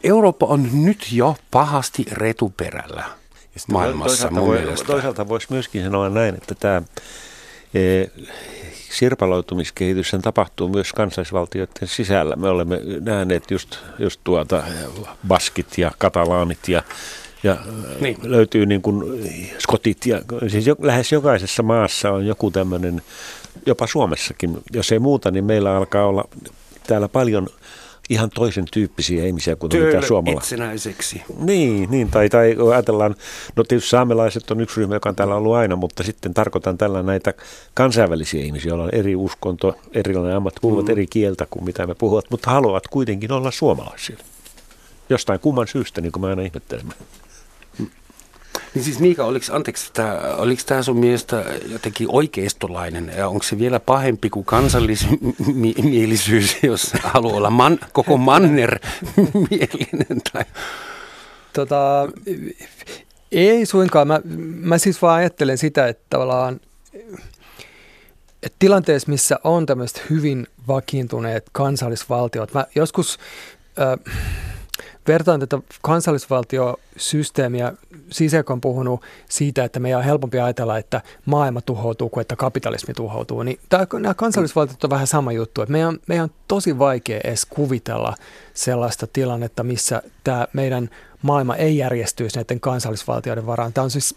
Eurooppa 0.04 0.46
on 0.46 0.70
nyt 0.74 1.12
jo 1.12 1.36
pahasti 1.52 2.06
retuperällä 2.12 3.04
maailmassa 3.72 4.08
toisaalta 4.08 4.40
mun 4.40 4.48
voi, 4.48 4.58
mielestä. 4.58 4.88
Toisaalta 4.88 5.28
voisi 5.28 5.48
myöskin 5.50 5.84
sanoa 5.84 6.10
näin, 6.10 6.36
että 6.36 6.56
tämä 6.56 6.82
sirpaloitumiskehitys 8.92 10.10
sen 10.10 10.22
tapahtuu 10.22 10.70
myös 10.70 10.94
kansallisvaltioiden 10.94 11.88
sisällä. 11.88 12.36
Me 12.36 12.50
olemme 12.50 12.80
nähneet 13.02 13.52
just, 13.52 13.78
just 14.00 14.22
tuota 14.24 14.64
baskit 15.28 15.78
ja 15.78 15.92
katalaanit 15.98 16.68
ja 16.68 16.84
ja 17.44 17.58
niin. 18.00 18.18
löytyy 18.24 18.66
niin 18.66 18.82
kuin 18.82 19.24
skotit 19.60 20.06
ja 20.06 20.22
siis 20.48 20.68
jo, 20.68 20.76
lähes 20.82 21.12
jokaisessa 21.12 21.64
maassa 21.64 22.12
on 22.12 22.26
joku 22.26 22.52
tämmöinen, 22.52 23.02
jopa 23.66 23.88
Suomessakin, 23.88 24.58
jos 24.74 24.92
ei 24.92 25.00
muuta, 25.00 25.32
niin 25.32 25.46
meillä 25.46 25.78
alkaa 25.78 26.06
olla 26.06 26.30
täällä 26.88 27.10
paljon 27.10 27.48
ihan 28.14 28.30
toisen 28.30 28.66
tyyppisiä 28.72 29.26
ihmisiä 29.26 29.56
kuin 29.56 29.72
mitä 29.74 30.08
Suomalla. 30.08 30.40
itsenäiseksi. 30.40 31.22
Niin, 31.40 31.92
niin 31.92 32.10
tai, 32.12 32.30
tai 32.30 32.56
ajatellaan, 32.74 33.16
no 33.56 33.64
tietysti 33.64 33.90
saamelaiset 33.90 34.52
on 34.52 34.62
yksi 34.62 34.80
ryhmä, 34.80 34.96
joka 34.96 35.10
on 35.10 35.16
täällä 35.16 35.36
ollut 35.36 35.56
aina, 35.56 35.76
mutta 35.76 36.04
sitten 36.04 36.34
tarkoitan 36.34 36.78
tällä 36.78 37.04
näitä 37.04 37.34
kansainvälisiä 37.74 38.44
ihmisiä, 38.44 38.70
joilla 38.70 38.84
on 38.84 38.90
eri 38.94 39.16
uskonto, 39.16 39.78
erilainen 39.94 40.36
ammatti, 40.36 40.60
puhuvat 40.62 40.86
mm. 40.86 40.92
eri 40.92 41.08
kieltä 41.08 41.48
kuin 41.50 41.66
mitä 41.66 41.88
me 41.88 41.96
puhuvat, 41.96 42.26
mutta 42.30 42.52
haluavat 42.52 42.88
kuitenkin 42.88 43.32
olla 43.32 43.52
suomalaisia. 43.52 44.18
Jostain 45.10 45.40
kumman 45.40 45.68
syystä, 45.68 46.02
niin 46.02 46.12
kuin 46.12 46.22
mä 46.22 46.28
aina 46.28 46.42
ihmettelen. 46.42 46.86
Niin 48.74 48.84
siis 48.84 49.00
Miika, 49.00 49.26
oliko, 49.26 49.46
anteeksi, 49.52 49.90
tämä, 49.94 50.20
oliko 50.38 50.62
tämä 50.66 50.84
sun 50.84 50.98
mielestä 50.98 51.46
jotenkin 51.68 52.08
oikeistolainen 52.12 53.14
ja 53.18 53.28
onko 53.28 53.44
se 53.44 53.60
vielä 53.60 53.80
pahempi 53.80 54.30
kuin 54.30 54.46
kansallismielisyys, 54.46 56.58
jos 56.64 56.94
haluaa 57.04 57.38
olla 57.38 57.50
man, 57.50 57.80
koko 57.94 58.18
manner 58.18 58.80
mielinen? 59.50 60.22
Tai? 60.34 60.46
Tota, 61.54 62.08
ei 63.32 63.66
suinkaan. 63.66 64.08
Mä, 64.08 64.22
mä 64.62 64.78
siis 64.78 65.02
vaan 65.02 65.18
ajattelen 65.18 65.58
sitä, 65.58 65.88
että 65.88 66.04
tavallaan 66.10 66.60
että 68.44 68.56
tilanteessa, 68.60 69.12
missä 69.12 69.40
on 69.44 69.66
tämmöiset 69.66 70.10
hyvin 70.10 70.48
vakiintuneet 70.68 71.50
kansallisvaltiot, 71.52 72.54
mä 72.54 72.66
joskus... 72.76 73.20
Äh, 73.80 74.16
vertaan 75.08 75.40
tätä 75.40 75.60
kansallisvaltiosysteemiä, 75.82 77.74
Sisek 78.12 78.50
on 78.50 78.62
puhunut 78.62 79.02
siitä, 79.30 79.64
että 79.64 79.80
meidän 79.80 80.00
on 80.00 80.06
helpompi 80.06 80.40
ajatella, 80.40 80.78
että 80.78 81.02
maailma 81.26 81.62
tuhoutuu 81.62 82.10
kuin 82.10 82.22
että 82.22 82.36
kapitalismi 82.36 82.94
tuhoutuu. 82.94 83.44
Niin 83.44 83.60
tämä, 83.70 83.88
nämä 83.94 84.14
kansallisvaltiot 84.14 84.84
on 84.84 84.90
vähän 84.90 85.08
sama 85.08 85.32
juttu, 85.32 85.62
että 85.62 85.72
meidän, 85.72 86.00
meidän 86.08 86.24
on 86.24 86.32
tosi 86.48 86.80
vaikea 86.80 87.20
edes 87.24 87.46
kuvitella 87.46 88.16
sellaista 88.54 89.08
tilannetta, 89.08 89.64
missä 89.64 90.02
tämä 90.24 90.48
meidän 90.54 90.90
maailma 91.22 91.56
ei 91.56 91.78
järjestyisi 91.78 92.36
näiden 92.36 92.60
kansallisvaltioiden 92.60 93.46
varaan. 93.46 93.74
Tämä 93.74 93.84
on 93.84 93.92
siis 93.92 94.16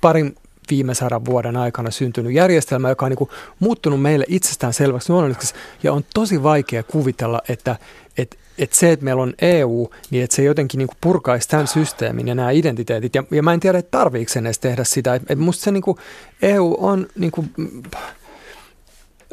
parin 0.00 0.36
viime 0.70 0.94
sadan 0.94 1.24
vuoden 1.24 1.56
aikana 1.56 1.90
syntynyt 1.90 2.32
järjestelmä, 2.32 2.88
joka 2.88 3.06
on 3.06 3.10
niin 3.10 3.18
kuin 3.18 3.30
muuttunut 3.58 4.02
meille 4.02 4.24
itsestään 4.28 4.72
selväksi 4.72 5.12
luonnolliseksi 5.12 5.54
ja 5.82 5.92
on 5.92 6.04
tosi 6.14 6.42
vaikea 6.42 6.82
kuvitella, 6.82 7.40
että, 7.48 7.76
että 8.18 8.36
että 8.58 8.76
se, 8.76 8.92
että 8.92 9.04
meillä 9.04 9.22
on 9.22 9.34
EU, 9.40 9.90
niin 10.10 10.24
että 10.24 10.36
se 10.36 10.42
jotenkin 10.42 10.78
niin 10.78 10.88
purkaisi 11.00 11.48
tämän 11.48 11.66
systeemin 11.66 12.28
ja 12.28 12.34
nämä 12.34 12.50
identiteetit. 12.50 13.14
Ja, 13.14 13.24
ja 13.30 13.42
mä 13.42 13.52
en 13.52 13.60
tiedä, 13.60 13.78
että 13.78 13.98
tarviiko 13.98 14.32
sen 14.32 14.46
edes 14.46 14.58
tehdä 14.58 14.84
sitä. 14.84 15.14
Että 15.14 15.32
et 15.32 15.38
musta 15.38 15.64
se 15.64 15.70
niin 15.70 15.82
kuin, 15.82 15.98
EU 16.42 16.76
on 16.78 17.06
niin 17.16 17.30
kuin, 17.30 17.50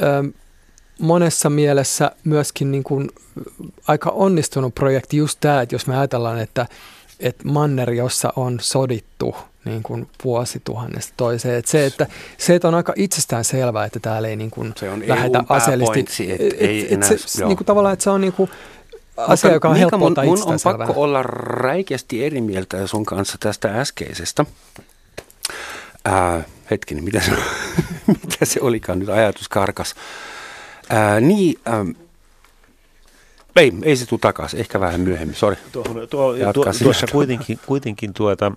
ö, 0.02 0.24
monessa 1.00 1.50
mielessä 1.50 2.12
myöskin 2.24 2.72
niin 2.72 2.84
kuin, 2.84 3.10
aika 3.88 4.10
onnistunut 4.10 4.76
projekti 4.76 5.18
just 5.18 5.38
tämä, 5.40 5.62
että 5.62 5.76
jos 5.76 5.88
me 5.88 5.98
ajatellaan, 5.98 6.40
että, 6.40 6.66
että 7.20 7.48
manner, 7.48 7.92
jossa 7.92 8.34
on 8.36 8.60
sodittu 8.62 9.36
niin 9.66 9.84
kuin 9.84 10.08
vuosituhannesta 10.24 11.14
toiseen. 11.18 11.56
Että 11.56 11.72
se, 11.72 11.86
että, 11.86 12.08
se, 12.38 12.56
että 12.56 12.68
on 12.68 12.76
aika 12.76 12.94
itsestään 12.96 13.44
selvää, 13.44 13.86
että 13.86 14.00
täällä 14.00 14.28
ei 14.28 14.36
niin 14.36 14.52
kuin 14.52 14.74
se 14.76 14.90
on 14.90 15.04
lähetä 15.08 15.44
aseellisesti. 15.50 16.32
Et, 16.32 16.42
et, 16.42 16.92
et, 16.92 17.04
se, 17.04 17.46
niin 17.46 17.58
kuin 17.58 17.66
tavallaan, 17.66 17.94
että 17.94 18.04
se 18.04 18.10
on 18.10 18.22
niin 18.22 18.34
kuin, 18.34 18.50
asia, 19.18 19.54
joka 19.54 19.70
on 19.70 19.76
helppo 19.76 19.98
mun, 19.98 20.16
mun 20.26 20.44
on 20.46 20.60
pakko 20.64 20.94
olla 20.96 21.24
räikeästi 21.24 22.26
eri 22.26 22.42
mieltä 22.42 22.88
sun 22.88 23.06
kanssa 23.06 23.38
tästä 23.40 23.82
äskeisestä. 23.82 24.46
Ää, 26.06 26.44
hetkinen, 26.72 27.04
mitä 27.04 27.22
se, 27.22 27.32
mitä 28.26 28.46
se 28.46 28.62
olikaan 28.62 29.00
nyt 29.00 29.10
ajatus 29.10 29.50
karkas. 29.50 29.96
Ää, 30.90 31.20
niin, 31.20 31.60
ää, 31.66 31.86
ei, 33.56 33.74
ei 33.84 33.96
se 33.96 34.06
tule 34.06 34.20
takaisin, 34.20 34.60
ehkä 34.60 34.80
vähän 34.80 35.02
myöhemmin, 35.02 35.36
sori. 35.36 35.56
Tuo, 35.72 35.84
tuo, 35.84 36.36
tuo, 36.54 36.66
tuossa 36.84 37.08
kuitenkin, 37.12 37.60
kuitenkin 37.66 38.14
tuota, 38.14 38.52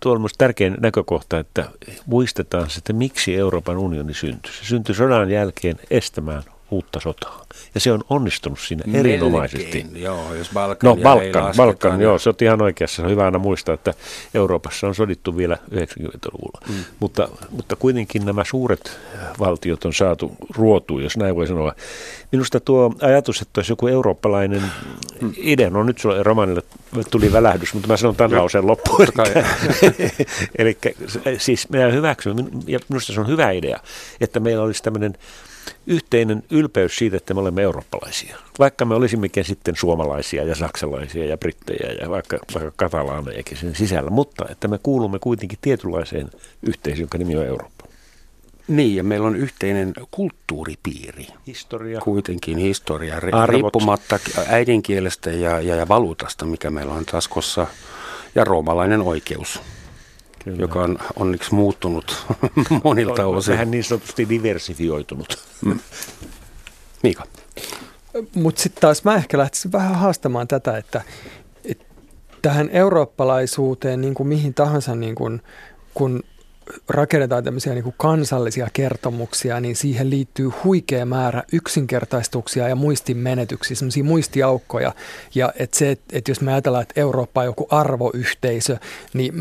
tuo 0.00 0.12
on 0.14 0.28
tärkein 0.38 0.76
näkökohta, 0.80 1.38
että 1.38 1.68
muistetaan 2.06 2.70
se, 2.70 2.78
että 2.78 2.92
miksi 2.92 3.36
Euroopan 3.36 3.78
unioni 3.78 4.14
syntyi. 4.14 4.52
Se 4.52 4.64
syntyi 4.64 4.94
sodan 4.94 5.30
jälkeen 5.30 5.76
estämään 5.90 6.42
uutta 6.72 7.00
sotaa. 7.00 7.44
Ja 7.74 7.80
se 7.80 7.92
on 7.92 8.00
onnistunut 8.10 8.58
siinä 8.60 8.82
Melkein, 8.86 9.06
erinomaisesti. 9.06 9.86
Joo, 9.94 10.34
jos 10.34 10.50
Balkan 10.54 10.88
No 10.88 10.96
Balkan, 10.96 11.54
Balkan 11.56 12.00
joo, 12.00 12.18
se 12.18 12.28
on 12.28 12.34
ihan 12.40 12.62
oikeassa. 12.62 12.96
Se 12.96 13.02
on 13.02 13.10
hyvä 13.10 13.24
aina 13.24 13.38
muistaa, 13.38 13.74
että 13.74 13.94
Euroopassa 14.34 14.86
on 14.86 14.94
sodittu 14.94 15.36
vielä 15.36 15.58
90-luvulla. 15.74 16.60
Mm. 16.68 16.74
Mutta, 17.00 17.28
mutta 17.50 17.76
kuitenkin 17.76 18.24
nämä 18.24 18.44
suuret 18.44 18.98
valtiot 19.38 19.84
on 19.84 19.94
saatu 19.94 20.36
ruotuun, 20.56 21.02
jos 21.02 21.16
näin 21.16 21.36
voi 21.36 21.46
sanoa. 21.46 21.74
Minusta 22.32 22.60
tuo 22.60 22.94
ajatus, 23.00 23.42
että 23.42 23.58
olisi 23.60 23.72
joku 23.72 23.86
eurooppalainen 23.86 24.62
mm. 25.20 25.32
idea, 25.36 25.70
no 25.70 25.82
nyt 25.82 25.98
sulla 25.98 26.22
romanille 26.22 26.62
tuli 27.10 27.32
välähdys, 27.32 27.74
mutta 27.74 27.88
mä 27.88 27.96
sanon 27.96 28.16
tämän 28.16 28.38
lauseen 28.38 28.66
loppuun. 28.66 29.06
Eli 30.58 30.78
siis 31.38 31.68
minä 31.68 31.86
hyväksyn, 31.86 32.36
ja 32.66 32.78
minusta 32.88 33.12
se 33.12 33.20
on 33.20 33.28
hyvä 33.28 33.50
idea, 33.50 33.80
että 34.20 34.40
meillä 34.40 34.62
olisi 34.62 34.82
tämmöinen 34.82 35.14
yhteinen 35.86 36.42
ylpeys 36.50 36.96
siitä, 36.96 37.16
että 37.16 37.34
me 37.34 37.40
olemme 37.40 37.62
eurooppalaisia. 37.62 38.36
Vaikka 38.58 38.84
me 38.84 38.94
olisimmekin 38.94 39.44
sitten 39.44 39.76
suomalaisia 39.76 40.44
ja 40.44 40.54
saksalaisia 40.54 41.24
ja 41.24 41.38
brittejä 41.38 41.92
ja 42.00 42.10
vaikka, 42.10 42.38
vaikka 42.54 42.72
katalaanejakin 42.76 43.56
sen 43.56 43.74
sisällä, 43.74 44.10
mutta 44.10 44.44
että 44.48 44.68
me 44.68 44.78
kuulumme 44.82 45.18
kuitenkin 45.18 45.58
tietynlaiseen 45.62 46.30
yhteisöön, 46.62 47.00
jonka 47.00 47.18
nimi 47.18 47.36
on 47.36 47.46
Eurooppa. 47.46 47.82
Niin, 48.68 48.96
ja 48.96 49.04
meillä 49.04 49.26
on 49.26 49.36
yhteinen 49.36 49.92
kulttuuripiiri. 50.10 51.26
Historia. 51.46 52.00
Kuitenkin 52.00 52.58
historia, 52.58 53.16
Arvot. 53.16 53.48
riippumatta 53.48 54.18
äidinkielestä 54.48 55.30
ja, 55.30 55.60
ja, 55.60 55.76
ja 55.76 55.88
valuutasta, 55.88 56.44
mikä 56.44 56.70
meillä 56.70 56.92
on 56.92 57.04
taskossa, 57.04 57.66
ja 58.34 58.44
roomalainen 58.44 59.00
oikeus. 59.00 59.60
Kyllä. 60.44 60.58
joka 60.60 60.82
on 60.82 60.98
onneksi 61.16 61.54
muuttunut 61.54 62.26
monilta 62.84 63.26
on, 63.26 63.36
osin. 63.36 63.52
Vähän 63.52 63.70
niin 63.70 63.84
sanotusti 63.84 64.28
diversifioitunut. 64.28 65.38
Mm. 65.64 65.78
Miika. 67.02 67.24
Mutta 68.34 68.62
sitten 68.62 68.80
taas 68.80 69.04
mä 69.04 69.14
ehkä 69.14 69.38
lähtisin 69.38 69.72
vähän 69.72 69.94
haastamaan 69.94 70.48
tätä, 70.48 70.76
että, 70.76 71.02
että 71.64 71.84
tähän 72.42 72.70
eurooppalaisuuteen, 72.70 74.00
niin 74.00 74.14
kuin 74.14 74.26
mihin 74.26 74.54
tahansa, 74.54 74.94
niin 74.94 75.14
kuin, 75.14 75.42
kun 75.94 76.22
rakennetaan 76.88 77.44
tämmöisiä 77.44 77.74
niin 77.74 77.84
kuin 77.84 77.94
kansallisia 77.98 78.68
kertomuksia, 78.72 79.60
niin 79.60 79.76
siihen 79.76 80.10
liittyy 80.10 80.50
huikea 80.64 81.06
määrä 81.06 81.42
yksinkertaistuksia 81.52 82.68
ja 82.68 82.74
muistin 82.74 83.16
menetyksiä, 83.16 83.76
semmoisia 83.76 84.04
muistiaukkoja. 84.04 84.92
Ja 85.34 85.52
että 85.58 85.78
se, 85.78 85.90
että 85.90 86.18
et 86.18 86.28
jos 86.28 86.40
me 86.40 86.52
ajatellaan, 86.52 86.82
että 86.82 87.00
Eurooppa 87.00 87.40
on 87.40 87.46
joku 87.46 87.66
arvoyhteisö, 87.70 88.78
niin 89.14 89.34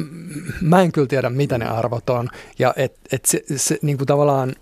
mä 0.62 0.82
en 0.82 0.92
kyllä 0.92 1.08
tiedä, 1.08 1.30
mitä 1.30 1.58
ne 1.58 1.66
arvot 1.66 2.10
on. 2.10 2.30
Ja 2.60 2.74
että 2.78 3.00
et 3.12 3.26
se, 3.26 3.44
se 3.56 3.78
niin 3.82 3.98
kuin 3.98 4.08
tavallaan, 4.08 4.56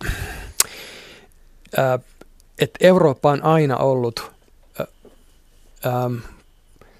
että 2.59 2.79
Eurooppa 2.81 3.31
on 3.31 3.43
aina 3.43 3.77
ollut 3.77 4.31
ää, 4.79 4.87
ää, 5.83 6.09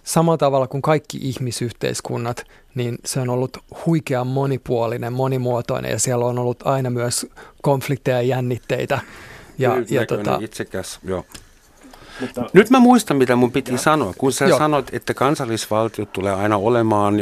samalla 0.10 0.38
tavalla 0.38 0.68
kuin 0.68 0.82
kaikki 0.82 1.18
ihmisyhteiskunnat, 1.22 2.44
niin 2.76 2.98
se 3.06 3.20
on 3.20 3.30
ollut 3.30 3.58
huikean 3.86 4.28
monipuolinen, 4.28 5.14
monimuotoinen 5.14 5.92
ja 5.92 6.00
siellä 6.00 6.26
on 6.26 6.40
ollut 6.40 6.68
aina 6.68 6.90
myös 6.90 7.28
konflikteja 7.62 8.18
ja 8.18 8.28
jännitteitä. 8.28 9.00
Ja, 9.58 9.72
ja 9.90 10.06
tota, 10.06 10.40
itsekäs, 10.42 11.00
joo. 11.04 11.26
Mutta, 12.22 12.46
Nyt 12.54 12.70
mä 12.70 12.80
muistan, 12.80 13.18
mitä 13.18 13.36
mun 13.36 13.52
piti 13.52 13.72
ja, 13.72 13.78
sanoa. 13.78 14.14
Kun 14.18 14.32
sä 14.32 14.46
joo. 14.46 14.58
sanoit, 14.58 14.94
että 14.94 15.14
kansallisvaltiot 15.14 16.14
tulee 16.14 16.34
aina 16.34 16.58
olemaan, 16.58 17.16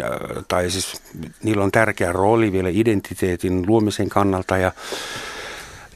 tai 0.48 0.70
siis 0.70 1.02
niillä 1.44 1.64
on 1.64 1.72
tärkeä 1.72 2.12
rooli 2.12 2.52
vielä 2.52 2.70
identiteetin 2.72 3.64
luomisen 3.68 4.10
kannalta 4.10 4.58
ja 4.58 4.72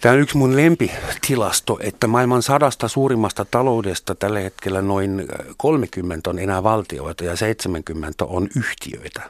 Tämä 0.02 0.14
on 0.14 0.20
yksi 0.20 0.38
mun 0.38 0.58
lempitilasto, 0.58 1.80
että 1.82 2.08
maailman 2.08 2.42
sadasta 2.42 2.88
suurimmasta 2.88 3.46
taloudesta 3.46 4.16
tällä 4.16 4.40
hetkellä 4.40 4.82
noin 4.82 5.28
30 5.58 6.30
on 6.30 6.40
enää 6.40 6.64
valtioita 6.64 7.24
ja 7.24 7.36
70 7.36 8.26
on 8.26 8.48
yhtiöitä. 8.58 9.22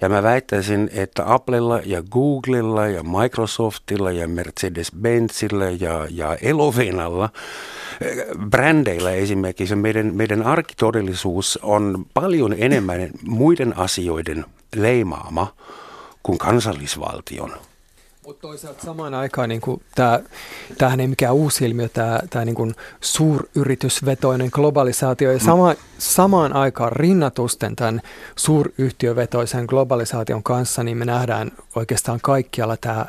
Ja 0.00 0.08
mä 0.08 0.22
väittäisin, 0.22 0.90
että 0.92 1.34
Applella 1.34 1.80
ja 1.84 2.02
Googlella 2.02 2.86
ja 2.86 3.02
Microsoftilla 3.02 4.12
ja 4.12 4.26
Mercedes-Benzillä 4.26 5.70
ja, 5.80 6.06
ja 6.10 6.36
Elovenalla 6.42 7.28
brändeillä 8.50 9.10
esimerkiksi 9.10 9.76
meidän, 9.76 10.14
meidän 10.14 10.42
arkitodellisuus 10.42 11.58
on 11.62 12.06
paljon 12.14 12.54
enemmän 12.58 13.10
muiden 13.22 13.78
asioiden 13.78 14.44
leimaama 14.76 15.54
kuin 16.22 16.38
kansallisvaltion. 16.38 17.52
Mutta 18.26 18.40
toisaalta 18.40 18.84
samaan 18.84 19.14
aikaan 19.14 19.48
niin 19.48 19.60
tämä, 19.94 20.20
tämähän 20.78 21.00
ei 21.00 21.06
mikään 21.06 21.34
uusi 21.34 21.64
ilmiö, 21.64 21.88
tämä, 21.88 22.20
tämä 22.30 22.44
niin 22.44 22.54
kuin 22.54 22.74
suuryritysvetoinen 23.00 24.48
globalisaatio. 24.52 25.32
Ja 25.32 25.38
sama, 25.38 25.74
samaan 25.98 26.52
aikaan 26.52 26.92
rinnatusten 26.92 27.76
tämän 27.76 28.02
suuryhtiövetoisen 28.36 29.64
globalisaation 29.68 30.42
kanssa, 30.42 30.82
niin 30.82 30.96
me 30.96 31.04
nähdään 31.04 31.52
oikeastaan 31.74 32.20
kaikkialla 32.22 32.76
tämä 32.76 33.06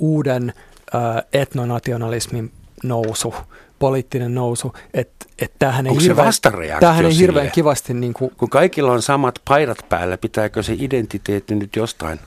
uuden 0.00 0.52
äh, 0.94 1.00
etnonationalismin 1.32 2.52
nousu, 2.82 3.34
poliittinen 3.78 4.34
nousu. 4.34 4.72
Että 4.94 5.26
et 5.38 5.52
tämähän 5.58 5.86
ei, 5.86 6.00
hirveän, 6.00 6.32
tämähän 6.80 7.06
ei 7.06 7.18
hirveän 7.18 7.50
kivasti... 7.50 7.94
Niin 7.94 8.14
kuin, 8.14 8.32
Kun 8.36 8.50
kaikilla 8.50 8.92
on 8.92 9.02
samat 9.02 9.40
paidat 9.48 9.78
päällä, 9.88 10.18
pitääkö 10.18 10.62
se 10.62 10.76
identiteetti 10.78 11.54
nyt 11.54 11.76
jostain 11.76 12.20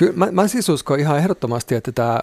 Kyllä 0.00 0.12
mä, 0.16 0.28
mä 0.32 0.48
siis 0.48 0.68
uskon 0.68 1.00
ihan 1.00 1.18
ehdottomasti, 1.18 1.74
että 1.74 1.92
tämä 1.92 2.20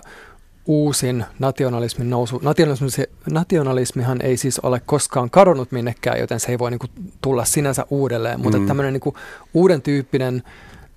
uusin 0.66 1.26
nationalismin 1.40 2.10
nousu, 2.10 2.40
nationalismi, 2.44 3.04
nationalismihan 3.32 4.22
ei 4.22 4.38
siis 4.38 4.60
ole 4.60 4.82
koskaan 4.86 5.30
kadonnut 5.30 5.72
minnekään, 5.72 6.20
joten 6.20 6.40
se 6.40 6.52
ei 6.52 6.60
voi 6.60 6.72
niinku 6.72 6.88
tulla 7.22 7.46
sinänsä 7.46 7.86
uudelleen, 7.90 8.40
mutta 8.42 8.60
mm. 8.60 8.68
tämmöinen 8.68 8.94
niinku 8.94 9.16
uuden 9.54 9.82
tyyppinen 9.82 10.44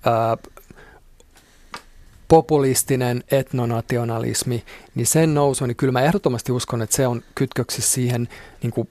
ää, 0.05 0.37
populistinen 2.31 3.23
etnonationalismi, 3.31 4.63
niin 4.95 5.07
sen 5.07 5.33
nousu, 5.33 5.65
niin 5.65 5.75
kyllä 5.75 5.91
mä 5.91 6.01
ehdottomasti 6.01 6.51
uskon, 6.51 6.81
että 6.81 6.95
se 6.95 7.07
on 7.07 7.21
kytköksissä 7.35 7.91
siihen 7.91 8.27
niin 8.63 8.71
kuin, 8.71 8.87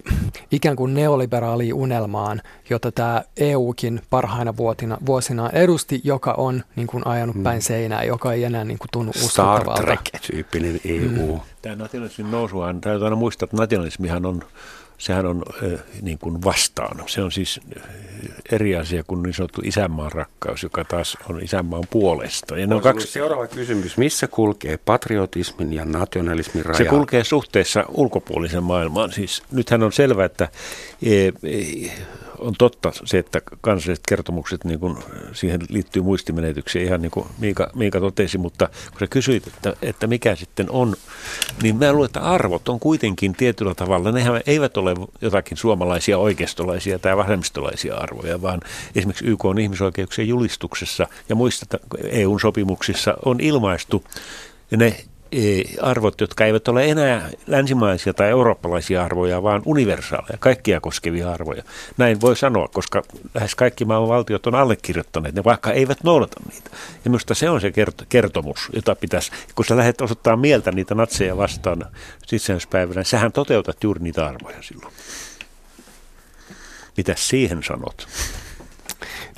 ikään 0.51 0.77
kuin 0.77 0.95
neoliberaaliin 0.95 1.75
unelmaan, 1.75 2.43
jota 2.71 2.93
tämä 2.93 3.23
EUkin 3.37 4.01
parhaina 4.11 4.57
vuotina, 4.57 4.99
vuosina 5.07 5.51
edusti, 5.51 6.01
joka 6.05 6.33
on 6.33 6.65
niin 6.77 6.87
kuin, 6.87 7.07
ajanut 7.07 7.37
mm. 7.37 7.43
päin 7.43 7.63
seinää, 7.63 8.05
joka 8.05 8.33
ei 8.33 8.45
enää 8.45 8.65
niin 8.65 8.79
kuin, 8.79 8.89
tunnu 8.93 9.11
uskottavalta. 9.11 9.83
Star 9.83 9.85
Trek-tyyppinen 9.85 10.81
EU. 10.85 11.35
Mm. 11.35 11.41
Tämä 11.63 11.77
nationalismin 11.77 12.31
nousuhan, 12.31 12.81
täytyy 12.81 13.05
aina 13.05 13.17
muistaa, 13.17 13.45
että 13.45 13.57
nationalismihan 13.57 14.27
on 14.27 14.43
sehän 15.01 15.27
on 15.27 15.43
niin 16.03 16.19
kuin 16.19 16.45
vastaan. 16.45 17.03
Se 17.07 17.23
on 17.23 17.33
siis 17.33 17.61
eri 18.53 18.77
asia 18.77 19.05
kuin 19.05 19.23
niin 19.23 19.35
sanottu 19.35 19.61
isänmaan 19.65 20.13
rakkaus, 20.13 20.63
joka 20.63 20.85
taas 20.85 21.17
on 21.31 21.43
isänmaan 21.43 21.85
puolesta. 21.91 22.59
Ja 22.59 22.67
ne 22.67 22.75
on 22.75 22.81
kaksi... 22.81 23.07
Seuraava 23.07 23.47
kysymys. 23.47 23.97
Missä 23.97 24.29
kulkee 24.29 24.77
patriotismin 24.77 25.73
ja 25.73 25.85
nationalismin 25.85 26.65
raja? 26.65 26.79
Se 26.79 26.85
kulkee 26.85 27.25
suhteessa 27.25 27.85
ulkopuolisen 27.89 28.63
maailmaan. 28.63 29.13
Siis 29.13 29.43
nythän 29.53 29.83
on 29.83 29.93
selvää, 29.93 30.27
että 30.27 30.49
e, 31.03 31.27
e, 31.27 31.33
on 32.41 32.55
totta 32.59 32.93
se, 33.05 33.19
että 33.19 33.41
kansalliset 33.61 34.05
kertomukset, 34.09 34.65
niin 34.65 34.81
kuin 34.81 34.97
siihen 35.33 35.61
liittyy 35.69 36.03
muistimenetyksiä, 36.03 36.83
ihan 36.83 37.03
niin 37.03 37.11
kuin 37.11 37.27
Miika, 37.39 37.71
Miika 37.75 38.01
totesi, 38.01 38.39
mutta 38.39 38.69
kun 38.91 38.99
sä 39.01 39.07
kysyit, 39.07 39.47
että, 39.47 39.77
että 39.83 40.07
mikä 40.07 40.35
sitten 40.35 40.71
on, 40.71 40.97
niin 41.63 41.77
mä 41.77 41.93
luulen, 41.93 42.07
että 42.07 42.21
arvot 42.21 42.69
on 42.69 42.81
kuitenkin 42.81 43.33
tietyllä 43.33 43.75
tavalla, 43.75 44.13
nehän 44.13 44.41
eivät 44.47 44.77
ole 44.77 44.95
jotakin 45.21 45.57
suomalaisia 45.57 46.19
oikeistolaisia 46.19 46.99
tai 46.99 47.17
vasemmistolaisia 47.17 47.97
arvoja, 47.97 48.43
vaan 48.43 48.61
esimerkiksi 48.95 49.27
YK 49.27 49.45
on 49.45 49.59
ihmisoikeuksien 49.59 50.29
julistuksessa 50.29 51.07
ja 51.29 51.35
muissa 51.35 51.67
EUn 52.11 52.41
sopimuksissa 52.41 53.15
on 53.25 53.41
ilmaistu 53.41 54.05
ne 54.77 55.05
arvot, 55.83 56.21
jotka 56.21 56.45
eivät 56.45 56.69
ole 56.69 56.91
enää 56.91 57.31
länsimaisia 57.47 58.15
tai 58.15 58.29
eurooppalaisia 58.29 59.05
arvoja, 59.05 59.43
vaan 59.43 59.63
universaaleja, 59.65 60.39
kaikkia 60.39 60.81
koskevia 60.81 61.33
arvoja. 61.33 61.63
Näin 61.97 62.21
voi 62.21 62.37
sanoa, 62.37 62.69
koska 62.69 63.03
lähes 63.35 63.55
kaikki 63.55 63.85
maailman 63.85 64.09
valtiot 64.09 64.47
on 64.47 64.55
allekirjoittaneet 64.55 65.35
ne, 65.35 65.45
vaikka 65.45 65.73
eivät 65.73 65.99
noudata 66.05 66.41
niitä. 66.51 66.71
Ja 67.05 67.11
minusta 67.11 67.35
se 67.35 67.51
on 67.51 67.61
se 67.61 67.73
kertomus, 68.09 68.69
jota 68.73 68.95
pitäisi, 68.95 69.33
kun 69.55 69.65
sä 69.65 69.77
lähdet 69.77 70.01
osoittaa 70.01 70.37
mieltä 70.37 70.73
niitä 70.73 70.95
natseja 70.95 71.37
vastaan 71.37 71.87
itsenäispäivänä, 72.33 73.05
sähän 73.05 73.33
toteutat 73.33 73.85
juuri 73.85 74.03
niitä 74.03 74.27
arvoja 74.27 74.63
silloin. 74.63 74.93
Mitä 76.97 77.15
siihen 77.17 77.63
sanot? 77.63 78.09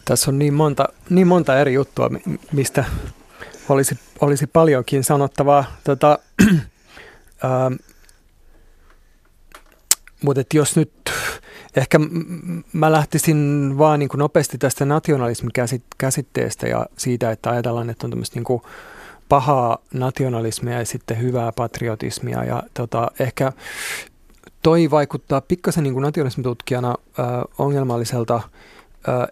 Tässä 0.05 0.31
on 0.31 0.39
niin 0.39 0.55
monta, 0.55 0.89
niin 1.11 1.27
monta 1.27 1.61
eri 1.61 1.75
juttua, 1.75 2.11
mistä 2.53 2.85
olisi, 3.69 3.99
olisi 4.23 4.47
paljonkin 4.47 5.05
sanottavaa. 5.05 5.65
Tota, 5.85 6.19
ähm, 7.45 7.75
mutta 10.23 10.43
jos 10.55 10.77
nyt 10.77 10.93
ehkä 11.77 12.01
mä 12.73 12.93
lähtisin 12.93 13.75
vaan 13.79 13.99
niin 13.99 14.09
kuin 14.09 14.19
nopeasti 14.19 14.59
tästä 14.59 14.85
nationalismin 14.85 15.53
käsitteestä 15.99 16.69
ja 16.69 16.87
siitä, 16.99 17.31
että 17.31 17.51
ajatellaan, 17.51 17.91
että 17.91 18.07
on 18.07 18.11
tämmöistä 18.11 18.37
niin 18.37 18.45
kuin 18.45 18.63
pahaa 19.29 19.79
nationalismia 19.95 20.79
ja 20.79 20.87
sitten 20.87 21.21
hyvää 21.21 21.53
patriotismia. 21.53 22.45
Ja 22.45 22.63
tota, 22.75 23.11
ehkä 23.19 23.53
toi 24.63 24.91
vaikuttaa 24.91 25.41
pikkasen 25.41 25.85
niin 25.85 25.95
kuin 25.95 26.03
nationalismitutkijana 26.03 26.89
äh, 27.19 27.27
ongelmalliselta– 27.59 28.41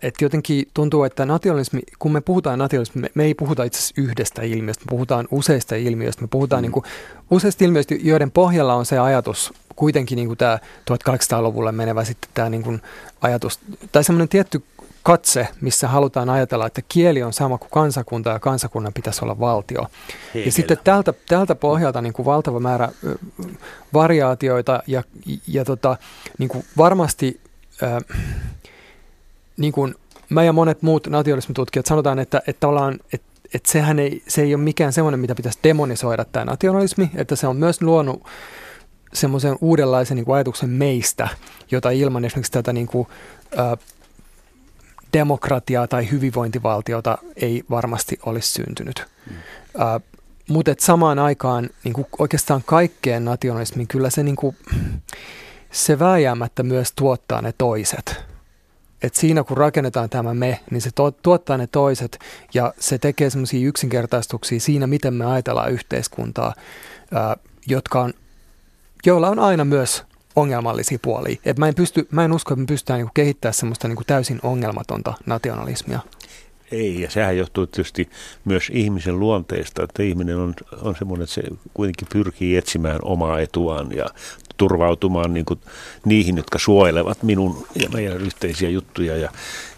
että 0.02 0.24
jotenkin 0.24 0.68
tuntuu, 0.74 1.04
että 1.04 1.26
nationalismi, 1.26 1.80
kun 1.98 2.12
me 2.12 2.20
puhutaan 2.20 2.58
nationalismi, 2.58 3.00
me, 3.00 3.10
me 3.14 3.24
ei 3.24 3.34
puhuta 3.34 3.64
itse 3.64 3.78
asiassa 3.78 3.94
yhdestä 3.96 4.42
ilmiöstä, 4.42 4.84
me 4.84 4.90
puhutaan 4.90 5.28
useista 5.30 5.74
ilmiöistä, 5.74 6.22
me 6.22 6.28
puhutaan 6.28 6.60
mm. 6.60 6.62
niin 6.62 6.72
kuin, 6.72 6.84
useista 7.30 7.64
ilmiöistä, 7.64 7.94
joiden 8.02 8.30
pohjalla 8.30 8.74
on 8.74 8.86
se 8.86 8.98
ajatus, 8.98 9.52
kuitenkin 9.76 10.16
niin 10.16 10.28
kuin 10.28 10.38
tämä 10.38 10.58
1800-luvulle 10.90 11.72
menevä 11.72 12.04
sitten 12.04 12.30
tämä 12.34 12.48
niin 12.48 12.62
kuin 12.62 12.82
ajatus, 13.20 13.60
tai 13.92 14.04
semmoinen 14.04 14.28
tietty 14.28 14.62
katse, 15.02 15.48
missä 15.60 15.88
halutaan 15.88 16.30
ajatella, 16.30 16.66
että 16.66 16.82
kieli 16.88 17.22
on 17.22 17.32
sama 17.32 17.58
kuin 17.58 17.70
kansakunta 17.70 18.30
ja 18.30 18.38
kansakunnan 18.38 18.92
pitäisi 18.92 19.24
olla 19.24 19.40
valtio. 19.40 19.86
Hegel. 20.34 20.46
Ja 20.46 20.52
sitten 20.52 20.78
tältä, 20.84 21.14
tältä 21.28 21.54
pohjalta 21.54 22.02
niin 22.02 22.12
kuin 22.12 22.26
valtava 22.26 22.60
määrä 22.60 22.88
variaatioita 23.92 24.82
ja, 24.86 25.02
ja 25.46 25.64
tota, 25.64 25.96
niin 26.38 26.48
kuin 26.48 26.64
varmasti... 26.76 27.40
Ö, 27.82 28.00
niin 29.60 29.72
kuin 29.72 29.94
mä 30.28 30.44
ja 30.44 30.52
monet 30.52 30.82
muut 30.82 31.06
nationalismitutkijat 31.06 31.86
sanotaan, 31.86 32.18
että, 32.18 32.42
että, 32.46 32.68
ollaan, 32.68 32.98
että, 33.12 33.26
että 33.54 33.72
sehän 33.72 33.98
ei, 33.98 34.22
se 34.28 34.42
ei 34.42 34.54
ole 34.54 34.62
mikään 34.62 34.92
semmoinen, 34.92 35.20
mitä 35.20 35.34
pitäisi 35.34 35.58
demonisoida 35.64 36.24
tämä 36.24 36.44
nationalismi, 36.44 37.10
että 37.14 37.36
se 37.36 37.46
on 37.46 37.56
myös 37.56 37.82
luonut 37.82 38.22
semmoisen 39.12 39.56
uudenlaisen 39.60 40.16
niin 40.16 40.24
kuin 40.24 40.36
ajatuksen 40.36 40.70
meistä, 40.70 41.28
jota 41.70 41.90
ilman 41.90 42.24
esimerkiksi 42.24 42.52
tätä 42.52 42.72
niin 42.72 42.86
kuin, 42.86 43.08
ä, 43.58 43.76
demokratiaa 45.12 45.86
tai 45.86 46.10
hyvinvointivaltiota 46.10 47.18
ei 47.36 47.62
varmasti 47.70 48.18
olisi 48.26 48.52
syntynyt. 48.52 49.06
Mm. 49.30 49.36
Ä, 49.82 50.00
mutta 50.48 50.74
samaan 50.78 51.18
aikaan 51.18 51.70
niin 51.84 51.94
kuin 51.94 52.06
oikeastaan 52.18 52.62
kaikkeen 52.66 53.24
nationalismiin 53.24 53.88
kyllä 53.88 54.10
se, 54.10 54.22
niin 54.22 54.36
kuin, 54.36 54.56
se 55.72 55.98
vääjäämättä 55.98 56.62
myös 56.62 56.92
tuottaa 56.92 57.42
ne 57.42 57.54
toiset 57.58 58.29
että 59.02 59.20
siinä 59.20 59.44
kun 59.44 59.56
rakennetaan 59.56 60.10
tämä 60.10 60.34
me, 60.34 60.60
niin 60.70 60.80
se 60.80 60.90
tuottaa 61.22 61.56
ne 61.56 61.66
toiset 61.66 62.18
ja 62.54 62.74
se 62.78 62.98
tekee 62.98 63.30
semmoisia 63.30 63.68
yksinkertaistuksia 63.68 64.60
siinä, 64.60 64.86
miten 64.86 65.14
me 65.14 65.26
ajatellaan 65.26 65.72
yhteiskuntaa, 65.72 66.54
ää, 67.14 67.36
jotka 67.66 68.00
on, 68.00 68.12
joilla 69.06 69.28
on 69.28 69.38
aina 69.38 69.64
myös 69.64 70.04
ongelmallisia 70.36 70.98
puolia. 71.02 71.36
Et 71.44 71.58
mä, 71.58 71.68
en 71.68 71.74
pysty, 71.74 72.08
mä 72.10 72.24
en 72.24 72.32
usko, 72.32 72.54
että 72.54 72.60
me 72.60 72.66
pystytään 72.66 72.98
niinku 72.98 73.12
kehittämään 73.14 73.54
semmoista 73.54 73.88
niinku 73.88 74.04
täysin 74.06 74.40
ongelmatonta 74.42 75.14
nationalismia. 75.26 76.00
Ei, 76.72 77.00
ja 77.00 77.10
sehän 77.10 77.36
johtuu 77.36 77.66
tietysti 77.66 78.10
myös 78.44 78.70
ihmisen 78.72 79.20
luonteesta, 79.20 79.82
että 79.82 80.02
ihminen 80.02 80.36
on, 80.36 80.54
on 80.82 80.96
semmoinen, 80.96 81.24
että 81.24 81.34
se 81.34 81.42
kuitenkin 81.74 82.08
pyrkii 82.12 82.56
etsimään 82.56 82.98
omaa 83.02 83.40
etuaan 83.40 83.92
ja 83.96 84.06
turvautumaan 84.60 85.34
niin 85.34 85.44
kuin 85.44 85.60
niihin, 86.04 86.36
jotka 86.36 86.58
suojelevat 86.58 87.22
minun 87.22 87.66
ja 87.74 87.88
meidän 87.88 88.16
yhteisiä 88.16 88.68
juttuja. 88.68 89.16
Ja, 89.16 89.30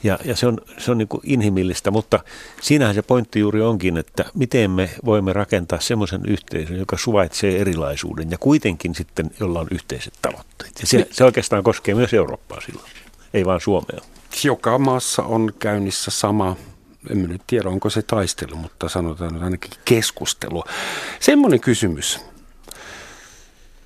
ja, 0.03 0.18
ja 0.24 0.37
se 0.37 0.47
on, 0.47 0.59
se 0.78 0.91
on 0.91 0.99
niin 0.99 1.09
kuin 1.09 1.20
inhimillistä, 1.24 1.91
mutta 1.91 2.20
siinähän 2.61 2.95
se 2.95 3.03
pointti 3.03 3.41
juuri 3.41 3.62
onkin, 3.62 3.97
että 3.97 4.24
miten 4.35 4.70
me 4.70 4.91
voimme 5.05 5.33
rakentaa 5.33 5.80
semmoisen 5.80 6.20
yhteisön, 6.26 6.78
joka 6.78 6.97
suvaitsee 6.97 7.61
erilaisuuden 7.61 8.30
ja 8.30 8.39
kuitenkin 8.39 8.95
sitten, 8.95 9.30
jolla 9.41 9.61
on 9.61 9.66
yhteiset 9.70 10.12
tavoitteet. 10.22 10.72
Ja 10.80 10.87
se, 10.87 11.09
se 11.11 11.24
oikeastaan 11.24 11.62
koskee 11.62 11.95
myös 11.95 12.14
Eurooppaa 12.14 12.61
silloin, 12.61 12.91
ei 13.35 13.45
vain 13.45 13.61
Suomea. 13.61 14.01
Joka 14.45 14.78
maassa 14.78 15.22
on 15.22 15.53
käynnissä 15.59 16.11
sama 16.11 16.57
en 17.11 17.22
nyt 17.22 17.43
tiedä 17.47 17.68
onko 17.68 17.91
se 17.91 18.03
taistelu, 18.03 18.57
mutta 18.57 18.89
sanotaan 18.89 19.45
ainakin 19.45 19.70
keskustelu. 19.85 20.64
Semmoinen 21.20 21.61
kysymys, 21.61 22.20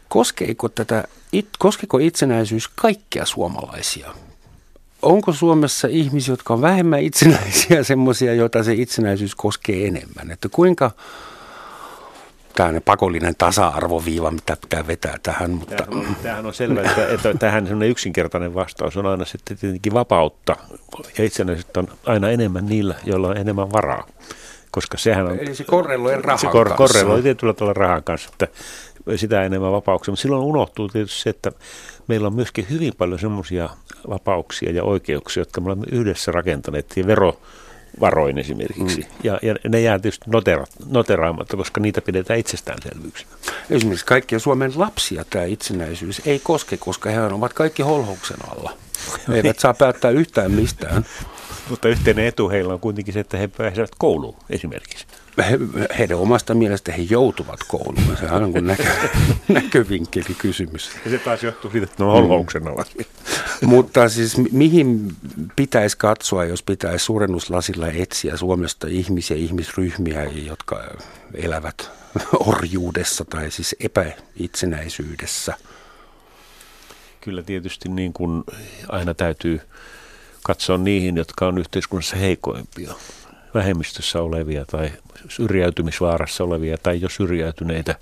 koskeeko, 0.09 0.69
tätä, 0.69 1.05
it, 1.33 1.49
koskeeko 1.59 1.99
itsenäisyys 1.99 2.69
kaikkia 2.69 3.25
suomalaisia? 3.25 4.15
Onko 5.03 5.33
Suomessa 5.33 5.89
ihmisiä, 5.89 6.33
jotka 6.33 6.55
on 6.55 6.61
vähemmän 6.61 7.01
itsenäisiä, 7.01 7.83
semmoisia, 7.93 8.35
joita 8.35 8.65
se 8.65 8.73
itsenäisyys 8.73 9.35
koskee 9.35 9.87
enemmän? 9.87 10.31
Että 10.31 10.49
kuinka 10.49 10.91
tämmöinen 12.57 12.83
pakollinen 12.83 13.35
tasa-arvoviiva, 13.39 14.31
mitä 14.31 14.57
pitää 14.61 14.87
vetää 14.87 15.17
tähän. 15.23 15.51
Mutta... 15.51 15.77
Tämähän, 15.77 16.07
on, 16.09 16.17
tämähän 16.23 16.47
on 16.47 16.55
selvä, 16.55 16.83
että, 16.83 17.09
että 17.09 17.35
tähän 17.39 17.83
yksinkertainen 17.83 18.55
vastaus 18.55 18.97
on 18.97 19.07
aina 19.07 19.25
sitten 19.25 19.57
tietenkin 19.57 19.93
vapautta. 19.95 20.57
Ja 21.19 21.25
itsenäisyyttä 21.25 21.81
on 21.81 21.89
aina 22.07 22.31
enemmän 22.31 22.67
niillä, 22.67 22.95
joilla 23.05 23.29
on 23.29 23.37
enemmän 23.37 23.73
varaa. 23.73 24.07
Koska 24.71 24.99
sehän 24.99 25.27
on... 25.27 25.39
Eli 25.39 25.55
se 25.55 25.65
korreloi 25.65 26.23
rahan 26.23 26.39
se 26.39 26.47
kor- 26.47 26.75
korreloi 26.77 27.23
tietyllä 27.23 27.55
tavalla 27.55 27.73
rahan 27.73 28.05
kanssa, 28.05 28.31
että 28.33 28.49
sitä 29.17 29.43
enemmän 29.43 29.73
vapauksia. 29.73 30.13
Mutta 30.13 30.23
silloin 30.23 30.43
unohtuu 30.43 30.89
tietysti 30.89 31.23
se, 31.23 31.31
että 31.31 31.53
meillä 32.09 32.27
on 32.27 32.35
myöskin 32.35 32.67
hyvin 32.71 32.93
paljon 32.99 33.21
semmoisia 33.21 33.69
vapauksia 34.09 34.73
ja 34.73 34.85
oikeuksia, 34.85 35.41
jotka 35.41 35.61
me 35.61 35.67
olemme 35.67 35.87
yhdessä 35.93 36.33
rakentaneet. 36.33 36.93
Ja 36.97 37.07
vero, 37.07 37.41
varoin 38.01 38.39
esimerkiksi. 38.39 39.01
Mm. 39.01 39.07
Ja, 39.25 39.39
ja 39.43 39.55
ne 39.69 39.81
jää 39.81 39.99
tietysti 39.99 40.31
notera, 40.31 40.65
noteraamatta, 40.91 41.57
koska 41.57 41.81
niitä 41.81 42.01
pidetään 42.01 42.39
itsestäänselvyyksinä. 42.39 43.31
Esimerkiksi 43.71 44.07
kaikkia 44.07 44.39
Suomen 44.39 44.73
lapsia 44.77 45.25
tämä 45.31 45.45
itsenäisyys 45.45 46.23
ei 46.27 46.39
koske, 46.39 46.77
koska 46.77 47.11
he 47.11 47.23
ovat 47.23 47.53
kaikki 47.53 47.83
holhouksen 47.83 48.37
alla. 48.49 48.73
He 49.29 49.37
eivät 49.37 49.59
saa 49.59 49.75
päättää 49.75 50.11
yhtään 50.11 50.51
mistään. 50.53 51.07
Mutta 51.71 51.89
yhteinen 51.89 52.27
etu 52.27 52.49
heillä 52.49 52.73
on 52.73 52.81
kuitenkin 52.81 53.15
se, 53.15 53.21
että 53.21 53.37
he 53.37 53.49
pääsevät 53.49 53.91
kouluun 53.99 54.37
esimerkiksi 54.51 55.07
he, 55.43 55.59
heidän 55.99 56.19
omasta 56.19 56.55
mielestä 56.55 56.93
he 56.93 57.03
joutuvat 57.11 57.61
kouluun. 57.69 58.17
Se 58.21 58.27
on 58.27 58.53
niin 58.53 58.67
näkö, 58.67 58.85
näkövinkkeli 59.49 60.35
kysymys. 60.39 60.91
Ja 61.05 61.11
se 61.11 61.19
taas 61.19 61.43
johtuu 61.43 61.71
siitä, 61.71 61.85
että 61.85 62.05
ne 62.05 62.11
on 62.11 62.25
mm. 62.25 63.07
Mutta 63.65 64.09
siis 64.09 64.37
mihin 64.53 65.17
pitäisi 65.57 65.99
katsoa, 65.99 66.45
jos 66.45 66.63
pitäisi 66.63 67.05
suurennuslasilla 67.05 67.89
etsiä 67.89 68.37
Suomesta 68.37 68.87
ihmisiä, 68.87 69.37
ihmisryhmiä, 69.37 70.25
jotka 70.25 70.85
elävät 71.35 71.91
orjuudessa 72.49 73.25
tai 73.25 73.51
siis 73.51 73.77
epäitsenäisyydessä? 73.81 75.55
Kyllä 77.21 77.43
tietysti 77.43 77.89
niin 77.89 78.13
kuin 78.13 78.45
aina 78.89 79.15
täytyy 79.15 79.61
katsoa 80.43 80.79
niihin, 80.79 81.17
jotka 81.17 81.47
on 81.47 81.59
yhteiskunnassa 81.59 82.17
heikoimpia 82.17 82.95
vähemmistössä 83.57 84.23
olevia 84.23 84.65
tai 84.65 84.93
syrjäytymisvaarassa 85.29 86.45
olevia 86.45 86.79
tai 86.83 87.01
jo 87.01 87.09
syrjäytyneitä. 87.09 87.95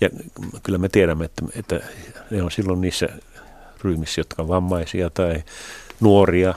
Ja 0.00 0.08
kyllä 0.62 0.78
me 0.78 0.88
tiedämme, 0.88 1.24
että, 1.24 1.44
että 1.56 1.80
ne 2.30 2.42
on 2.42 2.50
silloin 2.50 2.80
niissä 2.80 3.08
ryhmissä, 3.84 4.20
jotka 4.20 4.42
on 4.42 4.48
vammaisia 4.48 5.10
tai 5.10 5.42
nuoria 6.00 6.54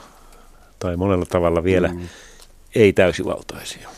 tai 0.78 0.96
monella 0.96 1.26
tavalla 1.26 1.64
vielä 1.64 1.88
mm. 1.88 2.08
ei 2.74 2.92
täysivaltaisia. 2.92 3.88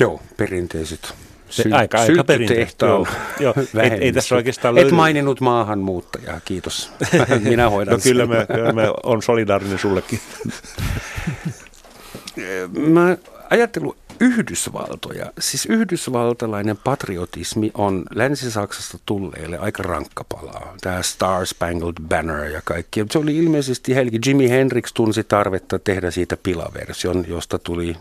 Joo, 0.00 0.22
perinteiset 0.36 1.14
se, 1.52 1.62
sy- 1.62 1.72
aika, 1.72 2.00
aika 2.00 2.24
perinteistä. 2.24 2.86
Joo, 2.86 3.06
joo. 3.40 3.54
Ei, 3.82 3.90
ei 3.90 4.12
tässä 4.12 4.34
oikeastaan 4.34 4.74
löydy. 4.74 4.88
Et 4.88 4.94
maininnut 4.94 5.40
maahanmuuttajaa, 5.40 6.40
kiitos. 6.44 6.92
Minä 7.50 7.70
hoidan 7.70 7.92
no, 7.92 8.00
kyllä 8.02 8.26
me, 8.26 8.46
kyllä 8.54 8.72
me 8.72 8.82
on 9.02 9.22
solidaarinen 9.22 9.78
sullekin. 9.78 10.20
Mä 12.78 13.16
ajattelin 13.50 13.92
Yhdysvaltoja. 14.20 15.32
Siis 15.38 15.66
yhdysvaltalainen 15.66 16.76
patriotismi 16.84 17.70
on 17.74 18.04
Länsi-Saksasta 18.14 18.98
tulleille 19.06 19.58
aika 19.58 19.82
rankka 19.82 20.24
palaa. 20.24 20.74
Tämä 20.80 21.02
Star 21.02 21.46
Spangled 21.46 21.94
Banner 22.08 22.44
ja 22.44 22.60
kaikki. 22.64 23.06
Se 23.10 23.18
oli 23.18 23.36
ilmeisesti 23.36 23.94
Helgi. 23.94 24.18
Jimi 24.26 24.50
Hendrix 24.50 24.92
tunsi 24.94 25.24
tarvetta 25.24 25.78
tehdä 25.78 26.10
siitä 26.10 26.36
pilaversion, 26.36 27.24
josta 27.28 27.58
tuli 27.58 27.96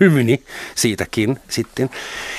hymni 0.00 0.42
siitäkin 0.74 1.38
sitten. 1.48 1.90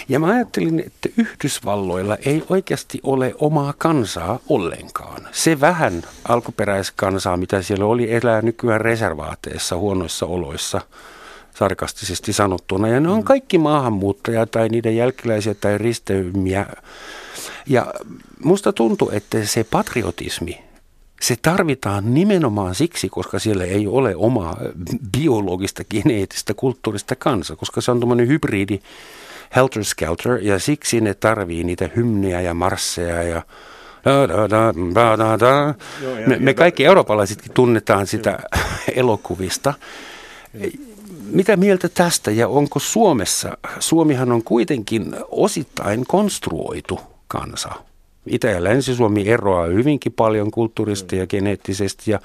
Ja 0.09 0.19
mä 0.19 0.27
ajattelin, 0.27 0.79
että 0.79 1.09
Yhdysvalloilla 1.17 2.17
ei 2.25 2.43
oikeasti 2.49 2.99
ole 3.03 3.35
omaa 3.39 3.73
kansaa 3.77 4.39
ollenkaan. 4.49 5.27
Se 5.31 5.61
vähän 5.61 6.03
alkuperäiskansaa, 6.27 7.37
mitä 7.37 7.61
siellä 7.61 7.85
oli, 7.85 8.13
elää 8.13 8.41
nykyään 8.41 8.81
reservaateissa 8.81 9.77
huonoissa 9.77 10.25
oloissa 10.25 10.81
sarkastisesti 11.55 12.33
sanottuna. 12.33 12.87
Ja 12.87 12.99
ne 12.99 13.09
on 13.09 13.17
mm. 13.17 13.23
kaikki 13.23 13.57
maahanmuuttajia 13.57 14.45
tai 14.45 14.69
niiden 14.69 14.95
jälkeläisiä 14.95 15.53
tai 15.53 15.77
risteymiä. 15.77 16.65
Ja 17.65 17.93
musta 18.43 18.73
tuntuu, 18.73 19.09
että 19.09 19.45
se 19.45 19.63
patriotismi, 19.63 20.61
se 21.21 21.35
tarvitaan 21.41 22.13
nimenomaan 22.13 22.75
siksi, 22.75 23.09
koska 23.09 23.39
siellä 23.39 23.63
ei 23.63 23.87
ole 23.87 24.15
omaa 24.15 24.57
biologista, 25.17 25.83
geneettistä, 25.83 26.53
kulttuurista 26.53 27.15
kansa, 27.15 27.55
koska 27.55 27.81
se 27.81 27.91
on 27.91 27.99
tuommoinen 27.99 28.27
hybridi 28.27 28.79
helter 29.55 29.83
skelter 29.83 30.39
ja 30.41 30.59
siksi 30.59 31.01
ne 31.01 31.13
tarvii 31.13 31.63
niitä 31.63 31.89
hymniä 31.95 32.41
ja 32.41 32.53
marsseja 32.53 33.23
ja 33.23 33.41
Da, 34.05 34.27
da, 34.27 34.49
da, 34.49 34.73
da, 34.95 35.17
da, 35.17 35.39
da. 35.39 35.73
Me, 36.27 36.37
me 36.39 36.53
kaikki 36.53 36.85
eurooppalaisetkin 36.85 37.51
tunnetaan 37.53 38.07
sitä 38.07 38.39
elokuvista. 38.95 39.73
Mitä 41.31 41.57
mieltä 41.57 41.89
tästä 41.89 42.31
ja 42.31 42.47
onko 42.47 42.79
Suomessa, 42.79 43.57
Suomihan 43.79 44.31
on 44.31 44.43
kuitenkin 44.43 45.15
osittain 45.31 46.05
konstruoitu 46.07 46.99
kansa. 47.27 47.69
Itä- 48.27 48.47
ja 48.47 48.63
Länsi-Suomi 48.63 49.29
eroaa 49.29 49.65
hyvinkin 49.65 50.13
paljon 50.13 50.51
kulttuurista 50.51 51.15
ja 51.15 51.27
geneettisesti. 51.27 52.11
Ja 52.11 52.19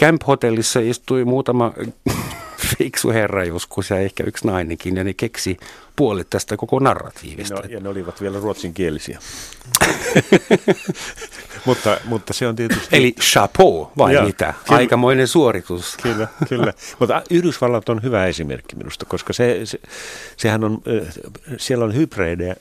Camp 0.00 0.22
Hotellissa 0.26 0.80
istui 0.80 1.24
muutama 1.24 1.72
fiksu 2.78 3.10
herra 3.10 3.44
joskus 3.44 3.90
ja 3.90 3.98
ehkä 3.98 4.24
yksi 4.24 4.46
nainenkin, 4.46 4.96
ja 4.96 5.04
ne 5.04 5.14
keksi 5.14 5.56
puolet 5.96 6.30
tästä 6.30 6.56
koko 6.56 6.78
narratiivista. 6.78 7.54
No, 7.54 7.62
ja 7.68 7.80
ne 7.80 7.88
olivat 7.88 8.20
vielä 8.20 8.40
ruotsinkielisiä. 8.40 9.18
mutta, 11.64 11.96
mutta 12.04 12.32
se 12.32 12.48
on 12.48 12.56
tietysti... 12.56 12.96
Eli 12.96 13.12
chapeau 13.20 13.86
vai 13.98 14.14
ja, 14.14 14.22
mitä? 14.22 14.54
Kyllä, 14.64 14.78
Aikamoinen 14.78 15.28
suoritus. 15.28 15.96
Kyllä, 16.02 16.28
kyllä. 16.48 16.72
Mutta 16.98 17.22
Yhdysvallat 17.30 17.88
on 17.88 18.02
hyvä 18.02 18.26
esimerkki 18.26 18.76
minusta, 18.76 19.04
koska 19.04 19.32
se, 19.32 19.60
se, 19.64 19.80
sehän 20.36 20.64
on, 20.64 20.82
siellä 21.56 21.84
on 21.84 21.94
hybridejä, 21.94 22.56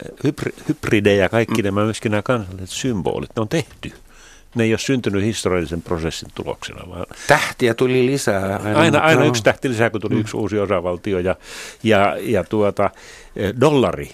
hybridejä 0.67 1.29
kaikki 1.29 1.61
mm. 1.61 1.65
nämä 1.65 1.83
myöskin 1.83 2.11
nämä 2.11 2.21
kansalliset 2.21 2.69
symbolit, 2.69 3.29
ne 3.35 3.41
on 3.41 3.49
tehty 3.49 3.91
ne 4.55 4.63
ei 4.63 4.71
ole 4.71 4.79
syntynyt 4.79 5.23
historiallisen 5.23 5.81
prosessin 5.81 6.29
tuloksena. 6.35 6.89
Vaan 6.89 7.05
Tähtiä 7.27 7.73
tuli 7.73 8.05
lisää. 8.05 8.57
Aina, 8.57 8.79
aina, 8.79 8.99
aina 8.99 9.25
yksi 9.25 9.43
tähti 9.43 9.69
lisää, 9.69 9.89
kun 9.89 10.01
tuli 10.01 10.13
mm. 10.13 10.21
yksi 10.21 10.37
uusi 10.37 10.59
osavaltio. 10.59 11.19
Ja, 11.19 11.35
ja, 11.83 12.17
ja 12.19 12.43
tuota, 12.43 12.89
dollari, 13.61 14.11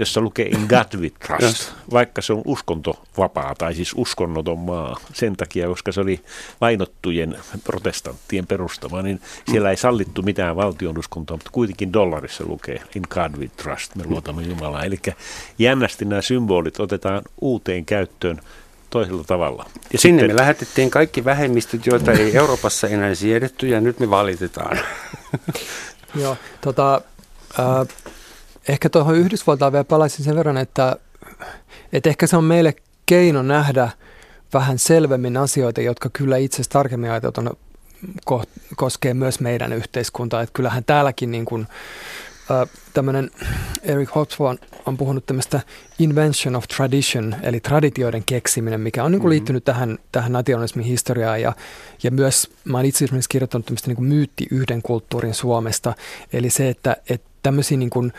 jossa 0.00 0.20
lukee 0.20 0.46
In 0.46 0.66
God 0.68 1.00
We 1.00 1.10
Trust, 1.26 1.42
yes. 1.42 1.72
vaikka 1.92 2.22
se 2.22 2.32
on 2.32 2.42
uskontovapaa 2.44 3.54
tai 3.54 3.74
siis 3.74 3.92
uskonnoton 3.96 4.58
maa. 4.58 4.96
Sen 5.12 5.36
takia, 5.36 5.68
koska 5.68 5.92
se 5.92 6.00
oli 6.00 6.20
vainottujen 6.60 7.38
protestanttien 7.64 8.46
perustama, 8.46 9.02
niin 9.02 9.20
siellä 9.50 9.70
ei 9.70 9.76
sallittu 9.76 10.22
mitään 10.22 10.56
valtionuskontoa, 10.56 11.36
mutta 11.36 11.50
kuitenkin 11.50 11.92
dollarissa 11.92 12.44
lukee 12.46 12.82
In 12.94 13.02
God 13.10 13.32
We 13.38 13.50
Trust, 13.56 13.94
me 13.94 14.04
luotamme 14.06 14.42
Jumalaa. 14.42 14.84
Eli 14.84 14.98
jännästi 15.58 16.04
nämä 16.04 16.22
symbolit 16.22 16.80
otetaan 16.80 17.22
uuteen 17.40 17.84
käyttöön 17.84 18.40
toisella 18.90 19.24
tavalla. 19.24 19.66
Ja 19.92 19.98
Sinne 19.98 20.22
sitten... 20.22 20.36
me 20.36 20.40
lähetettiin 20.40 20.90
kaikki 20.90 21.24
vähemmistöt, 21.24 21.86
joita 21.86 22.12
ei 22.12 22.36
Euroopassa 22.36 22.88
enää 22.88 23.14
siedetty, 23.14 23.68
ja 23.68 23.80
nyt 23.80 23.98
me 24.00 24.10
valitetaan. 24.10 24.78
Joo, 26.20 26.36
tota, 26.60 27.00
äh, 27.58 27.88
ehkä 28.68 28.88
tuohon 28.88 29.16
Yhdysvaltaan 29.16 29.72
vielä 29.72 29.84
palaisin 29.84 30.24
sen 30.24 30.36
verran, 30.36 30.56
että, 30.56 30.96
että 31.92 32.08
ehkä 32.08 32.26
se 32.26 32.36
on 32.36 32.44
meille 32.44 32.74
keino 33.06 33.42
nähdä 33.42 33.90
vähän 34.52 34.78
selvemmin 34.78 35.36
asioita, 35.36 35.80
jotka 35.80 36.10
kyllä 36.12 36.36
itse 36.36 36.62
tarkemmin 36.68 37.10
ajateltuna 37.10 37.50
koskee 38.76 39.14
myös 39.14 39.40
meidän 39.40 39.72
yhteiskuntaa. 39.72 40.42
Että 40.42 40.52
kyllähän 40.52 40.84
täälläkin 40.84 41.30
niin 41.30 41.44
kuin, 41.44 41.66
tämmöinen 42.94 43.30
Eric 43.82 44.14
Hobsbawm 44.14 44.58
on 44.86 44.96
puhunut 44.96 45.26
tämmöistä 45.26 45.60
invention 45.98 46.56
of 46.56 46.64
tradition, 46.68 47.36
eli 47.42 47.60
traditioiden 47.60 48.24
keksiminen, 48.24 48.80
mikä 48.80 49.04
on 49.04 49.12
niin 49.12 49.20
kuin 49.20 49.26
mm-hmm. 49.26 49.30
liittynyt 49.30 49.64
tähän, 49.64 49.98
tähän 50.12 50.32
nationalismin 50.32 50.84
historiaan. 50.84 51.40
Ja, 51.40 51.52
ja 52.02 52.10
myös 52.10 52.50
mä 52.64 52.78
olen 52.78 52.88
itse 52.88 53.04
asiassa 53.04 53.28
kirjoittanut 53.28 53.66
tämmöistä 53.66 53.88
niin 53.88 53.96
kuin 53.96 54.08
myytti 54.08 54.46
yhden 54.50 54.82
kulttuurin 54.82 55.34
Suomesta, 55.34 55.94
eli 56.32 56.50
se, 56.50 56.68
että, 56.68 56.96
että 57.08 57.30
tämmöisiä 57.42 57.78
niin 57.78 57.90
kuin, 57.90 58.12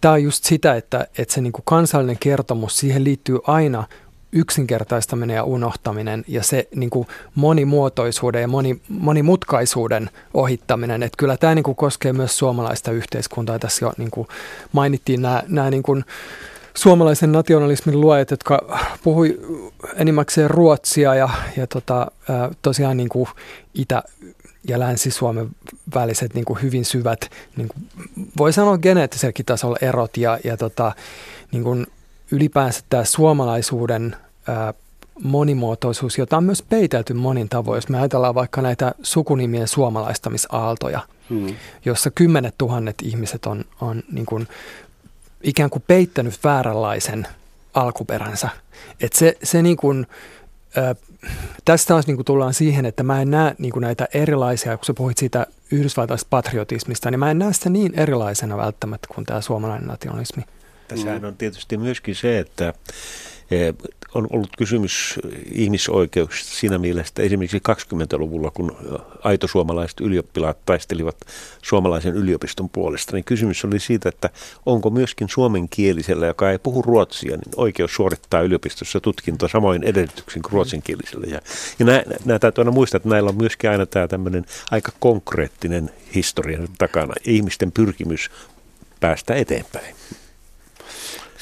Tämä 0.00 0.14
on 0.14 0.22
just 0.22 0.44
sitä, 0.44 0.74
että, 0.74 1.06
että 1.18 1.34
se 1.34 1.40
niin 1.40 1.52
kuin 1.52 1.62
kansallinen 1.64 2.18
kertomus, 2.20 2.78
siihen 2.78 3.04
liittyy 3.04 3.38
aina 3.46 3.84
yksinkertaistaminen 4.32 5.36
ja 5.36 5.44
unohtaminen 5.44 6.24
ja 6.28 6.42
se 6.42 6.68
niin 6.74 6.90
kuin 6.90 7.08
monimuotoisuuden 7.34 8.42
ja 8.42 8.48
moni, 8.48 8.80
monimutkaisuuden 8.88 10.10
ohittaminen. 10.34 11.02
Että 11.02 11.16
kyllä 11.16 11.36
tämä 11.36 11.54
niin 11.54 11.62
kuin 11.62 11.76
koskee 11.76 12.12
myös 12.12 12.38
suomalaista 12.38 12.90
yhteiskuntaa. 12.90 13.58
Tässä 13.58 13.84
jo 13.84 13.92
niin 13.96 14.10
kuin 14.10 14.28
mainittiin 14.72 15.22
nämä, 15.22 15.42
nämä 15.48 15.70
niin 15.70 15.82
kuin 15.82 16.04
suomalaisen 16.74 17.32
nationalismin 17.32 18.00
luojat, 18.00 18.30
jotka 18.30 18.80
puhui 19.02 19.40
enimmäkseen 19.96 20.50
ruotsia 20.50 21.14
ja, 21.14 21.28
ja 21.56 21.66
tota, 21.66 22.10
tosiaan 22.62 22.96
niin 22.96 23.08
kuin 23.08 23.28
Itä- 23.74 24.02
ja 24.68 24.78
Länsi-Suomen 24.78 25.48
väliset 25.94 26.34
niin 26.34 26.44
kuin 26.44 26.62
hyvin 26.62 26.84
syvät, 26.84 27.30
niin 27.56 27.68
kuin 27.68 27.88
voi 28.38 28.52
sanoa 28.52 28.78
geneettiselläkin 28.78 29.46
tasolla 29.46 29.76
erot 29.80 30.16
ja, 30.16 30.38
ja 30.44 30.56
tota, 30.56 30.92
niin 31.52 31.62
kuin 31.62 31.86
ylipäänsä 32.30 32.80
tämä 32.88 33.04
suomalaisuuden 33.04 34.16
ää, 34.48 34.74
monimuotoisuus, 35.22 36.18
jota 36.18 36.36
on 36.36 36.44
myös 36.44 36.62
peitelty 36.62 37.14
monin 37.14 37.48
tavoin. 37.48 37.76
Jos 37.76 37.88
me 37.88 37.98
ajatellaan 37.98 38.34
vaikka 38.34 38.62
näitä 38.62 38.94
sukunimien 39.02 39.68
suomalaistamisaaltoja, 39.68 41.00
hmm. 41.30 41.54
jossa 41.84 42.10
kymmenet 42.10 42.54
tuhannet 42.58 42.96
ihmiset 43.02 43.46
on, 43.46 43.64
on 43.80 44.02
niin 44.12 44.26
kuin 44.26 44.48
ikään 45.42 45.70
kuin 45.70 45.84
peittänyt 45.86 46.38
vääränlaisen 46.44 47.26
alkuperänsä. 47.74 48.48
Et 49.00 49.12
se, 49.12 49.36
se 49.42 49.62
niin 49.62 49.76
kuin, 49.76 50.06
tästä 51.64 51.88
taas 51.88 52.06
niin 52.06 52.24
tullaan 52.24 52.54
siihen, 52.54 52.86
että 52.86 53.02
mä 53.02 53.22
en 53.22 53.30
näe 53.30 53.54
niin 53.58 53.72
näitä 53.80 54.08
erilaisia, 54.14 54.76
kun 54.76 54.84
sä 54.84 54.94
puhuit 54.94 55.18
siitä 55.18 55.46
yhdysvaltaisesta 55.72 56.28
patriotismista, 56.30 57.10
niin 57.10 57.18
mä 57.18 57.30
en 57.30 57.38
näe 57.38 57.52
sitä 57.52 57.70
niin 57.70 57.98
erilaisena 57.98 58.56
välttämättä 58.56 59.08
kuin 59.14 59.26
tämä 59.26 59.40
suomalainen 59.40 59.88
nationalismi. 59.88 60.42
Tässähän 60.88 61.24
on 61.24 61.36
tietysti 61.36 61.76
myöskin 61.76 62.14
se, 62.14 62.38
että 62.38 62.74
on 64.14 64.26
ollut 64.30 64.56
kysymys 64.58 65.20
ihmisoikeuksista 65.52 66.54
siinä 66.54 66.78
mielessä, 66.78 67.10
että 67.10 67.22
esimerkiksi 67.22 67.58
20-luvulla, 67.58 68.50
kun 68.50 68.76
aito 69.24 69.46
suomalaiset 69.46 70.00
ylioppilaat 70.00 70.58
taistelivat 70.66 71.16
suomalaisen 71.62 72.14
yliopiston 72.14 72.68
puolesta, 72.68 73.16
niin 73.16 73.24
kysymys 73.24 73.64
oli 73.64 73.80
siitä, 73.80 74.08
että 74.08 74.30
onko 74.66 74.90
myöskin 74.90 75.28
suomenkielisellä, 75.28 76.26
joka 76.26 76.50
ei 76.50 76.58
puhu 76.58 76.82
ruotsia, 76.82 77.36
niin 77.36 77.52
oikeus 77.56 77.94
suorittaa 77.94 78.40
yliopistossa 78.40 79.00
tutkinto 79.00 79.48
samoin 79.48 79.84
edellytyksin 79.84 80.42
kuin 80.42 80.52
ruotsinkielisellä. 80.52 81.26
Ja, 81.26 81.40
ja 81.78 81.86
nämä 82.24 82.38
täytyy 82.38 82.62
aina 82.62 82.70
muistaa, 82.70 82.96
että 82.96 83.08
näillä 83.08 83.28
on 83.28 83.36
myöskin 83.36 83.70
aina 83.70 83.86
tämä 83.86 84.08
tämmöinen 84.08 84.44
aika 84.70 84.92
konkreettinen 85.00 85.90
historia 86.14 86.58
takana, 86.78 87.14
ihmisten 87.24 87.72
pyrkimys 87.72 88.30
päästä 89.00 89.34
eteenpäin. 89.34 89.94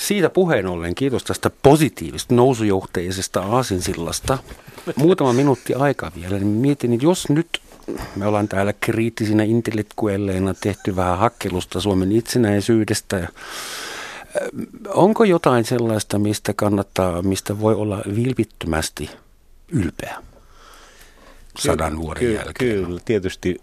Siitä 0.07 0.31
puheen 0.31 0.67
ollen, 0.67 0.95
kiitos 0.95 1.25
tästä 1.25 1.51
positiivista 1.63 2.35
nousujohteisesta 2.35 3.41
aasinsillasta. 3.41 4.39
Muutama 4.97 5.33
minuutti 5.33 5.75
aikaa 5.75 6.11
vielä, 6.17 6.39
niin 6.39 6.47
mietin, 6.47 6.93
että 6.93 7.07
jos 7.07 7.29
nyt 7.29 7.61
me 8.17 8.27
ollaan 8.27 8.49
täällä 8.49 8.73
kriittisinä 8.73 9.43
intellektuelleina 9.43 10.55
tehty 10.55 10.97
vähän 10.97 11.19
hakkelusta 11.19 11.81
Suomen 11.81 12.13
itsenäisyydestä. 12.13 13.29
Onko 14.89 15.25
jotain 15.25 15.65
sellaista, 15.65 16.19
mistä 16.19 16.53
kannattaa, 16.53 17.23
mistä 17.23 17.61
voi 17.61 17.75
olla 17.75 18.03
vilpittömästi 18.17 19.11
ylpeä 19.69 20.17
sadan 21.59 21.99
vuoden 21.99 22.21
kyllä, 22.23 22.41
jälkeen? 22.41 22.85
Kyllä, 22.85 23.01
tietysti 23.05 23.61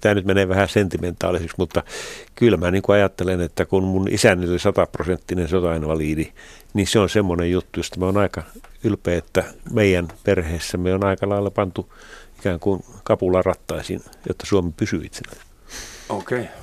tämä 0.00 0.14
nyt 0.14 0.24
menee 0.24 0.48
vähän 0.48 0.68
sentimentaaliseksi, 0.68 1.54
mutta 1.58 1.82
kyllä 2.34 2.56
mä 2.56 2.70
niin 2.70 2.82
kuin 2.82 2.96
ajattelen, 2.96 3.40
että 3.40 3.64
kun 3.64 3.84
mun 3.84 4.08
isäni 4.10 4.50
oli 4.50 4.58
sataprosenttinen 4.58 5.48
sotainvaliidi, 5.48 6.32
niin 6.74 6.86
se 6.86 6.98
on 6.98 7.08
semmoinen 7.08 7.50
juttu, 7.50 7.80
josta 7.80 7.98
mä 7.98 8.06
oon 8.06 8.16
aika 8.16 8.42
ylpeä, 8.84 9.18
että 9.18 9.44
meidän 9.72 10.08
perheessä 10.24 10.78
me 10.78 10.94
on 10.94 11.04
aika 11.04 11.28
lailla 11.28 11.50
pantu 11.50 11.92
ikään 12.38 12.60
kuin 12.60 12.84
kapula 13.04 13.42
rattaisiin, 13.42 14.00
jotta 14.28 14.46
Suomi 14.46 14.72
pysyy 14.76 15.04
itsenäinen. 15.04 15.44
Okei. 16.08 16.48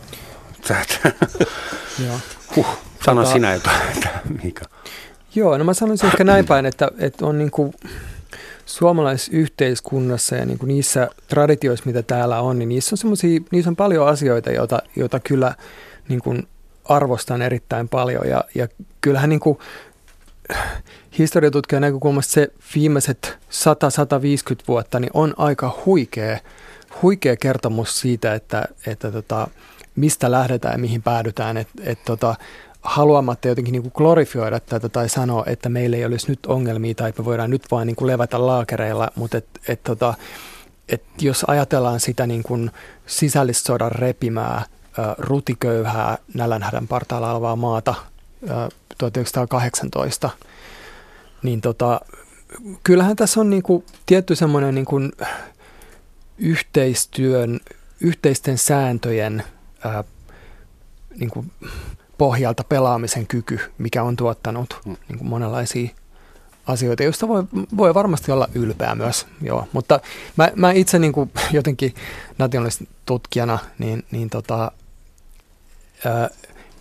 Okay. 2.00 2.18
huh, 2.56 2.68
sano 3.06 3.22
tota, 3.22 3.34
sinä 3.34 3.54
jotain, 3.54 3.82
Mika. 4.44 4.66
Joo, 5.36 5.58
no 5.58 5.64
mä 5.64 5.74
sanoisin 5.74 6.08
ehkä 6.08 6.24
näin 6.24 6.46
päin, 6.46 6.66
että, 6.66 6.92
että 6.98 7.26
on 7.26 7.38
niin 7.38 7.52
kuin 7.52 7.74
suomalaisyhteiskunnassa 8.66 10.36
ja 10.36 10.46
niin 10.46 10.58
kuin 10.58 10.68
niissä 10.68 11.10
traditioissa, 11.28 11.86
mitä 11.86 12.04
täällä 12.04 12.42
on, 12.42 12.60
niin 12.60 12.70
niissä 12.70 12.94
on, 12.94 12.98
semmosia, 12.98 13.40
niissä 13.52 13.70
on 13.70 13.76
paljon 13.76 14.08
asioita, 14.08 14.52
joita, 14.52 14.80
joita 14.96 15.20
kyllä 15.20 15.56
niin 16.10 16.22
kuin 16.22 16.48
arvostan 16.86 17.42
erittäin 17.42 17.90
paljon. 17.90 18.28
Ja, 18.28 18.44
ja 18.56 18.68
kyllähän 19.02 19.30
niin 19.30 19.40
kuin, 19.40 19.58
historiatutkijan 21.18 21.82
näkökulmasta 21.82 22.34
se 22.34 22.48
viimeiset 22.76 23.38
100-150 23.50 24.64
vuotta 24.68 25.00
niin 25.00 25.12
on 25.14 25.34
aika 25.38 25.82
huikea, 25.86 26.40
huikea 27.02 27.36
kertomus 27.36 28.00
siitä, 28.00 28.34
että, 28.34 28.66
että 28.88 29.12
tota, 29.12 29.48
mistä 29.96 30.32
lähdetään 30.32 30.74
ja 30.74 30.78
mihin 30.78 31.02
päädytään. 31.02 31.58
Et, 31.58 31.68
et 31.84 32.00
tota, 32.06 32.36
haluamatta 32.86 33.48
jotenkin 33.48 33.72
niin 33.72 33.82
kuin 33.82 33.92
glorifioida 33.96 34.60
tätä 34.60 34.90
tai 34.90 35.10
sanoa, 35.10 35.44
että 35.48 35.70
meillä 35.70 35.98
ei 35.98 36.06
olisi 36.06 36.30
nyt 36.30 36.46
ongelmia 36.46 36.96
tai 36.96 37.14
me 37.18 37.26
voidaan 37.26 37.50
nyt 37.50 37.64
vain 37.72 37.86
niin 37.88 37.96
kuin 37.96 38.08
levätä 38.08 38.46
laakereilla, 38.46 39.12
mutta 39.16 39.38
et, 39.38 39.48
et 39.68 39.84
tota, 39.84 40.14
et 40.90 41.04
jos 41.22 41.46
ajatellaan 41.48 42.00
sitä 42.00 42.28
niin 42.28 42.44
kuin 42.44 42.72
sisällissodan 43.06 43.92
repimää, 43.92 44.66
rutiköyhää, 45.18 46.18
nälänhädän 46.34 46.88
partaalla 46.88 47.32
olevaa 47.32 47.56
maata 47.56 47.96
ä, 48.50 48.70
1918, 48.98 50.30
niin 51.44 51.62
tota, 51.62 52.02
kyllähän 52.84 53.16
tässä 53.16 53.40
on 53.40 53.50
niin 53.50 53.64
kuin 53.64 53.86
tietty 54.06 54.36
semmoinen 54.36 54.76
niin 54.76 54.86
kuin 54.86 55.12
yhteistyön, 56.38 57.60
yhteisten 58.02 58.58
sääntöjen 58.58 59.44
niin 61.20 61.30
kuin 61.30 61.52
pohjalta 62.18 62.64
pelaamisen 62.64 63.28
kyky, 63.28 63.60
mikä 63.78 64.04
on 64.04 64.16
tuottanut 64.16 64.82
mm. 64.86 64.96
niin 65.08 65.18
kuin 65.18 65.30
monenlaisia 65.30 65.90
asioita, 66.68 67.04
joista 67.04 67.28
voi, 67.28 67.44
voi 67.78 67.94
varmasti 67.94 68.32
olla 68.32 68.48
ylpeä 68.56 68.96
myös. 68.96 69.28
Joo. 69.42 69.68
Mutta 69.74 70.00
mä, 70.38 70.52
mä 70.56 70.72
itse 70.72 71.00
niin 71.00 71.14
kuin 71.14 71.32
jotenkin 71.52 71.94
tutkijana, 73.06 73.60
niin, 73.80 74.06
niin 74.12 74.30
tota, 74.30 74.72
ää, 76.06 76.30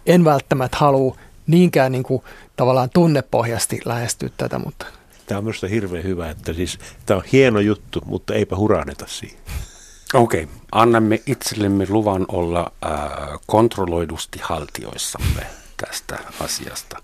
en 0.06 0.24
välttämättä 0.24 0.76
halua 0.80 1.16
niinkään 1.46 1.92
niin 1.92 2.04
kuin, 2.04 2.22
tavallaan 2.56 2.90
tunnepohjasti 2.90 3.80
lähestyä 3.84 4.28
tätä, 4.36 4.58
mutta 4.58 4.86
Tämä 5.26 5.38
on 5.38 5.44
minusta 5.44 5.66
hirveän 5.66 6.04
hyvä, 6.04 6.30
että 6.30 6.52
siis 6.52 6.78
tämä 7.06 7.18
on 7.18 7.24
hieno 7.32 7.60
juttu, 7.60 8.02
mutta 8.06 8.34
eipä 8.34 8.56
hurahdeta 8.56 9.06
siihen. 9.08 9.38
Okei, 10.14 10.42
okay. 10.42 10.56
annamme 10.72 11.20
itsellemme 11.26 11.86
luvan 11.88 12.26
olla 12.28 12.72
äh, 12.86 12.92
kontrolloidusti 13.46 14.38
haltioissamme 14.42 15.46
tästä 15.76 16.18
asiasta. 16.40 17.02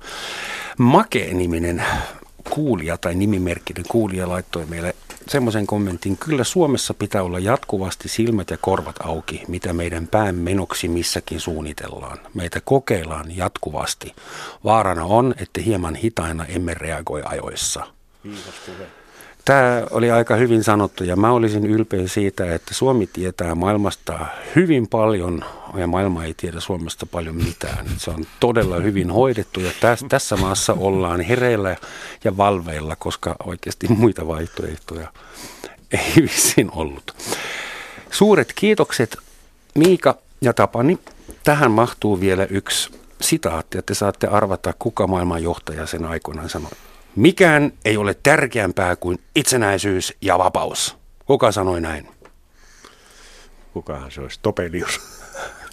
Make-niminen 0.78 1.84
kuulija 2.50 2.98
tai 2.98 3.14
nimimerkkinen 3.14 3.84
kuulija 3.88 4.28
laittoi 4.28 4.66
meille 4.66 4.94
semmoisen 5.28 5.66
kommentin, 5.66 6.16
kyllä 6.16 6.44
Suomessa 6.44 6.94
pitää 6.94 7.22
olla 7.22 7.38
jatkuvasti 7.38 8.08
silmät 8.08 8.50
ja 8.50 8.56
korvat 8.61 8.96
auki, 9.04 9.42
mitä 9.48 9.72
meidän 9.72 10.08
pään 10.08 10.34
menoksi 10.34 10.88
missäkin 10.88 11.40
suunnitellaan. 11.40 12.18
Meitä 12.34 12.61
kokeillaan 12.64 13.36
jatkuvasti. 13.36 14.14
Vaarana 14.64 15.04
on, 15.04 15.34
että 15.38 15.61
hieman 15.61 15.94
hitaina 15.94 16.44
emme 16.44 16.74
reagoi 16.74 17.22
ajoissa. 17.24 17.86
Kiitos 18.22 18.54
Tämä 19.45 19.82
oli 19.91 20.11
aika 20.11 20.36
hyvin 20.36 20.64
sanottu 20.64 21.05
ja 21.05 21.16
mä 21.16 21.32
olisin 21.32 21.66
ylpeä 21.66 22.09
siitä, 22.09 22.55
että 22.55 22.74
Suomi 22.74 23.07
tietää 23.07 23.55
maailmasta 23.55 24.26
hyvin 24.57 24.88
paljon 24.88 25.45
ja 25.74 25.86
maailma 25.86 26.24
ei 26.24 26.34
tiedä 26.34 26.61
Suomesta 26.61 27.07
paljon 27.07 27.34
mitään. 27.34 27.86
Se 27.97 28.11
on 28.11 28.24
todella 28.41 28.76
hyvin 28.76 29.11
hoidettu 29.11 29.61
ja 29.61 29.70
täs, 29.80 30.05
tässä 30.09 30.36
maassa 30.36 30.72
ollaan 30.72 31.20
hereillä 31.20 31.76
ja 32.24 32.36
valveilla, 32.36 32.97
koska 32.97 33.36
oikeasti 33.45 33.88
muita 33.88 34.26
vaihtoehtoja 34.26 35.12
ei 35.93 36.22
vissiin 36.22 36.70
ollut. 36.72 37.14
Suuret 38.11 38.53
kiitokset 38.55 39.16
Miika 39.74 40.14
ja 40.41 40.53
Tapani. 40.53 40.99
Tähän 41.45 41.70
mahtuu 41.70 42.20
vielä 42.20 42.45
yksi 42.45 42.91
sitaatti, 43.20 43.78
että 43.78 43.86
te 43.86 43.95
saatte 43.95 44.26
arvata, 44.26 44.74
kuka 44.78 45.07
maailman 45.07 45.43
johtaja 45.43 45.86
sen 45.86 46.05
aikoinaan 46.05 46.49
sanoi. 46.49 46.70
Mikään 47.16 47.72
ei 47.84 47.96
ole 47.96 48.16
tärkeämpää 48.22 48.96
kuin 48.96 49.18
itsenäisyys 49.36 50.14
ja 50.20 50.38
vapaus. 50.38 50.96
Kuka 51.26 51.52
sanoi 51.52 51.80
näin? 51.80 52.08
Kukahan 53.72 54.11
se 54.11 54.20
olisi? 54.20 54.38
Topelius. 54.42 55.00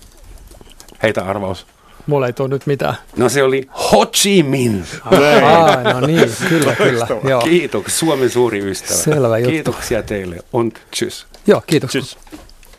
Heitä 1.04 1.26
arvaus. 1.26 1.68
Mulla 2.08 2.28
ei 2.28 2.34
tule 2.34 2.48
nyt 2.48 2.66
mitään. 2.68 2.96
No 3.18 3.30
se 3.30 3.44
oli 3.44 3.70
Ho 3.92 4.06
Chi 4.06 4.44
Minh. 4.44 4.84
Ah, 5.06 5.94
no 5.94 6.08
niin, 6.08 6.34
kyllä, 6.50 6.76
kyllä. 6.76 7.08
Joo. 7.30 7.42
Kiitoksia, 7.42 7.98
Suomen 7.98 8.30
suuri 8.30 8.60
ystävä. 8.60 8.98
Selvä 8.98 9.38
juttu. 9.38 9.52
Kiitoksia 9.52 10.04
teille. 10.04 10.38
On 10.54 10.72
tschüss. 10.96 11.26
Joo, 11.48 11.64
kiitoksia. 11.68 12.02
Tschüss. 12.02 12.38